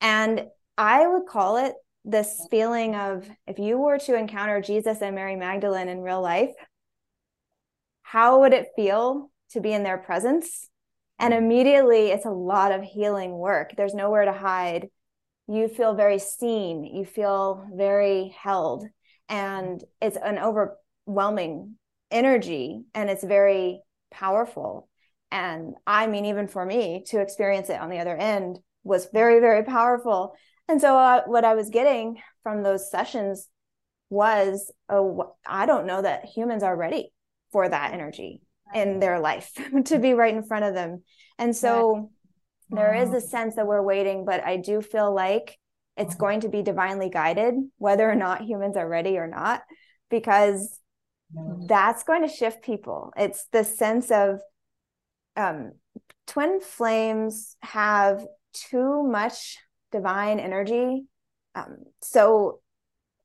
And 0.01 0.47
I 0.77 1.07
would 1.07 1.27
call 1.27 1.57
it 1.57 1.75
this 2.05 2.47
feeling 2.51 2.95
of 2.95 3.29
if 3.47 3.59
you 3.59 3.79
were 3.79 3.99
to 3.99 4.17
encounter 4.17 4.61
Jesus 4.61 5.01
and 5.01 5.15
Mary 5.15 5.37
Magdalene 5.37 5.89
in 5.89 6.01
real 6.01 6.21
life, 6.21 6.53
how 8.07 8.39
would 8.41 8.53
it 8.53 8.69
feel 8.77 9.33
to 9.51 9.61
be 9.61 9.73
in 9.73 9.83
their 9.83 9.99
presence? 9.99 10.69
And 11.19 11.35
immediately 11.35 12.11
it's 12.13 12.25
a 12.25 12.31
lot 12.31 12.71
of 12.71 12.85
healing 12.85 13.33
work. 13.33 13.73
There's 13.77 13.95
nowhere 13.95 14.27
to 14.27 14.33
hide. 14.33 14.91
You 15.49 15.67
feel 15.67 15.97
very 15.97 16.21
seen, 16.21 16.85
you 16.85 17.05
feel 17.05 17.67
very 17.75 18.33
held, 18.41 18.87
and 19.29 19.83
it's 20.01 20.17
an 20.17 20.39
overwhelming 20.39 21.75
energy 22.13 22.85
and 22.95 23.11
it's 23.11 23.25
very 23.25 23.81
powerful. 24.13 24.89
And 25.33 25.75
I 25.85 26.07
mean, 26.07 26.27
even 26.27 26.47
for 26.47 26.65
me 26.65 27.03
to 27.09 27.21
experience 27.21 27.71
it 27.71 27.81
on 27.81 27.91
the 27.91 27.99
other 27.99 28.17
end 28.17 28.61
was 28.85 29.09
very, 29.13 29.41
very 29.41 29.65
powerful. 29.65 30.37
And 30.69 30.81
so, 30.81 30.97
uh, 30.97 31.23
what 31.27 31.45
I 31.45 31.55
was 31.55 31.71
getting 31.71 32.23
from 32.45 32.63
those 32.63 32.89
sessions 32.89 33.49
was, 34.11 34.73
oh, 34.89 35.35
I 35.45 35.67
don't 35.67 35.87
know 35.87 36.03
that 36.03 36.25
humans 36.25 36.63
are 36.63 36.77
ready 36.77 37.11
for 37.57 37.67
that 37.67 37.95
energy 37.95 38.43
in 38.75 39.01
their 39.01 39.19
life 39.19 39.51
to 39.87 39.99
be 39.99 40.13
right 40.13 40.35
in 40.35 40.43
front 40.43 40.67
of 40.67 40.75
them. 40.75 41.03
And 41.39 41.57
so, 41.57 42.11
there 42.69 42.95
is 42.95 43.15
a 43.15 43.21
sense 43.23 43.55
that 43.55 43.67
we're 43.67 43.81
waiting, 43.81 44.27
but 44.27 44.45
I 44.45 44.59
do 44.59 44.83
feel 44.83 45.15
like 45.15 45.57
it's 45.97 46.17
going 46.17 46.41
to 46.41 46.51
be 46.51 46.61
divinely 46.61 47.09
guided, 47.09 47.55
whether 47.79 48.11
or 48.11 48.15
not 48.15 48.43
humans 48.43 48.77
are 48.77 48.87
ready 48.87 49.17
or 49.17 49.27
not, 49.27 49.63
because 50.11 50.79
that's 51.67 52.03
going 52.03 52.29
to 52.29 52.35
shift 52.35 52.63
people. 52.63 53.11
It's 53.17 53.47
the 53.53 53.65
sense 53.65 54.11
of 54.11 54.41
um, 55.35 55.73
twin 56.27 56.61
flames 56.61 57.57
have 57.63 58.27
too 58.53 59.03
much 59.03 59.57
divine 59.93 60.41
energy. 60.41 61.07
Um, 61.55 61.85
so 62.03 62.61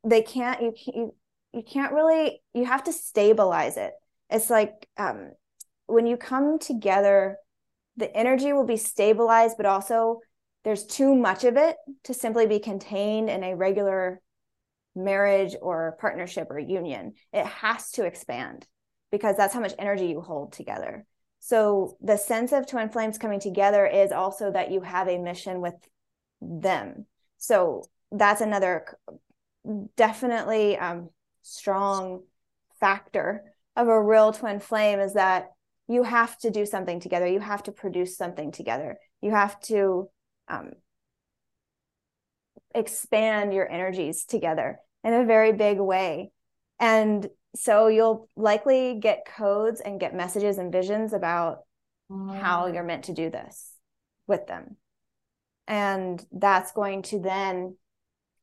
they 0.05 0.21
can't 0.21 0.61
you, 0.61 0.73
you 0.87 1.15
you 1.51 1.63
can't 1.63 1.91
really 1.91 2.41
you 2.53 2.63
have 2.63 2.85
to 2.85 2.93
stabilize 2.93 3.75
it 3.75 3.91
it's 4.31 4.49
like 4.49 4.87
um, 4.97 5.31
when 5.87 6.07
you 6.07 6.17
come 6.17 6.59
together 6.59 7.37
the 7.97 8.15
energy 8.15 8.53
will 8.53 8.65
be 8.65 8.77
stabilized 8.77 9.57
but 9.57 9.65
also 9.65 10.19
there's 10.63 10.85
too 10.85 11.15
much 11.15 11.43
of 11.43 11.57
it 11.57 11.75
to 12.03 12.13
simply 12.13 12.47
be 12.47 12.59
contained 12.59 13.29
in 13.29 13.43
a 13.43 13.55
regular 13.55 14.21
marriage 14.95 15.55
or 15.61 15.97
partnership 15.99 16.47
or 16.49 16.59
union 16.59 17.13
it 17.33 17.45
has 17.45 17.91
to 17.91 18.05
expand 18.05 18.65
because 19.11 19.35
that's 19.35 19.53
how 19.53 19.59
much 19.59 19.73
energy 19.77 20.07
you 20.07 20.21
hold 20.21 20.53
together 20.53 21.05
so 21.43 21.97
the 21.99 22.17
sense 22.17 22.51
of 22.51 22.67
twin 22.67 22.89
flames 22.89 23.17
coming 23.17 23.39
together 23.39 23.85
is 23.87 24.11
also 24.11 24.51
that 24.51 24.71
you 24.71 24.81
have 24.81 25.07
a 25.07 25.17
mission 25.17 25.59
with 25.59 25.73
them. 26.39 27.07
So 27.37 27.83
that's 28.11 28.41
another 28.41 28.85
definitely 29.97 30.77
um, 30.77 31.09
strong 31.41 32.21
factor 32.79 33.50
of 33.75 33.87
a 33.87 34.01
real 34.01 34.31
twin 34.33 34.59
flame 34.59 34.99
is 34.99 35.13
that 35.13 35.51
you 35.87 36.03
have 36.03 36.37
to 36.39 36.51
do 36.51 36.65
something 36.65 36.99
together. 36.99 37.27
You 37.27 37.39
have 37.39 37.63
to 37.63 37.71
produce 37.71 38.17
something 38.17 38.51
together. 38.51 38.97
You 39.21 39.31
have 39.31 39.59
to 39.61 40.09
um, 40.47 40.71
expand 42.73 43.53
your 43.53 43.69
energies 43.69 44.25
together 44.25 44.79
in 45.03 45.13
a 45.13 45.25
very 45.25 45.53
big 45.53 45.79
way. 45.79 46.31
And 46.79 47.27
so 47.55 47.87
you'll 47.87 48.29
likely 48.35 48.99
get 48.99 49.25
codes 49.25 49.81
and 49.81 49.99
get 49.99 50.15
messages 50.15 50.57
and 50.57 50.71
visions 50.71 51.13
about 51.13 51.59
how 52.09 52.67
you're 52.67 52.83
meant 52.83 53.05
to 53.05 53.13
do 53.13 53.29
this 53.29 53.73
with 54.27 54.47
them 54.47 54.75
and 55.67 56.25
that's 56.33 56.73
going 56.73 57.01
to 57.01 57.19
then 57.19 57.75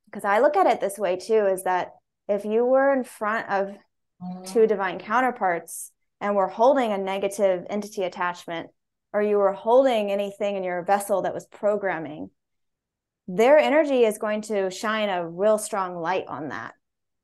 because 0.06 0.24
i 0.24 0.40
look 0.40 0.56
at 0.56 0.66
it 0.66 0.80
this 0.80 0.98
way 0.98 1.16
too 1.16 1.46
is 1.46 1.64
that 1.64 1.92
if 2.28 2.44
you 2.44 2.64
were 2.64 2.92
in 2.92 3.04
front 3.04 3.48
of 3.50 3.76
two 4.46 4.66
divine 4.66 4.98
counterparts 4.98 5.92
and 6.20 6.34
were 6.34 6.48
holding 6.48 6.92
a 6.92 6.98
negative 6.98 7.64
entity 7.70 8.02
attachment 8.02 8.68
or 9.12 9.22
you 9.22 9.36
were 9.36 9.52
holding 9.52 10.10
anything 10.10 10.56
in 10.56 10.64
your 10.64 10.84
vessel 10.84 11.22
that 11.22 11.34
was 11.34 11.46
programming 11.46 12.30
their 13.26 13.58
energy 13.58 14.04
is 14.04 14.18
going 14.18 14.40
to 14.40 14.70
shine 14.70 15.08
a 15.08 15.28
real 15.28 15.58
strong 15.58 15.96
light 15.96 16.24
on 16.28 16.48
that 16.48 16.72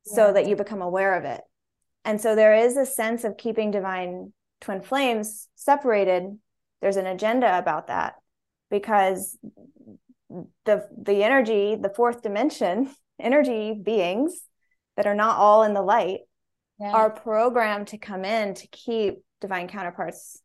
yeah. 0.05 0.15
so 0.15 0.33
that 0.33 0.47
you 0.47 0.55
become 0.55 0.81
aware 0.81 1.15
of 1.17 1.25
it 1.25 1.41
and 2.05 2.21
so 2.21 2.35
there 2.35 2.55
is 2.55 2.77
a 2.77 2.85
sense 2.85 3.23
of 3.23 3.37
keeping 3.37 3.71
divine 3.71 4.31
twin 4.61 4.81
flames 4.81 5.47
separated 5.55 6.23
there's 6.81 6.97
an 6.97 7.07
agenda 7.07 7.57
about 7.57 7.87
that 7.87 8.15
because 8.69 9.37
the 10.65 10.87
the 10.97 11.23
energy 11.23 11.75
the 11.75 11.93
fourth 11.95 12.21
dimension 12.21 12.89
energy 13.19 13.73
beings 13.73 14.41
that 14.97 15.07
are 15.07 15.15
not 15.15 15.37
all 15.37 15.63
in 15.63 15.73
the 15.73 15.81
light 15.81 16.19
yeah. 16.79 16.91
are 16.91 17.09
programmed 17.09 17.87
to 17.87 17.97
come 17.97 18.25
in 18.25 18.53
to 18.55 18.67
keep 18.67 19.15
divine 19.41 19.67
counterparts 19.67 20.41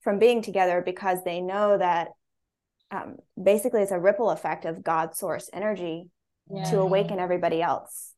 from 0.00 0.18
being 0.18 0.42
together 0.42 0.82
because 0.84 1.22
they 1.24 1.40
know 1.40 1.76
that 1.76 2.08
um, 2.90 3.16
basically 3.40 3.82
it's 3.82 3.92
a 3.92 4.00
ripple 4.00 4.30
effect 4.30 4.64
of 4.64 4.82
God 4.82 5.14
source 5.14 5.50
energy 5.52 6.08
yeah. 6.52 6.64
to 6.70 6.80
awaken 6.80 7.18
everybody 7.18 7.62
else 7.62 8.14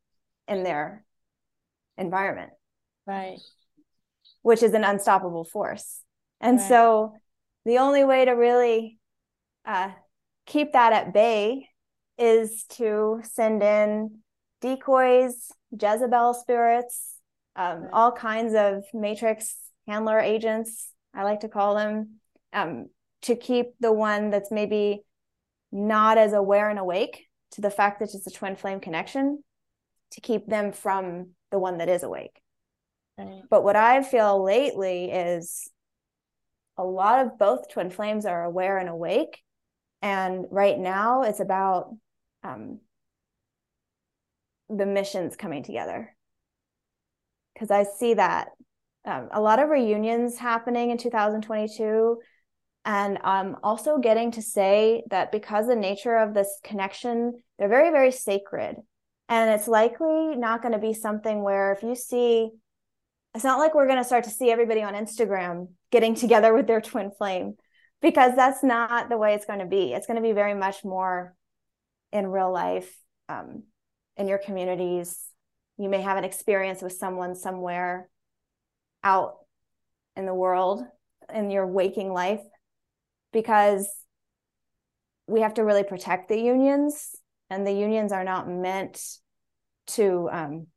in 0.47 0.63
their 0.63 1.05
environment. 1.97 2.51
Right. 3.05 3.39
Which 4.41 4.63
is 4.63 4.73
an 4.73 4.83
unstoppable 4.83 5.45
force. 5.45 6.01
And 6.41 6.57
right. 6.57 6.67
so 6.67 7.13
the 7.65 7.77
only 7.77 8.03
way 8.03 8.25
to 8.25 8.31
really 8.31 8.99
uh, 9.65 9.91
keep 10.45 10.73
that 10.73 10.93
at 10.93 11.13
bay 11.13 11.69
is 12.17 12.65
to 12.69 13.21
send 13.23 13.63
in 13.63 14.19
decoys, 14.61 15.51
Jezebel 15.71 16.33
spirits, 16.33 17.19
um, 17.55 17.87
all 17.93 18.11
kinds 18.11 18.53
of 18.53 18.83
matrix 18.93 19.55
handler 19.87 20.19
agents, 20.19 20.89
I 21.13 21.23
like 21.23 21.41
to 21.41 21.49
call 21.49 21.75
them, 21.75 22.19
um, 22.51 22.89
to 23.23 23.35
keep 23.35 23.67
the 23.79 23.91
one 23.91 24.29
that's 24.29 24.51
maybe 24.51 25.03
not 25.71 26.17
as 26.17 26.33
aware 26.33 26.69
and 26.69 26.79
awake 26.79 27.27
to 27.51 27.61
the 27.61 27.69
fact 27.69 27.99
that 27.99 28.13
it's 28.13 28.27
a 28.27 28.31
twin 28.31 28.55
flame 28.55 28.79
connection, 28.79 29.43
to 30.11 30.21
keep 30.21 30.47
them 30.47 30.71
from 30.71 31.31
the 31.51 31.59
one 31.59 31.77
that 31.77 31.89
is 31.89 32.03
awake. 32.03 32.41
Right. 33.17 33.43
But 33.49 33.63
what 33.63 33.75
I 33.75 34.01
feel 34.01 34.43
lately 34.43 35.11
is 35.11 35.69
a 36.77 36.83
lot 36.83 37.25
of 37.25 37.37
both 37.37 37.69
twin 37.69 37.91
flames 37.91 38.25
are 38.25 38.43
aware 38.43 38.79
and 38.79 38.89
awake 38.89 39.43
and 40.03 40.47
right 40.51 40.77
now 40.77 41.21
it's 41.23 41.39
about 41.39 41.95
um, 42.43 42.81
the 44.69 44.85
missions 44.85 45.37
coming 45.37 45.63
together. 45.63 46.12
Because 47.63 47.87
I 47.87 47.89
see 47.97 48.15
that 48.15 48.49
um, 49.05 49.29
a 49.31 49.39
lot 49.39 49.59
of 49.59 49.69
reunions 49.69 50.37
happening 50.37 50.89
in 50.89 50.97
2022. 50.97 52.17
And 52.83 53.19
I'm 53.23 53.55
also 53.63 53.99
getting 53.99 54.31
to 54.31 54.41
say 54.41 55.03
that 55.11 55.31
because 55.31 55.67
the 55.67 55.77
nature 55.77 56.17
of 56.17 56.33
this 56.33 56.59
connection, 56.61 57.41
they're 57.57 57.69
very, 57.69 57.89
very 57.91 58.11
sacred. 58.11 58.75
And 59.29 59.49
it's 59.49 59.69
likely 59.69 60.35
not 60.35 60.61
going 60.61 60.73
to 60.73 60.77
be 60.77 60.93
something 60.93 61.41
where 61.41 61.71
if 61.71 61.83
you 61.83 61.95
see, 61.95 62.49
it's 63.33 63.45
not 63.45 63.59
like 63.59 63.73
we're 63.73 63.87
going 63.87 63.97
to 63.97 64.03
start 64.03 64.25
to 64.25 64.29
see 64.29 64.51
everybody 64.51 64.83
on 64.83 64.93
Instagram 64.93 65.69
getting 65.89 66.15
together 66.15 66.53
with 66.53 66.67
their 66.67 66.81
twin 66.81 67.11
flame 67.11 67.53
because 68.01 68.35
that's 68.35 68.61
not 68.61 69.07
the 69.07 69.17
way 69.17 69.35
it's 69.35 69.45
going 69.45 69.59
to 69.59 69.65
be. 69.65 69.93
It's 69.93 70.05
going 70.05 70.21
to 70.21 70.21
be 70.21 70.33
very 70.33 70.53
much 70.53 70.83
more 70.83 71.33
in 72.11 72.27
real 72.27 72.51
life, 72.51 72.93
um, 73.29 73.63
in 74.17 74.27
your 74.27 74.37
communities. 74.37 75.32
You 75.77 75.89
may 75.89 76.01
have 76.01 76.17
an 76.17 76.23
experience 76.23 76.81
with 76.81 76.93
someone 76.93 77.35
somewhere 77.35 78.09
out 79.03 79.37
in 80.15 80.25
the 80.25 80.33
world 80.33 80.83
in 81.33 81.49
your 81.49 81.67
waking 81.67 82.13
life 82.13 82.41
because 83.31 83.89
we 85.27 85.41
have 85.41 85.55
to 85.55 85.63
really 85.63 85.83
protect 85.83 86.29
the 86.29 86.39
unions 86.39 87.15
and 87.49 87.65
the 87.65 87.71
unions 87.71 88.11
are 88.11 88.23
not 88.23 88.47
meant 88.47 89.01
to 89.87 90.29
um, 90.31 90.67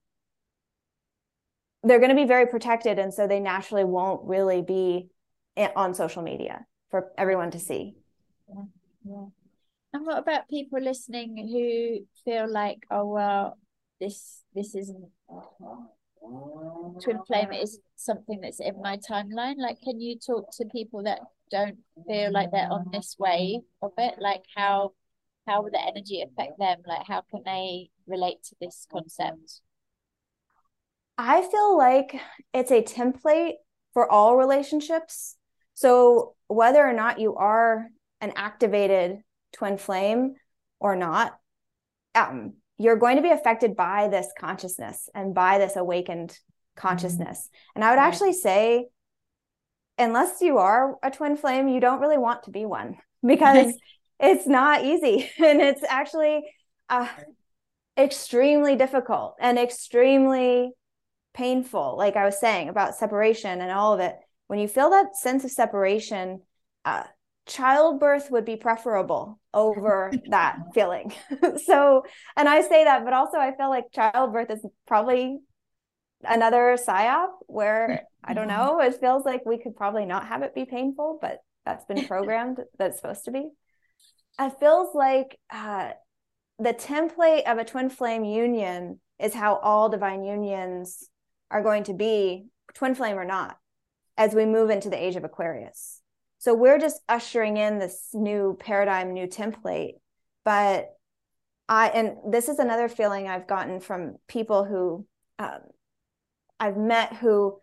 they're 1.82 1.98
going 1.98 2.10
to 2.10 2.16
be 2.16 2.24
very 2.24 2.46
protected 2.46 2.98
and 2.98 3.12
so 3.12 3.26
they 3.26 3.40
naturally 3.40 3.84
won't 3.84 4.24
really 4.24 4.62
be 4.62 5.08
on 5.74 5.94
social 5.94 6.22
media 6.22 6.64
for 6.90 7.12
everyone 7.16 7.50
to 7.50 7.58
see 7.58 7.94
yeah, 8.48 8.64
yeah. 9.04 9.26
and 9.92 10.06
what 10.06 10.18
about 10.18 10.48
people 10.48 10.80
listening 10.80 11.36
who 11.36 12.22
feel 12.24 12.50
like 12.50 12.78
oh 12.90 13.06
well 13.06 13.56
this 14.00 14.42
this 14.54 14.74
isn't 14.74 15.08
twin 17.02 17.20
flame 17.26 17.52
is 17.52 17.78
something 17.96 18.40
that's 18.40 18.60
in 18.60 18.80
my 18.82 18.98
timeline. 18.98 19.56
Like 19.58 19.80
can 19.82 20.00
you 20.00 20.18
talk 20.18 20.50
to 20.56 20.64
people 20.66 21.02
that 21.04 21.20
don't 21.50 21.78
feel 22.06 22.32
like 22.32 22.50
they're 22.50 22.70
on 22.70 22.86
this 22.92 23.16
wave 23.18 23.60
of 23.82 23.92
it? 23.98 24.14
Like 24.18 24.42
how 24.54 24.92
how 25.46 25.62
will 25.62 25.70
the 25.70 25.80
energy 25.80 26.22
affect 26.22 26.58
them? 26.58 26.78
Like 26.86 27.06
how 27.06 27.22
can 27.30 27.42
they 27.44 27.90
relate 28.06 28.42
to 28.44 28.56
this 28.60 28.86
concept? 28.90 29.60
I 31.18 31.42
feel 31.42 31.78
like 31.78 32.20
it's 32.52 32.70
a 32.70 32.82
template 32.82 33.54
for 33.94 34.10
all 34.10 34.36
relationships. 34.36 35.36
So 35.74 36.34
whether 36.48 36.86
or 36.86 36.92
not 36.92 37.20
you 37.20 37.36
are 37.36 37.86
an 38.20 38.32
activated 38.36 39.20
twin 39.52 39.78
flame 39.78 40.34
or 40.80 40.96
not 40.96 41.38
um, 42.14 42.54
you're 42.78 42.96
going 42.96 43.16
to 43.16 43.22
be 43.22 43.30
affected 43.30 43.76
by 43.76 44.08
this 44.08 44.28
consciousness 44.38 45.08
and 45.14 45.34
by 45.34 45.58
this 45.58 45.76
awakened 45.76 46.38
consciousness. 46.76 47.48
And 47.74 47.82
I 47.82 47.90
would 47.90 47.98
actually 47.98 48.34
say, 48.34 48.86
unless 49.98 50.40
you 50.40 50.58
are 50.58 50.96
a 51.02 51.10
twin 51.10 51.36
flame, 51.36 51.68
you 51.68 51.80
don't 51.80 52.00
really 52.00 52.18
want 52.18 52.44
to 52.44 52.50
be 52.50 52.66
one 52.66 52.98
because 53.26 53.72
it's 54.20 54.46
not 54.46 54.84
easy. 54.84 55.30
And 55.42 55.60
it's 55.60 55.82
actually 55.88 56.42
uh, 56.88 57.08
extremely 57.98 58.76
difficult 58.76 59.36
and 59.40 59.58
extremely 59.58 60.72
painful. 61.34 61.96
Like 61.96 62.16
I 62.16 62.24
was 62.24 62.38
saying 62.38 62.68
about 62.68 62.94
separation 62.94 63.60
and 63.60 63.70
all 63.70 63.94
of 63.94 64.00
it. 64.00 64.16
When 64.48 64.58
you 64.58 64.68
feel 64.68 64.90
that 64.90 65.16
sense 65.16 65.44
of 65.44 65.50
separation, 65.50 66.40
uh, 66.84 67.02
childbirth 67.46 68.30
would 68.30 68.44
be 68.44 68.56
preferable 68.56 69.40
over 69.54 70.12
that 70.30 70.58
feeling. 70.74 71.12
so, 71.64 72.04
and 72.36 72.48
I 72.48 72.60
say 72.62 72.84
that, 72.84 73.04
but 73.04 73.12
also 73.12 73.38
I 73.38 73.56
feel 73.56 73.70
like 73.70 73.92
childbirth 73.92 74.50
is 74.50 74.64
probably 74.86 75.38
another 76.24 76.76
psyop 76.76 77.30
where 77.46 78.02
I 78.24 78.34
don't 78.34 78.48
know, 78.48 78.80
it 78.80 79.00
feels 79.00 79.24
like 79.24 79.46
we 79.46 79.58
could 79.58 79.76
probably 79.76 80.04
not 80.04 80.26
have 80.26 80.42
it 80.42 80.54
be 80.54 80.64
painful, 80.64 81.18
but 81.20 81.38
that's 81.64 81.84
been 81.84 82.06
programmed 82.08 82.58
that's 82.78 82.96
supposed 82.96 83.24
to 83.26 83.30
be. 83.30 83.48
It 84.38 84.52
feels 84.58 84.94
like 84.94 85.38
uh, 85.50 85.90
the 86.58 86.74
template 86.74 87.44
of 87.44 87.58
a 87.58 87.64
twin 87.64 87.88
flame 87.88 88.24
union 88.24 89.00
is 89.18 89.32
how 89.32 89.56
all 89.56 89.88
divine 89.88 90.24
unions 90.24 91.08
are 91.50 91.62
going 91.62 91.84
to 91.84 91.94
be, 91.94 92.46
twin 92.74 92.94
flame 92.94 93.18
or 93.18 93.24
not, 93.24 93.56
as 94.16 94.34
we 94.34 94.44
move 94.44 94.70
into 94.70 94.90
the 94.90 95.02
age 95.02 95.16
of 95.16 95.24
Aquarius. 95.24 96.02
So 96.46 96.54
we're 96.54 96.78
just 96.78 97.00
ushering 97.08 97.56
in 97.56 97.80
this 97.80 98.10
new 98.12 98.56
paradigm, 98.60 99.12
new 99.12 99.26
template. 99.26 99.94
But 100.44 100.90
I, 101.68 101.88
and 101.88 102.32
this 102.32 102.48
is 102.48 102.60
another 102.60 102.88
feeling 102.88 103.26
I've 103.26 103.48
gotten 103.48 103.80
from 103.80 104.14
people 104.28 104.64
who 104.64 105.04
um, 105.40 105.58
I've 106.60 106.76
met 106.76 107.14
who 107.14 107.58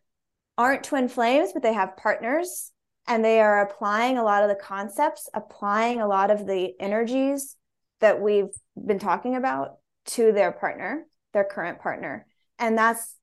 aren't 0.57 0.83
twin 0.83 1.07
flames, 1.07 1.51
but 1.53 1.63
they 1.63 1.71
have 1.71 1.95
partners 1.95 2.73
and 3.07 3.23
they 3.23 3.39
are 3.39 3.61
applying 3.61 4.17
a 4.17 4.23
lot 4.25 4.43
of 4.43 4.49
the 4.49 4.61
concepts, 4.61 5.29
applying 5.33 6.01
a 6.01 6.07
lot 6.07 6.29
of 6.29 6.45
the 6.45 6.73
energies 6.77 7.55
that 8.01 8.19
we've 8.19 8.51
been 8.75 8.99
talking 8.99 9.37
about 9.37 9.77
to 10.07 10.33
their 10.33 10.51
partner, 10.51 11.05
their 11.31 11.45
current 11.45 11.79
partner. 11.79 12.27
And 12.59 12.77
that's 12.77 13.15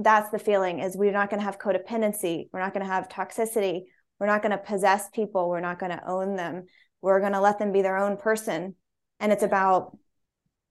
that's 0.00 0.30
the 0.30 0.40
feeling 0.40 0.80
is 0.80 0.96
we're 0.96 1.12
not 1.12 1.30
going 1.30 1.38
to 1.38 1.46
have 1.46 1.60
codependency, 1.60 2.48
we're 2.52 2.58
not 2.58 2.74
going 2.74 2.84
to 2.84 2.92
have 2.92 3.08
toxicity, 3.08 3.82
we're 4.18 4.26
not 4.26 4.42
going 4.42 4.52
to 4.52 4.58
possess 4.58 5.08
people. 5.10 5.48
We're 5.48 5.60
not 5.60 5.78
going 5.78 5.92
to 5.92 6.08
own 6.08 6.36
them. 6.36 6.64
We're 7.00 7.20
going 7.20 7.32
to 7.32 7.40
let 7.40 7.58
them 7.58 7.72
be 7.72 7.82
their 7.82 7.96
own 7.96 8.16
person. 8.16 8.76
And 9.18 9.32
it's 9.32 9.42
about 9.42 9.96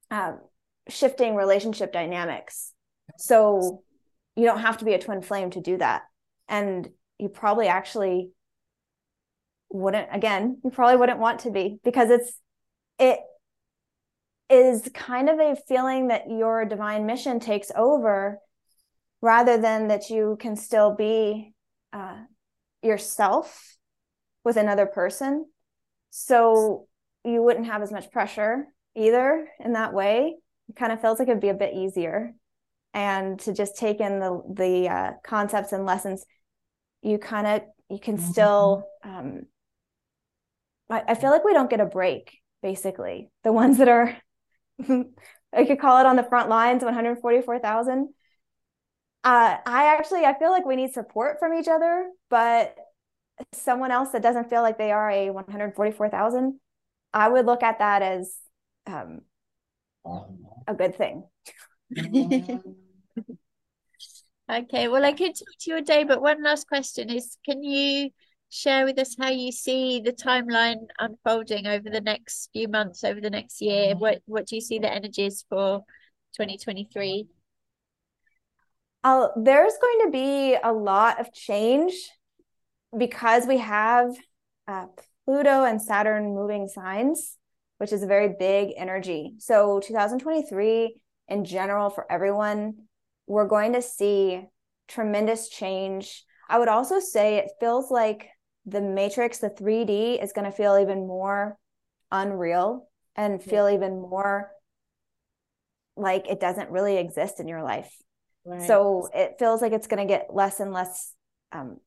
uh, 0.10 0.34
shifting 0.88 1.36
relationship 1.36 1.92
dynamics. 1.92 2.74
So 3.18 3.84
you 4.36 4.46
don't 4.46 4.60
have 4.60 4.78
to 4.78 4.86
be 4.86 4.94
a 4.94 5.00
twin 5.00 5.22
flame 5.22 5.52
to 5.52 5.62
do 5.62 5.78
that. 5.78 6.04
And 6.48 6.89
you 7.18 7.30
probably 7.30 7.68
actually 7.68 8.32
wouldn't, 9.70 10.10
again, 10.12 10.60
you 10.64 10.70
probably 10.70 10.98
wouldn't 10.98 11.20
want 11.20 11.42
to 11.42 11.52
be 11.52 11.80
because 11.84 12.10
it's, 12.10 12.34
it 13.00 13.20
is 14.50 14.89
kind 14.94 15.30
of 15.30 15.39
a 15.39 15.56
feeling 15.68 16.08
that 16.08 16.30
your 16.30 16.66
divine 16.66 17.06
mission 17.06 17.39
takes 17.39 17.72
over 17.76 18.39
rather 19.22 19.58
than 19.58 19.88
that 19.88 20.10
you 20.10 20.38
can 20.39 20.56
still 20.56 20.96
be 20.96 21.54
uh, 21.94 22.18
yourself 22.82 23.78
with 24.44 24.58
another 24.58 24.86
person. 24.86 25.46
So 26.10 26.88
you 27.24 27.42
wouldn't 27.42 27.68
have 27.68 27.82
as 27.82 27.92
much 27.92 28.12
pressure 28.12 28.66
either 28.96 29.48
in 29.64 29.74
that 29.74 29.94
way. 29.94 30.36
It 30.70 30.76
kind 30.76 30.92
of 30.92 31.02
feels 31.02 31.20
like 31.20 31.28
it'd 31.28 31.42
be 31.42 31.50
a 31.50 31.54
bit 31.54 31.74
easier. 31.74 32.34
And 32.94 33.40
to 33.42 33.54
just 33.54 33.78
take 33.78 34.02
in 34.02 34.20
the 34.20 34.42
the 34.54 34.90
uh, 34.90 35.12
concepts 35.24 35.72
and 35.72 35.86
lessons, 35.86 36.26
you 37.02 37.18
kind 37.18 37.48
of 37.48 37.62
you 37.90 38.00
can 38.00 38.18
mm-hmm. 38.18 38.32
still. 38.32 38.88
Um, 39.04 39.44
I, 40.90 41.04
I 41.08 41.16
feel 41.16 41.30
like 41.30 41.46
we 41.46 41.54
don't 41.54 41.70
get 41.70 41.80
a 41.80 41.86
break. 41.86 42.38
Basically, 42.62 43.30
the 43.44 43.54
ones 43.54 43.78
that 43.78 43.88
are, 43.88 44.18
I 44.90 45.66
could 45.66 45.80
call 45.80 46.00
it 46.00 46.06
on 46.06 46.18
the 46.18 46.24
front 46.24 46.50
lines, 46.50 46.84
one 46.84 46.94
hundred 46.94 47.20
forty 47.20 47.42
four 47.42 47.60
thousand 47.60 48.10
uh, 49.24 49.58
I 49.66 49.96
actually 49.96 50.26
I 50.26 50.38
feel 50.38 50.50
like 50.50 50.66
we 50.66 50.76
need 50.76 50.94
support 50.94 51.38
from 51.40 51.54
each 51.54 51.68
other, 51.68 52.10
but 52.32 52.76
someone 53.54 53.92
else 53.92 54.10
that 54.12 54.24
doesn't 54.24 54.50
feel 54.50 54.62
like 54.64 54.78
they 54.78 54.92
are 54.92 55.12
a 55.12 55.30
144,000, 55.30 56.60
I 57.14 57.30
would 57.30 57.46
look 57.46 57.62
at 57.62 57.80
that 57.80 58.02
as 58.02 58.34
um, 58.88 59.22
a 60.68 60.74
good 60.74 60.96
thing. 60.96 61.26
okay, 64.50 64.88
well, 64.88 65.04
I 65.04 65.12
could 65.12 65.36
talk 65.36 65.58
to 65.60 65.70
you 65.70 65.78
a 65.78 65.82
day, 65.82 66.06
but 66.06 66.22
one 66.22 66.42
last 66.42 66.68
question 66.68 67.10
is 67.10 67.38
can 67.46 67.62
you 67.64 68.10
share 68.50 68.86
with 68.86 68.98
us 68.98 69.16
how 69.20 69.30
you 69.30 69.52
see 69.52 70.02
the 70.02 70.14
timeline 70.14 70.88
unfolding 71.00 71.68
over 71.68 71.90
the 71.90 72.02
next 72.02 72.50
few 72.54 72.70
months, 72.70 73.04
over 73.04 73.20
the 73.20 73.30
next 73.30 73.62
year? 73.62 73.96
What, 73.96 74.22
what 74.26 74.48
do 74.48 74.56
you 74.56 74.62
see 74.62 74.80
the 74.80 74.92
energies 74.92 75.46
for 75.50 75.80
2023? 76.38 77.28
Uh, 79.04 79.28
there's 79.36 79.74
going 79.82 80.06
to 80.06 80.12
be 80.12 80.56
a 80.64 80.72
lot 80.72 81.20
of 81.20 81.34
change 81.34 81.94
because 82.98 83.46
we 83.48 83.58
have 83.58 84.16
uh, 84.68 84.88
Pluto 85.26 85.64
and 85.64 85.82
Saturn 85.82 86.34
moving 86.34 86.68
signs, 86.68 87.38
which 87.78 87.94
is 87.94 88.04
a 88.04 88.08
very 88.08 88.36
big 88.38 88.74
energy. 88.78 89.36
So 89.39 89.80
2023 89.80 90.96
in 91.28 91.46
general 91.46 91.89
for 91.89 92.12
everyone, 92.12 92.76
we're 93.28 93.48
going 93.48 93.74
to 93.74 93.82
see 93.82 94.46
tremendous 94.88 95.50
change. 95.50 96.24
I 96.50 96.60
would 96.60 96.68
also 96.68 97.00
say 97.00 97.38
it 97.38 97.52
feels 97.60 97.89
like 97.89 98.30
the 98.66 98.82
matrix, 98.82 99.39
the 99.39 99.50
3D, 99.50 100.22
is 100.22 100.34
going 100.34 100.46
to 100.46 100.56
feel 100.56 100.78
even 100.78 101.08
more 101.08 101.58
unreal 102.12 102.89
and 103.16 103.42
feel 103.42 103.70
yeah. 103.70 103.76
even 103.76 104.02
more 104.02 104.52
like 105.96 106.28
it 106.28 106.39
doesn't 106.39 106.70
really 106.70 106.98
exist 106.98 107.39
in 107.39 107.48
your 107.48 107.64
life. 107.64 107.92
Right. 108.46 108.62
So 108.62 109.10
it 109.14 109.36
feels 109.39 109.62
like 109.62 109.72
it's 109.72 109.88
going 109.88 110.06
to 110.06 110.12
get 110.12 110.34
less 110.34 110.60
and 110.60 110.74
less, 110.74 111.14
um, 111.52 111.78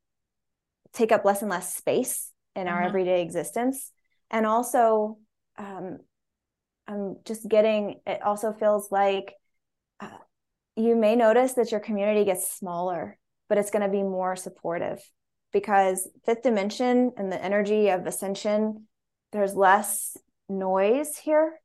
take 0.95 1.13
up 1.13 1.25
less 1.25 1.43
and 1.43 1.51
less 1.51 1.75
space 1.75 2.31
in 2.57 2.69
our 2.69 2.79
uh-huh. 2.79 2.89
everyday 2.89 3.23
existence. 3.23 3.91
And 4.31 4.47
also, 4.47 5.19
um, 5.59 5.99
I'm 6.87 7.17
just 7.25 7.49
getting, 7.49 8.01
it 8.07 8.23
also 8.23 8.53
feels 8.53 8.91
like 8.91 9.35
uh, 10.01 10.09
you 10.77 10.97
may 10.97 11.17
notice 11.17 11.55
that 11.55 11.71
your 11.71 11.81
community 11.81 12.25
gets 12.25 12.51
smaller, 12.51 13.19
but 13.49 13.59
it's 13.59 13.71
going 13.71 13.85
to 13.85 13.91
be 13.91 14.03
more 14.03 14.37
supportive 14.37 15.01
because 15.53 16.09
fifth 16.27 16.43
dimension 16.43 17.13
and 17.17 17.31
the 17.31 17.43
energy 17.43 17.89
of 17.89 18.07
ascension, 18.07 18.87
there's 19.33 19.55
less 19.55 20.17
noise 20.49 21.17
here. 21.17 21.61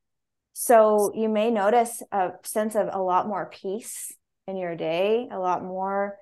So 0.54 1.12
you 1.16 1.30
may 1.30 1.52
notice 1.52 2.04
a 2.12 2.32
sense 2.44 2.76
of 2.76 2.90
a 2.92 3.02
lot 3.02 3.28
more 3.28 3.50
peace 3.50 4.14
in 4.48 4.58
your 4.58 4.76
day, 4.76 5.28
a 5.32 5.40
lot 5.40 5.64
more 5.64 6.18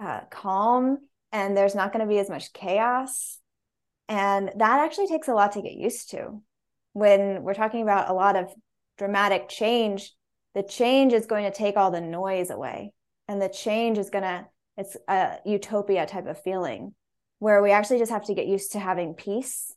uh, 0.00 0.20
calm, 0.30 0.98
and 1.32 1.56
there's 1.56 1.74
not 1.74 1.92
going 1.92 2.04
to 2.04 2.08
be 2.08 2.18
as 2.18 2.30
much 2.30 2.52
chaos. 2.52 3.38
And 4.08 4.50
that 4.56 4.80
actually 4.80 5.08
takes 5.08 5.28
a 5.28 5.34
lot 5.34 5.52
to 5.52 5.62
get 5.62 5.72
used 5.72 6.10
to. 6.10 6.42
When 6.92 7.42
we're 7.42 7.54
talking 7.54 7.82
about 7.82 8.10
a 8.10 8.12
lot 8.12 8.36
of 8.36 8.52
dramatic 8.98 9.48
change, 9.48 10.12
the 10.54 10.62
change 10.62 11.14
is 11.14 11.26
going 11.26 11.44
to 11.44 11.56
take 11.56 11.76
all 11.76 11.90
the 11.90 12.00
noise 12.00 12.50
away. 12.50 12.92
And 13.28 13.40
the 13.40 13.48
change 13.48 13.96
is 13.96 14.10
going 14.10 14.24
to, 14.24 14.46
it's 14.76 14.96
a 15.08 15.36
utopia 15.46 16.06
type 16.06 16.26
of 16.26 16.42
feeling 16.42 16.94
where 17.38 17.62
we 17.62 17.72
actually 17.72 17.98
just 17.98 18.12
have 18.12 18.26
to 18.26 18.34
get 18.34 18.46
used 18.46 18.72
to 18.72 18.78
having 18.78 19.14
peace. 19.14 19.74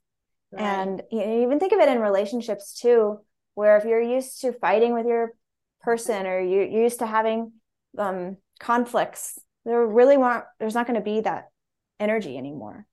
Right. 0.52 0.62
And 0.62 1.02
you 1.12 1.20
know, 1.20 1.44
even 1.44 1.60
think 1.60 1.72
of 1.72 1.80
it 1.80 1.90
in 1.90 2.00
relationships 2.00 2.78
too, 2.80 3.20
where 3.54 3.78
if 3.78 3.86
you're 3.86 4.02
used 4.02 4.42
to 4.42 4.52
fighting 4.52 4.94
with 4.94 5.06
your 5.06 5.32
person 5.82 6.28
or 6.28 6.40
you, 6.40 6.62
you're 6.62 6.84
used 6.84 7.00
to 7.00 7.06
having 7.06 7.54
um, 7.98 8.38
conflicts, 8.60 9.40
there 9.66 9.86
really 9.86 10.18
won't, 10.18 10.44
there's 10.60 10.76
not 10.76 10.88
going 10.88 11.00
to 11.00 11.04
be 11.04 11.22
that 11.22 11.50
energy 12.00 12.38
anymore. 12.38 12.86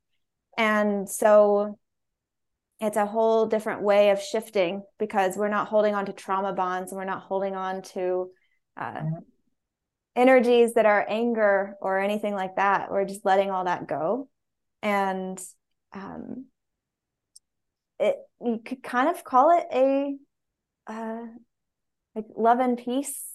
And 0.57 1.09
so 1.09 1.79
it's 2.81 2.97
a 2.97 3.07
whole 3.07 3.47
different 3.47 3.83
way 3.83 4.11
of 4.11 4.21
shifting 4.21 4.83
because 4.99 5.37
we're 5.37 5.49
not 5.49 5.69
holding 5.69 5.95
on 5.95 6.07
to 6.07 6.13
trauma 6.13 6.53
bonds 6.53 6.91
and 6.91 6.99
we're 6.99 7.05
not 7.05 7.23
holding 7.23 7.55
on 7.55 7.83
to 7.83 8.31
uh, 8.77 8.95
mm-hmm. 8.95 9.19
energies 10.17 10.75
that 10.75 10.87
are 10.87 11.07
anger 11.09 11.77
or 11.81 12.01
anything 12.01 12.35
like 12.35 12.57
that. 12.57 12.91
We're 12.91 13.05
just 13.05 13.25
letting 13.25 13.51
all 13.51 13.65
that 13.65 13.87
go. 13.87 14.29
And 14.83 15.41
um, 15.93 16.47
it 18.01 18.17
you 18.45 18.61
could 18.65 18.83
kind 18.83 19.09
of 19.09 19.23
call 19.23 19.57
it 19.57 19.67
a 19.73 20.17
uh, 20.89 21.27
like 22.15 22.27
love 22.37 22.59
and 22.59 22.77
peace 22.77 23.32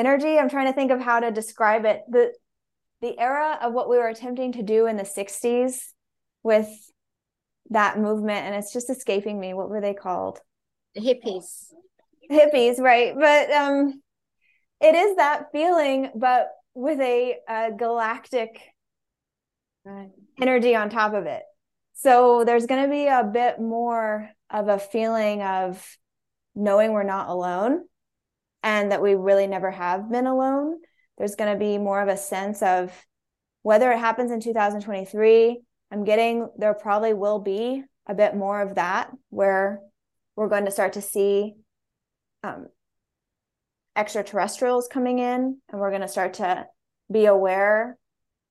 energy. 0.00 0.38
I'm 0.38 0.48
trying 0.48 0.66
to 0.66 0.72
think 0.72 0.90
of 0.90 1.00
how 1.00 1.20
to 1.20 1.30
describe 1.30 1.84
it. 1.84 2.02
The 2.08 2.32
the 3.00 3.18
era 3.18 3.58
of 3.62 3.72
what 3.72 3.88
we 3.88 3.98
were 3.98 4.08
attempting 4.08 4.52
to 4.52 4.62
do 4.62 4.86
in 4.86 4.96
the 4.96 5.04
60s 5.04 5.78
with 6.42 6.68
that 7.70 7.98
movement 7.98 8.46
and 8.46 8.54
it's 8.54 8.72
just 8.72 8.90
escaping 8.90 9.38
me 9.38 9.54
what 9.54 9.70
were 9.70 9.80
they 9.80 9.94
called 9.94 10.40
the 10.94 11.00
hippies 11.00 11.72
hippies 12.30 12.78
right 12.78 13.14
but 13.16 13.50
um 13.52 14.02
it 14.80 14.94
is 14.94 15.16
that 15.16 15.46
feeling 15.52 16.10
but 16.14 16.48
with 16.74 17.00
a, 17.00 17.36
a 17.48 17.70
galactic 17.72 18.60
right. 19.84 20.10
energy 20.40 20.74
on 20.74 20.90
top 20.90 21.14
of 21.14 21.26
it 21.26 21.42
so 21.94 22.44
there's 22.44 22.66
going 22.66 22.82
to 22.82 22.90
be 22.90 23.06
a 23.06 23.24
bit 23.24 23.60
more 23.60 24.30
of 24.48 24.68
a 24.68 24.78
feeling 24.78 25.42
of 25.42 25.96
knowing 26.54 26.92
we're 26.92 27.02
not 27.02 27.28
alone 27.28 27.82
and 28.62 28.92
that 28.92 29.02
we 29.02 29.14
really 29.14 29.46
never 29.46 29.70
have 29.70 30.10
been 30.10 30.26
alone 30.26 30.78
there's 31.18 31.36
going 31.36 31.52
to 31.52 31.58
be 31.58 31.78
more 31.78 32.00
of 32.00 32.08
a 32.08 32.16
sense 32.16 32.62
of 32.62 32.92
whether 33.62 33.90
it 33.92 33.98
happens 33.98 34.30
in 34.30 34.40
2023 34.40 35.60
I'm 35.92 36.04
getting 36.04 36.48
there 36.56 36.74
probably 36.74 37.14
will 37.14 37.40
be 37.40 37.82
a 38.06 38.14
bit 38.14 38.34
more 38.34 38.60
of 38.62 38.76
that 38.76 39.10
where 39.28 39.80
we're 40.36 40.48
going 40.48 40.64
to 40.64 40.70
start 40.70 40.94
to 40.94 41.02
see 41.02 41.54
um, 42.42 42.68
extraterrestrials 43.96 44.88
coming 44.88 45.18
in 45.18 45.58
and 45.68 45.80
we're 45.80 45.90
going 45.90 46.00
to 46.02 46.08
start 46.08 46.34
to 46.34 46.66
be 47.10 47.26
aware 47.26 47.98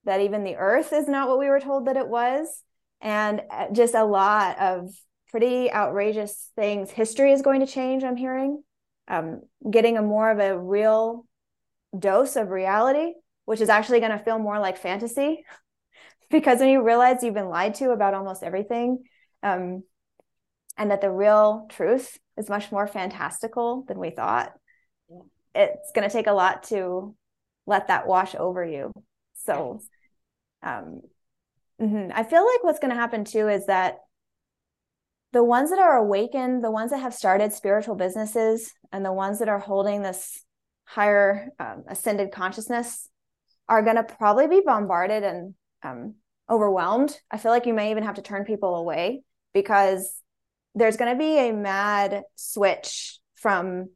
that 0.05 0.21
even 0.21 0.43
the 0.43 0.55
earth 0.55 0.93
is 0.93 1.07
not 1.07 1.27
what 1.27 1.39
we 1.39 1.47
were 1.47 1.59
told 1.59 1.87
that 1.87 1.97
it 1.97 2.07
was. 2.07 2.63
And 3.01 3.41
uh, 3.49 3.67
just 3.71 3.95
a 3.95 4.03
lot 4.03 4.59
of 4.59 4.89
pretty 5.29 5.71
outrageous 5.71 6.51
things. 6.55 6.89
History 6.91 7.31
is 7.31 7.41
going 7.41 7.61
to 7.61 7.67
change 7.67 8.03
i'm 8.03 8.17
hearing 8.17 8.63
um, 9.09 9.41
getting 9.69 9.97
a 9.97 10.01
more 10.01 10.31
of 10.31 10.39
a 10.39 10.57
real 10.57 11.25
dose 11.97 12.35
of 12.35 12.49
reality 12.49 13.13
which 13.49 13.61
is 13.61 13.69
actually 13.69 13.99
going 13.99 14.11
to 14.11 14.23
feel 14.23 14.37
more 14.37 14.59
like 14.59 14.77
fantasy. 14.77 15.43
Because 16.31 16.59
when 16.59 16.69
you 16.69 16.83
realize 16.83 17.23
you've 17.23 17.33
been 17.33 17.49
lied 17.49 17.73
to 17.75 17.89
about 17.89 18.13
almost 18.13 18.43
everything 18.43 18.99
um, 19.41 19.81
and 20.77 20.91
that 20.91 21.01
the 21.01 21.09
real 21.09 21.65
truth 21.71 22.19
is 22.37 22.47
much 22.49 22.71
more 22.71 22.85
fantastical 22.85 23.83
than 23.87 23.97
we 23.97 24.11
thought 24.11 24.53
it's 25.55 25.91
going 25.95 26.07
to 26.07 26.13
take 26.13 26.27
a 26.27 26.33
lot 26.33 26.61
to 26.65 27.15
let 27.65 27.87
that 27.87 28.05
wash 28.05 28.35
over 28.35 28.63
you. 28.63 28.91
So 29.33 29.81
um, 30.61 31.01
mm-hmm. 31.81 32.11
i 32.13 32.21
feel 32.21 32.45
like 32.45 32.63
what's 32.63 32.77
going 32.77 32.93
to 32.93 33.01
happen 33.01 33.25
too 33.25 33.47
is 33.47 33.65
that 33.65 33.97
the 35.31 35.43
ones 35.43 35.69
that 35.69 35.79
are 35.79 35.97
awakened 35.97 36.63
the 36.63 36.71
ones 36.71 36.91
that 36.91 36.99
have 36.99 37.13
started 37.13 37.53
spiritual 37.53 37.95
businesses 37.95 38.73
and 38.91 39.05
the 39.05 39.13
ones 39.13 39.39
that 39.39 39.49
are 39.49 39.59
holding 39.59 40.01
this 40.01 40.43
higher 40.85 41.49
um, 41.59 41.83
ascended 41.87 42.31
consciousness 42.31 43.09
are 43.67 43.83
going 43.83 43.95
to 43.95 44.03
probably 44.03 44.47
be 44.47 44.61
bombarded 44.65 45.23
and 45.23 45.53
um, 45.83 46.15
overwhelmed, 46.49 47.15
I 47.29 47.37
feel 47.37 47.51
like 47.51 47.65
you 47.65 47.73
may 47.73 47.91
even 47.91 48.03
have 48.03 48.15
to 48.15 48.21
turn 48.21 48.43
people 48.43 48.75
away 48.75 49.21
because 49.53 50.21
there's 50.75 50.97
going 50.97 51.11
to 51.11 51.17
be 51.17 51.37
a 51.37 51.51
mad 51.51 52.23
switch 52.35 53.19
from 53.35 53.89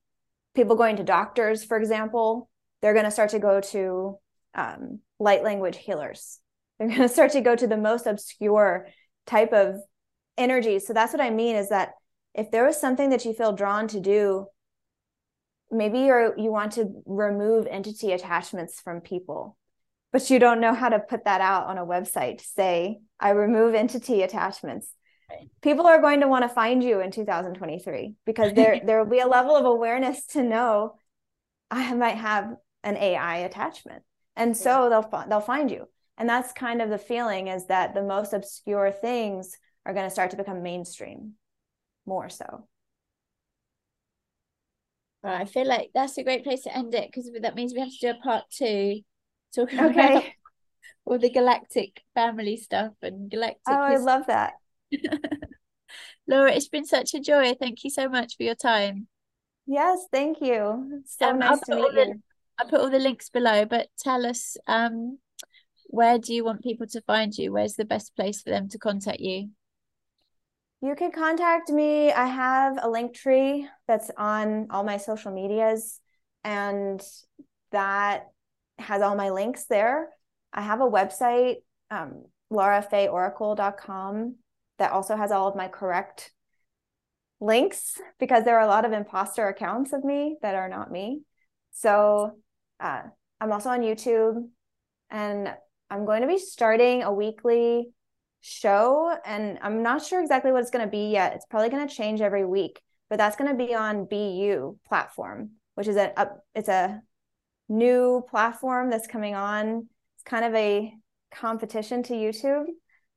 people 0.55 0.75
going 0.75 0.97
to 0.97 1.03
doctors, 1.03 1.63
for 1.63 1.77
example. 1.77 2.49
They're 2.81 2.93
going 2.93 3.05
to 3.05 3.11
start 3.11 3.31
to 3.31 3.39
go 3.39 3.59
to 3.59 4.17
um, 4.53 4.99
light 5.19 5.43
language 5.43 5.77
healers. 5.77 6.39
They're 6.77 6.89
going 6.89 6.99
to 7.01 7.09
start 7.09 7.31
to 7.31 7.41
go 7.41 7.55
to 7.55 7.67
the 7.67 7.77
most 7.77 8.05
obscure 8.05 8.88
type 9.25 9.53
of 9.53 9.77
energy. 10.38 10.79
So 10.79 10.93
that's 10.93 11.13
what 11.13 11.21
I 11.21 11.29
mean 11.29 11.55
is 11.55 11.69
that 11.69 11.93
if 12.34 12.51
there 12.51 12.65
was 12.65 12.79
something 12.79 13.09
that 13.11 13.25
you 13.25 13.34
feel 13.34 13.53
drawn 13.53 13.88
to 13.89 13.99
do, 13.99 14.47
maybe 15.73 15.99
you're 15.99 16.38
you 16.38 16.51
want 16.51 16.73
to 16.73 17.01
remove 17.05 17.67
entity 17.67 18.11
attachments 18.11 18.79
from 18.79 19.01
people 19.01 19.57
but 20.11 20.29
you 20.29 20.38
don't 20.38 20.61
know 20.61 20.73
how 20.73 20.89
to 20.89 20.99
put 20.99 21.25
that 21.25 21.41
out 21.41 21.65
on 21.65 21.77
a 21.77 21.86
website 21.86 22.39
say 22.41 22.99
i 23.19 23.31
remove 23.31 23.73
entity 23.73 24.21
attachments 24.21 24.88
right. 25.29 25.49
people 25.61 25.88
are 25.88 25.99
going 25.99 26.21
to 26.21 26.27
want 26.27 26.43
to 26.43 26.49
find 26.49 26.84
you 26.84 26.99
in 27.01 27.11
2023 27.11 28.13
because 28.25 28.53
there 28.53 28.79
there 28.86 29.03
will 29.03 29.09
be 29.09 29.19
a 29.19 29.27
level 29.27 29.55
of 29.55 29.65
awareness 29.65 30.25
to 30.27 30.43
know 30.43 30.95
i 31.71 31.93
might 31.93 32.17
have 32.17 32.53
an 32.84 32.95
ai 32.95 33.38
attachment 33.38 34.03
and 34.36 34.55
so 34.55 34.89
they'll 34.89 35.25
they'll 35.27 35.41
find 35.41 35.71
you 35.71 35.86
and 36.17 36.29
that's 36.29 36.53
kind 36.53 36.81
of 36.81 36.89
the 36.89 36.97
feeling 36.97 37.47
is 37.47 37.65
that 37.67 37.95
the 37.95 38.03
most 38.03 38.34
obscure 38.34 38.91
things 38.91 39.57
are 39.86 39.93
going 39.93 40.05
to 40.05 40.11
start 40.11 40.31
to 40.31 40.38
become 40.38 40.63
mainstream 40.63 41.34
more 42.05 42.29
so 42.29 42.67
well, 45.23 45.34
I 45.34 45.45
feel 45.45 45.65
like 45.65 45.91
that's 45.93 46.17
a 46.17 46.23
great 46.23 46.43
place 46.43 46.63
to 46.63 46.77
end 46.77 46.93
it 46.93 47.07
because 47.07 47.31
that 47.41 47.55
means 47.55 47.73
we 47.73 47.79
have 47.79 47.89
to 47.89 47.97
do 47.97 48.09
a 48.09 48.21
part 48.21 48.43
two 48.51 48.99
talking 49.55 49.79
okay. 49.79 50.11
about 50.11 50.23
all 51.05 51.17
the 51.17 51.29
galactic 51.29 52.01
family 52.13 52.57
stuff 52.57 52.91
and 53.01 53.31
galactic. 53.31 53.61
Oh, 53.67 53.73
I 53.73 53.95
love 53.95 54.27
that. 54.27 54.53
Laura, 56.27 56.51
it's 56.51 56.67
been 56.67 56.86
such 56.86 57.13
a 57.13 57.21
joy. 57.21 57.53
Thank 57.53 57.86
you 57.86 57.89
so 57.89 58.09
much 58.09 58.36
for 58.36 58.43
your 58.43 58.55
time. 58.55 59.07
Yes, 59.65 60.05
thank 60.11 60.41
you. 60.41 60.99
It's 60.99 61.17
so 61.17 61.29
um, 61.29 61.39
nice 61.39 61.61
to 61.61 61.75
meet 61.75 61.95
the, 61.95 62.05
you. 62.07 62.23
I 62.59 62.65
put 62.65 62.81
all 62.81 62.89
the 62.89 62.99
links 62.99 63.29
below, 63.29 63.63
but 63.63 63.88
tell 63.97 64.25
us 64.25 64.57
um 64.67 65.19
where 65.88 66.17
do 66.17 66.34
you 66.34 66.43
want 66.43 66.63
people 66.63 66.88
to 66.88 67.01
find 67.01 67.34
you? 67.38 67.53
Where's 67.53 67.75
the 67.75 67.86
best 67.86 68.13
place 68.15 68.41
for 68.41 68.49
them 68.49 68.67
to 68.69 68.77
contact 68.77 69.21
you? 69.21 69.51
You 70.84 70.95
can 70.95 71.13
contact 71.13 71.69
me. 71.69 72.11
I 72.11 72.25
have 72.25 72.75
a 72.75 72.88
Linktree 72.88 73.65
that's 73.88 74.11
on 74.17 74.67
all 74.69 74.84
my 74.84 74.97
social 74.97 75.31
medias, 75.31 76.01
and 76.43 77.01
that 77.71 78.25
has 78.79 79.01
all 79.01 79.15
my 79.15 79.29
links 79.29 79.63
there. 79.63 80.09
I 80.51 80.61
have 80.61 80.81
a 80.81 80.89
website, 80.89 81.59
um, 81.89 82.25
laurafayeoracle.com, 82.51 84.36
that 84.77 84.91
also 84.91 85.15
has 85.15 85.31
all 85.31 85.47
of 85.47 85.55
my 85.55 85.69
correct 85.69 86.34
links 87.39 88.01
because 88.19 88.43
there 88.43 88.59
are 88.59 88.65
a 88.65 88.69
lot 88.69 88.84
of 88.84 88.91
imposter 88.91 89.47
accounts 89.47 89.93
of 89.93 90.03
me 90.03 90.36
that 90.41 90.55
are 90.55 90.67
not 90.67 90.91
me. 90.91 91.21
So 91.71 92.31
uh, 92.81 93.03
I'm 93.39 93.53
also 93.53 93.69
on 93.69 93.84
YouTube 93.84 94.49
and 95.09 95.53
I'm 95.89 96.03
going 96.03 96.23
to 96.23 96.27
be 96.27 96.38
starting 96.38 97.03
a 97.03 97.13
weekly 97.13 97.93
show 98.45 99.15
and 99.25 99.57
I'm 99.61 99.83
not 99.83 100.05
sure 100.05 100.21
exactly 100.21 100.51
what 100.51 100.61
it's 100.61 100.69
going 100.69 100.85
to 100.85 100.91
be 100.91 101.09
yet. 101.09 101.33
It's 101.33 101.45
probably 101.45 101.69
going 101.69 101.87
to 101.87 101.95
change 101.95 102.19
every 102.19 102.45
week, 102.45 102.81
but 103.09 103.17
that's 103.17 103.37
going 103.37 103.49
to 103.49 103.65
be 103.65 103.73
on 103.73 104.03
BU 104.03 104.77
platform, 104.85 105.51
which 105.75 105.87
is 105.87 105.95
a, 105.95 106.13
it's 106.53 106.67
a 106.67 107.01
new 107.69 108.23
platform 108.29 108.89
that's 108.89 109.07
coming 109.07 109.33
on. 109.33 109.87
It's 110.15 110.23
kind 110.25 110.43
of 110.43 110.53
a 110.55 110.93
competition 111.33 112.03
to 112.03 112.13
YouTube, 112.13 112.65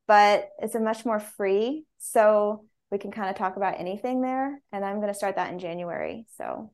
but 0.07 0.47
it's 0.59 0.75
a 0.75 0.79
much 0.79 1.03
more 1.03 1.19
free. 1.19 1.83
So 1.97 2.63
we 2.89 2.97
can 2.97 3.11
kind 3.11 3.29
of 3.29 3.35
talk 3.35 3.57
about 3.57 3.81
anything 3.81 4.21
there. 4.21 4.61
And 4.71 4.85
I'm 4.85 5.01
going 5.01 5.09
to 5.09 5.13
start 5.13 5.35
that 5.35 5.51
in 5.51 5.59
January. 5.59 6.25
So, 6.37 6.71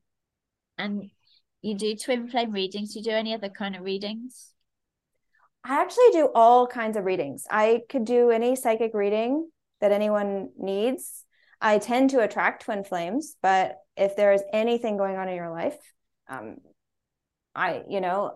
and 0.77 1.09
you 1.63 1.75
do 1.75 1.95
twin 1.95 2.27
flame 2.27 2.51
readings. 2.51 2.95
You 2.95 3.01
do 3.01 3.09
any 3.09 3.33
other 3.33 3.49
kind 3.49 3.75
of 3.75 3.81
readings? 3.81 4.52
I 5.63 5.81
actually 5.81 6.11
do 6.11 6.29
all 6.35 6.67
kinds 6.67 6.97
of 6.97 7.05
readings. 7.05 7.45
I 7.49 7.83
could 7.89 8.05
do 8.05 8.31
any 8.31 8.55
psychic 8.55 8.93
reading 8.93 9.49
that 9.79 9.91
anyone 9.91 10.49
needs. 10.57 11.23
I 11.61 11.77
tend 11.77 12.09
to 12.09 12.19
attract 12.19 12.65
twin 12.65 12.83
flames, 12.83 13.35
but 13.41 13.77
if 13.95 14.17
there 14.17 14.33
is 14.33 14.43
anything 14.51 14.97
going 14.97 15.15
on 15.15 15.29
in 15.29 15.35
your 15.35 15.51
life, 15.51 15.77
um, 16.27 16.57
I, 17.55 17.83
you 17.89 18.01
know, 18.01 18.33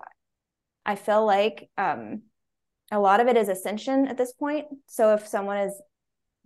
I 0.86 0.96
feel 0.96 1.26
like 1.26 1.70
um, 1.78 2.22
a 2.92 3.00
lot 3.00 3.20
of 3.20 3.28
it 3.28 3.36
is 3.36 3.50
ascension 3.50 4.08
at 4.08 4.18
this 4.18 4.32
point. 4.32 4.68
So 4.88 5.14
if 5.14 5.28
someone 5.28 5.58
is 5.58 5.82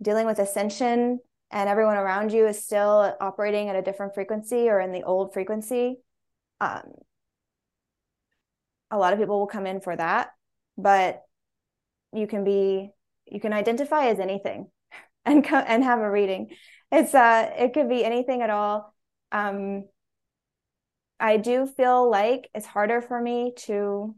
dealing 0.02 0.26
with 0.26 0.40
ascension 0.40 1.20
and 1.52 1.68
everyone 1.68 1.96
around 1.96 2.32
you 2.32 2.48
is 2.48 2.64
still 2.64 3.14
operating 3.20 3.68
at 3.68 3.76
a 3.76 3.82
different 3.82 4.14
frequency 4.14 4.68
or 4.68 4.80
in 4.80 4.90
the 4.90 5.04
old 5.04 5.32
frequency, 5.32 5.98
um, 6.60 6.82
a 8.90 8.98
lot 8.98 9.12
of 9.12 9.20
people 9.20 9.38
will 9.38 9.46
come 9.46 9.66
in 9.66 9.80
for 9.80 9.94
that. 9.94 10.30
But 10.76 11.22
you 12.12 12.26
can 12.26 12.44
be 12.44 12.90
you 13.26 13.40
can 13.40 13.52
identify 13.52 14.06
as 14.08 14.18
anything 14.20 14.70
and 15.24 15.44
co- 15.44 15.56
and 15.56 15.84
have 15.84 16.00
a 16.00 16.10
reading. 16.10 16.50
It's 16.92 17.14
uh 17.14 17.50
it 17.58 17.74
could 17.74 17.88
be 17.88 18.04
anything 18.04 18.42
at 18.42 18.50
all. 18.50 18.94
Um 19.32 19.84
I 21.20 21.36
do 21.38 21.66
feel 21.66 22.10
like 22.10 22.50
it's 22.54 22.66
harder 22.66 23.00
for 23.00 23.18
me 23.20 23.52
to 23.66 24.14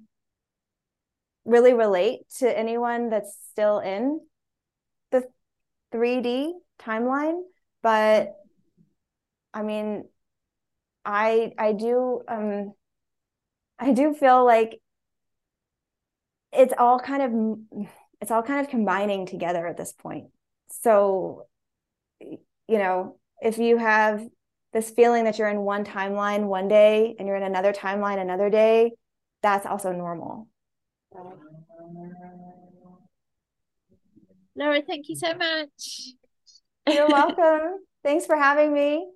really 1.45 1.75
relate 1.75 2.21
to 2.39 2.59
anyone 2.59 3.11
that's 3.11 3.37
still 3.51 3.79
in 3.79 4.21
the 5.11 5.25
3D 5.93 6.55
timeline, 6.81 7.43
but 7.83 8.35
I 9.53 9.63
mean 9.63 10.09
I 11.05 11.53
I 11.59 11.73
do 11.73 12.23
um 12.29 12.75
I 13.79 13.93
do 13.93 14.15
feel 14.15 14.45
like 14.45 14.81
it's 16.57 16.75
all 16.79 16.99
kind 16.99 17.23
of 17.23 17.89
it's 18.21 18.31
all 18.31 18.43
kind 18.43 18.61
of 18.61 18.71
combining 18.71 19.27
together 19.27 19.67
at 19.67 19.77
this 19.77 19.93
point. 19.93 20.27
So 20.69 21.47
you 22.21 22.79
know, 22.79 23.19
if 23.41 23.59
you 23.59 23.77
have 23.77 24.27
this 24.73 24.91
feeling 24.91 25.25
that 25.25 25.39
you're 25.39 25.49
in 25.49 25.61
one 25.61 25.85
timeline 25.85 26.45
one 26.45 26.69
day 26.69 27.15
and 27.19 27.29
you're 27.29 27.37
in 27.37 27.43
another 27.43 27.73
timeline 27.73 28.21
another 28.21 28.51
day, 28.51 28.93
that's 29.43 29.67
also 29.67 29.93
normal. 29.93 30.49
Laura, 34.57 34.83
thank 34.83 35.09
you 35.09 35.17
so 35.17 35.35
much. 35.35 36.15
You're 36.89 37.09
welcome. 37.09 37.79
Thanks 38.05 38.27
for 38.27 38.37
having 38.37 38.73
me. 38.73 39.07